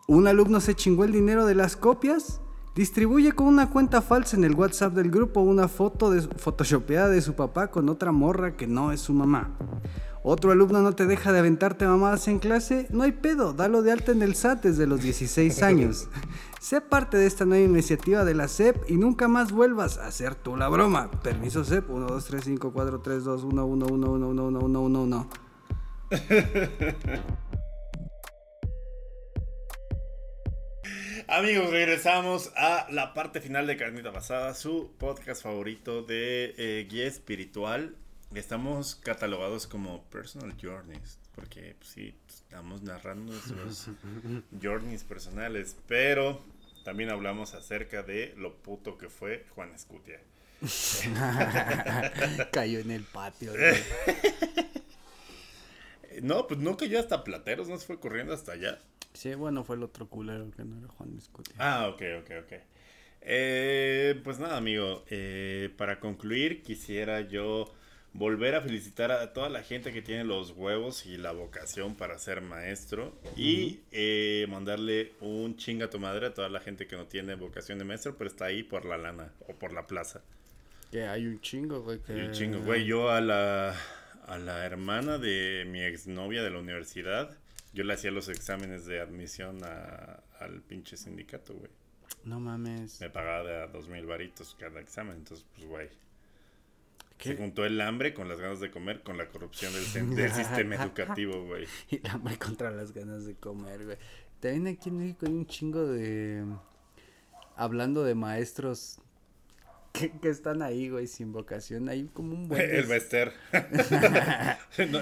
[0.08, 2.43] ¿Un alumno se chingó el dinero de las copias?
[2.76, 7.22] Distribuye con una cuenta falsa en el WhatsApp del grupo una foto de, photoshopeada de
[7.22, 9.52] su papá con otra morra que no es su mamá.
[10.24, 13.92] Otro alumno no te deja de aventarte mamadas en clase, no hay pedo, dalo de
[13.92, 16.08] alta en el SAT desde los 16 años.
[16.60, 20.34] sé parte de esta nueva iniciativa de la SEP y nunca más vuelvas a hacer
[20.34, 21.12] tú la broma.
[21.22, 24.60] Permiso SEP 1, 2, 3, 5, 4, 3, 2, 1, 1, 1, 1, 1, 1,
[24.60, 25.28] 1, 1, 1.
[31.34, 37.08] Amigos, regresamos a la parte final de Carnita Pasada, su podcast favorito de eh, guía
[37.08, 37.96] espiritual.
[38.36, 43.88] Estamos catalogados como personal journeys, porque pues, sí, estamos narrando nuestros
[44.62, 46.46] journeys personales, pero
[46.86, 50.22] también hablamos acerca de lo puto que fue Juan Escutia.
[52.52, 53.54] Cayó en el patio.
[56.22, 58.78] no, pues no cayó hasta Plateros, no se fue corriendo hasta allá.
[59.14, 61.54] Sí, bueno, fue el otro culero que no era Juan Escutia.
[61.58, 62.54] Ah, ok, ok, ok.
[63.22, 65.04] Eh, pues nada, amigo.
[65.10, 67.72] Eh, para concluir, quisiera yo
[68.14, 72.18] volver a felicitar a toda la gente que tiene los huevos y la vocación para
[72.18, 73.14] ser maestro.
[73.38, 77.36] Y eh, mandarle un chinga a tu madre a toda la gente que no tiene
[77.36, 80.22] vocación de maestro, pero está ahí por la lana o por la plaza.
[80.92, 82.00] Que hay un chingo, güey.
[82.00, 82.14] Que...
[82.14, 82.86] Hay un chingo, güey.
[82.86, 83.76] Yo a la,
[84.28, 87.38] a la hermana de mi exnovia de la universidad
[87.74, 91.72] yo le hacía los exámenes de admisión a, al pinche sindicato, güey.
[92.24, 93.02] No mames.
[93.02, 95.90] Me pagaba de a dos mil varitos cada examen, entonces, pues, güey.
[97.20, 100.76] Se juntó el hambre con las ganas de comer, con la corrupción del, del sistema
[100.76, 101.66] educativo, güey.
[101.90, 103.98] Y el hambre contra las ganas de comer, güey.
[104.42, 106.44] También aquí en México hay un chingo de...
[107.56, 109.00] Hablando de maestros
[109.94, 111.88] que, que están ahí, güey, sin vocación.
[111.88, 112.62] Hay como un buen...
[112.76, 113.32] El Bester.
[114.90, 115.00] no,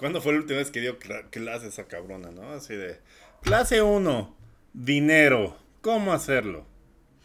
[0.00, 2.52] ¿Cuándo fue la última vez que dio clase esa cabrona, no?
[2.52, 2.98] Así de,
[3.42, 4.34] clase 1,
[4.72, 6.64] dinero, ¿cómo hacerlo?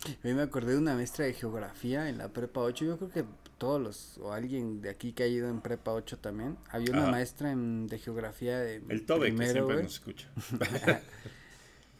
[0.05, 3.09] A mí me acordé de una maestra de geografía en la prepa 8, yo creo
[3.11, 3.23] que
[3.57, 7.07] todos los, o alguien de aquí que ha ido en prepa 8 también, había una
[7.07, 10.29] maestra en, de geografía de El Tobe, que siempre nos escucha.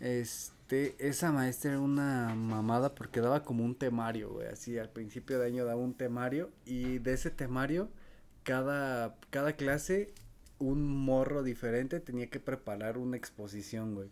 [0.01, 5.39] este, esa maestra era una mamada porque daba como un temario, güey, así al principio
[5.39, 7.89] de año daba un temario y de ese temario
[8.43, 10.13] cada, cada clase
[10.59, 14.09] un morro diferente tenía que preparar una exposición, güey.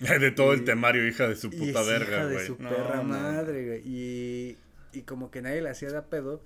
[0.00, 2.38] De todo el temario, hija de su puta verga, güey.
[2.38, 3.82] de su perra madre, güey.
[3.84, 4.56] Y,
[4.92, 6.42] y como que nadie le hacía de pedo,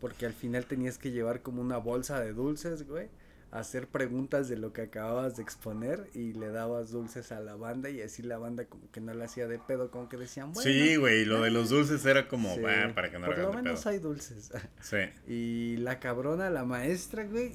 [0.00, 3.08] porque al final tenías que llevar como una bolsa de dulces, güey.
[3.50, 7.88] Hacer preguntas de lo que acababas de exponer y le dabas dulces a la banda
[7.88, 10.70] y así la banda como que no le hacía de pedo, como que decían, bueno.
[10.70, 12.60] Sí, güey, lo de los dulces era como, sí,
[12.94, 14.52] para que no Por lo menos hay dulces.
[14.82, 14.98] Sí.
[15.26, 17.52] Y la cabrona, la maestra, güey,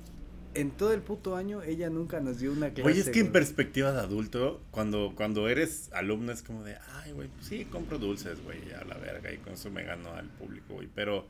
[0.55, 2.89] en todo el puto año ella nunca nos dio una clase.
[2.89, 7.11] Oye, es que en perspectiva de adulto, cuando, cuando eres alumno es como de, ay,
[7.11, 10.75] güey, sí, compro dulces, güey, a la verga, y con eso me gano al público,
[10.75, 10.89] güey.
[10.93, 11.27] Pero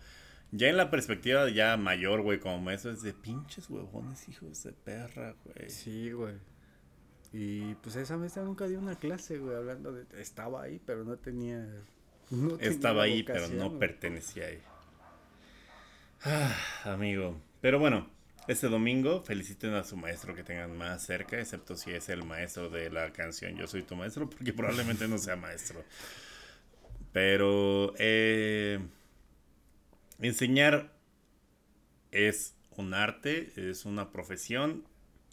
[0.52, 4.72] ya en la perspectiva ya mayor, güey, como maestro, es de pinches huevones, hijos de
[4.72, 5.70] perra, güey.
[5.70, 6.36] Sí, güey.
[7.32, 11.18] Y pues esa maestra nunca dio una clase, güey, hablando de, estaba ahí, pero no
[11.18, 11.68] tenía...
[12.30, 14.60] No estaba ahí, pero no pertenecía ahí.
[16.24, 16.56] Ah,
[16.86, 17.36] amigo.
[17.60, 18.08] Pero bueno,
[18.48, 22.70] este domingo feliciten a su maestro que tengan más cerca, excepto si es el maestro
[22.70, 25.84] de la canción Yo soy tu maestro, porque probablemente no sea maestro.
[27.12, 28.80] Pero eh,
[30.20, 30.92] enseñar
[32.12, 34.84] es un arte, es una profesión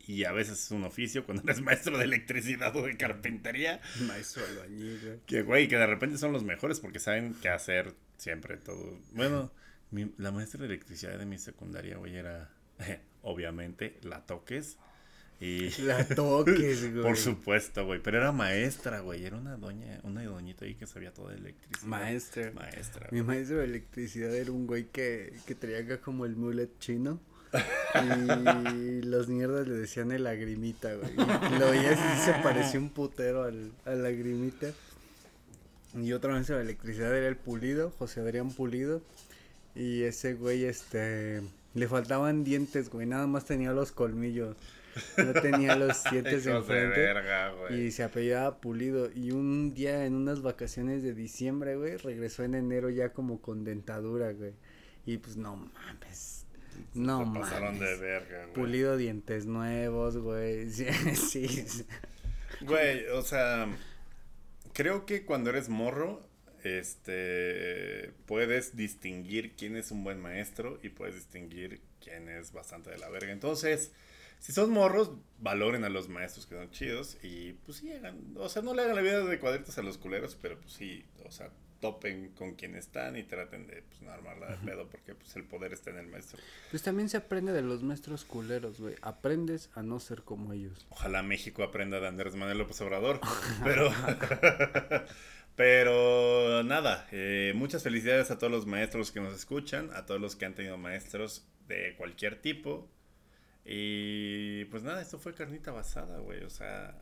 [0.06, 3.80] y a veces es un oficio cuando eres maestro de electricidad o de carpintería.
[4.06, 5.20] Maestro albañil.
[5.26, 9.00] Que güey, que de repente son los mejores porque saben qué hacer siempre todo.
[9.12, 9.50] Bueno,
[10.18, 12.50] la maestra de electricidad de mi secundaria, güey, era
[13.22, 14.78] obviamente, la toques.
[15.40, 17.02] Y La toques, güey.
[17.02, 21.14] por supuesto, güey, pero era maestra, güey, era una doña, una doñita ahí que sabía
[21.14, 21.88] toda de electricidad.
[21.88, 22.52] Maestra.
[22.52, 23.08] Maestra.
[23.10, 23.36] Mi güey.
[23.36, 27.18] maestro de electricidad era un güey que, que traía acá como el mulet chino.
[27.94, 31.10] Y los mierdas le decían el lagrimita, güey.
[31.14, 34.70] Y lo veías y se parecía un putero al, al lagrimita.
[35.94, 39.02] Y otro maestro de electricidad era el Pulido, José Adrián Pulido.
[39.74, 41.42] Y ese güey, este,
[41.74, 43.06] le faltaban dientes, güey.
[43.06, 44.56] Nada más tenía los colmillos.
[45.16, 47.00] No tenía los dientes enfrente.
[47.00, 47.86] verga, güey.
[47.86, 49.10] Y se apellidaba Pulido.
[49.12, 53.64] Y un día en unas vacaciones de diciembre, güey, regresó en enero ya como con
[53.64, 54.52] dentadura, güey.
[55.06, 56.46] Y pues no mames.
[56.94, 58.52] No Se pasaron de verga, güey.
[58.54, 60.68] Pulido dientes nuevos, güey.
[60.70, 61.64] Sí.
[62.62, 63.68] Güey, o sea,
[64.72, 66.28] creo que cuando eres morro,
[66.64, 72.98] este, puedes distinguir quién es un buen maestro y puedes distinguir quién es bastante de
[72.98, 73.32] la verga.
[73.32, 73.92] Entonces,
[74.38, 78.48] si son morros, valoren a los maestros que son chidos y pues sí, hagan, o
[78.48, 81.30] sea, no le hagan la vida de cuadritos a los culeros, pero pues sí, o
[81.30, 81.50] sea,
[81.80, 85.44] topen con quien están y traten de pues no armarla de pedo porque pues el
[85.44, 86.38] poder está en el maestro.
[86.70, 88.94] Pues también se aprende de los maestros culeros, güey.
[89.02, 90.86] Aprendes a no ser como ellos.
[90.90, 93.20] Ojalá México aprenda de Andrés Manuel López Obrador.
[93.64, 93.90] Pero,
[95.60, 100.34] pero nada, eh, muchas felicidades a todos los maestros que nos escuchan, a todos los
[100.34, 102.88] que han tenido maestros de cualquier tipo.
[103.66, 106.44] Y pues nada, esto fue carnita basada, güey.
[106.44, 106.98] O sea,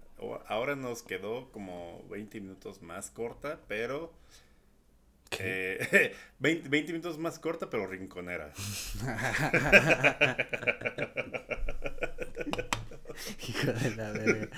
[0.48, 4.12] ahora nos quedó como 20 minutos más corta, pero...
[5.39, 8.52] eh, 20, 20 minutos más corta, pero rinconera.
[13.48, 14.48] Hijo de la verga.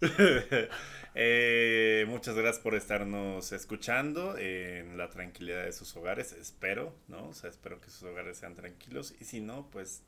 [1.14, 7.28] Eh, muchas gracias por estarnos escuchando en la tranquilidad de sus hogares, espero, ¿no?
[7.28, 10.02] O sea, espero que sus hogares sean tranquilos y si no, pues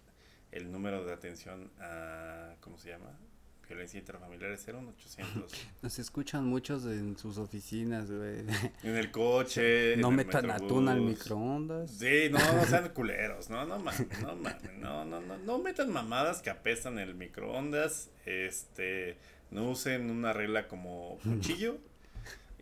[0.53, 3.11] el número de atención a, ¿cómo se llama?
[3.69, 5.53] Violencia intrafamiliar es 01800.
[5.83, 8.41] Nos escuchan muchos en sus oficinas, güey.
[8.83, 9.97] en el coche.
[9.97, 11.89] No en metan atún al microondas.
[11.93, 15.93] Sí, no, no sean culeros, no, no mames, no mames, no, no, no, no metan
[15.93, 19.19] mamadas que apestan el microondas, este,
[19.51, 21.79] no usen una regla como cuchillo.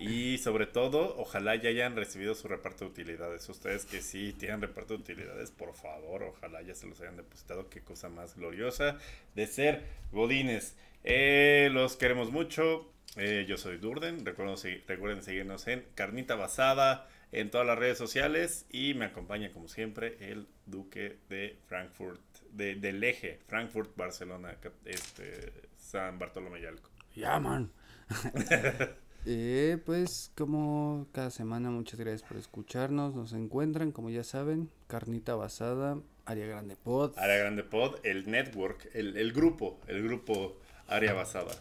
[0.01, 4.61] Y sobre todo, ojalá ya hayan recibido su reparto de utilidades, ustedes que sí tienen
[4.61, 8.99] reparto de utilidades, por favor, ojalá ya se los hayan depositado, qué cosa más gloriosa
[9.35, 9.83] de ser
[10.13, 17.09] godines, Eh, los queremos mucho, eh, yo soy Durden, recuerden, recuerden seguirnos en Carnita Basada,
[17.33, 18.67] en todas las redes sociales.
[18.71, 22.21] Y me acompaña como siempre el duque de Frankfurt,
[22.53, 25.53] de, del eje, Frankfurt, Barcelona, ca- este,
[25.89, 26.91] San Bartolomé Yalco.
[27.15, 27.71] Ya, man.
[29.27, 33.15] eh, pues como cada semana, muchas gracias por escucharnos.
[33.15, 37.19] Nos encuentran, como ya saben, Carnita Basada, Área Grande Pod.
[37.19, 40.59] Área Grande Pod, el network, el, el grupo, el grupo
[40.89, 41.55] Área Basada.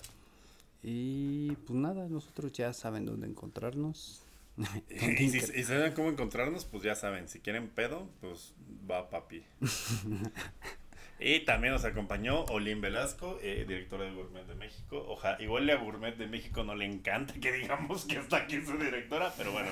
[0.83, 4.23] Y pues nada, nosotros ya saben dónde encontrarnos.
[4.89, 8.55] Y si, y saben cómo encontrarnos, pues ya saben, si quieren pedo, pues
[8.89, 9.45] va papi.
[11.19, 15.03] y también nos acompañó Olin Velasco, eh, directora de Gourmet de México.
[15.09, 18.77] Ojalá, igual a Gourmet de México no le encanta que digamos que está aquí su
[18.77, 19.69] directora, pero bueno,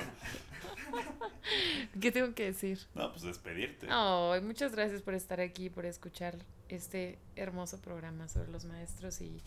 [2.00, 2.78] ¿Qué tengo que decir?
[2.94, 3.86] no, pues despedirte.
[3.90, 6.36] Ay, muchas gracias por estar aquí, por escuchar
[6.68, 9.40] este hermoso programa sobre los maestros y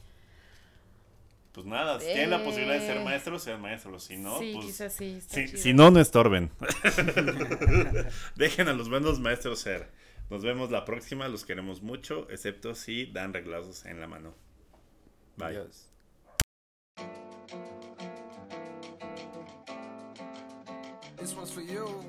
[1.51, 3.03] Pues nada, si tienen la posibilidad de ser Eh.
[3.03, 4.03] maestros, sean maestros.
[4.03, 4.65] Si no, sí, pues.
[4.67, 5.19] quizás sí.
[5.27, 6.51] Si, si no, no estorben.
[8.35, 9.89] Dejen a los buenos maestros ser.
[10.29, 14.35] Nos vemos la próxima, los queremos mucho, excepto si dan reglazos en la mano.
[15.37, 15.57] Bye.
[15.57, 15.89] Adiós.
[21.17, 22.03] This one's for you.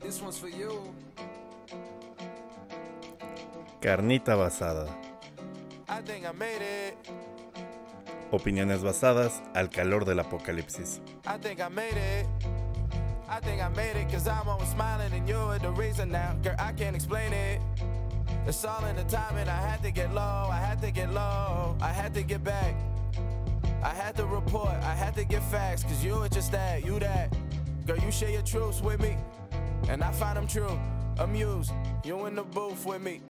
[0.00, 0.92] This one's for you.
[3.80, 4.86] Carnita basada.
[5.88, 6.94] I think I made it.
[8.32, 11.00] Opiniones basadas al calor del apocalipsis.
[11.26, 12.55] I think I made it.
[13.28, 16.34] I think I made it cause I'm always smiling and you're the reason now.
[16.42, 17.60] Girl, I can't explain it.
[18.46, 19.48] It's all in the timing.
[19.48, 20.48] I had to get low.
[20.50, 21.76] I had to get low.
[21.80, 22.76] I had to get back.
[23.82, 24.68] I had to report.
[24.68, 26.84] I had to get facts cause you were just that.
[26.84, 27.34] You that.
[27.84, 29.16] Girl, you share your truths with me.
[29.88, 30.78] And I find them true.
[31.18, 31.72] Amused.
[32.04, 33.22] You in the booth with me.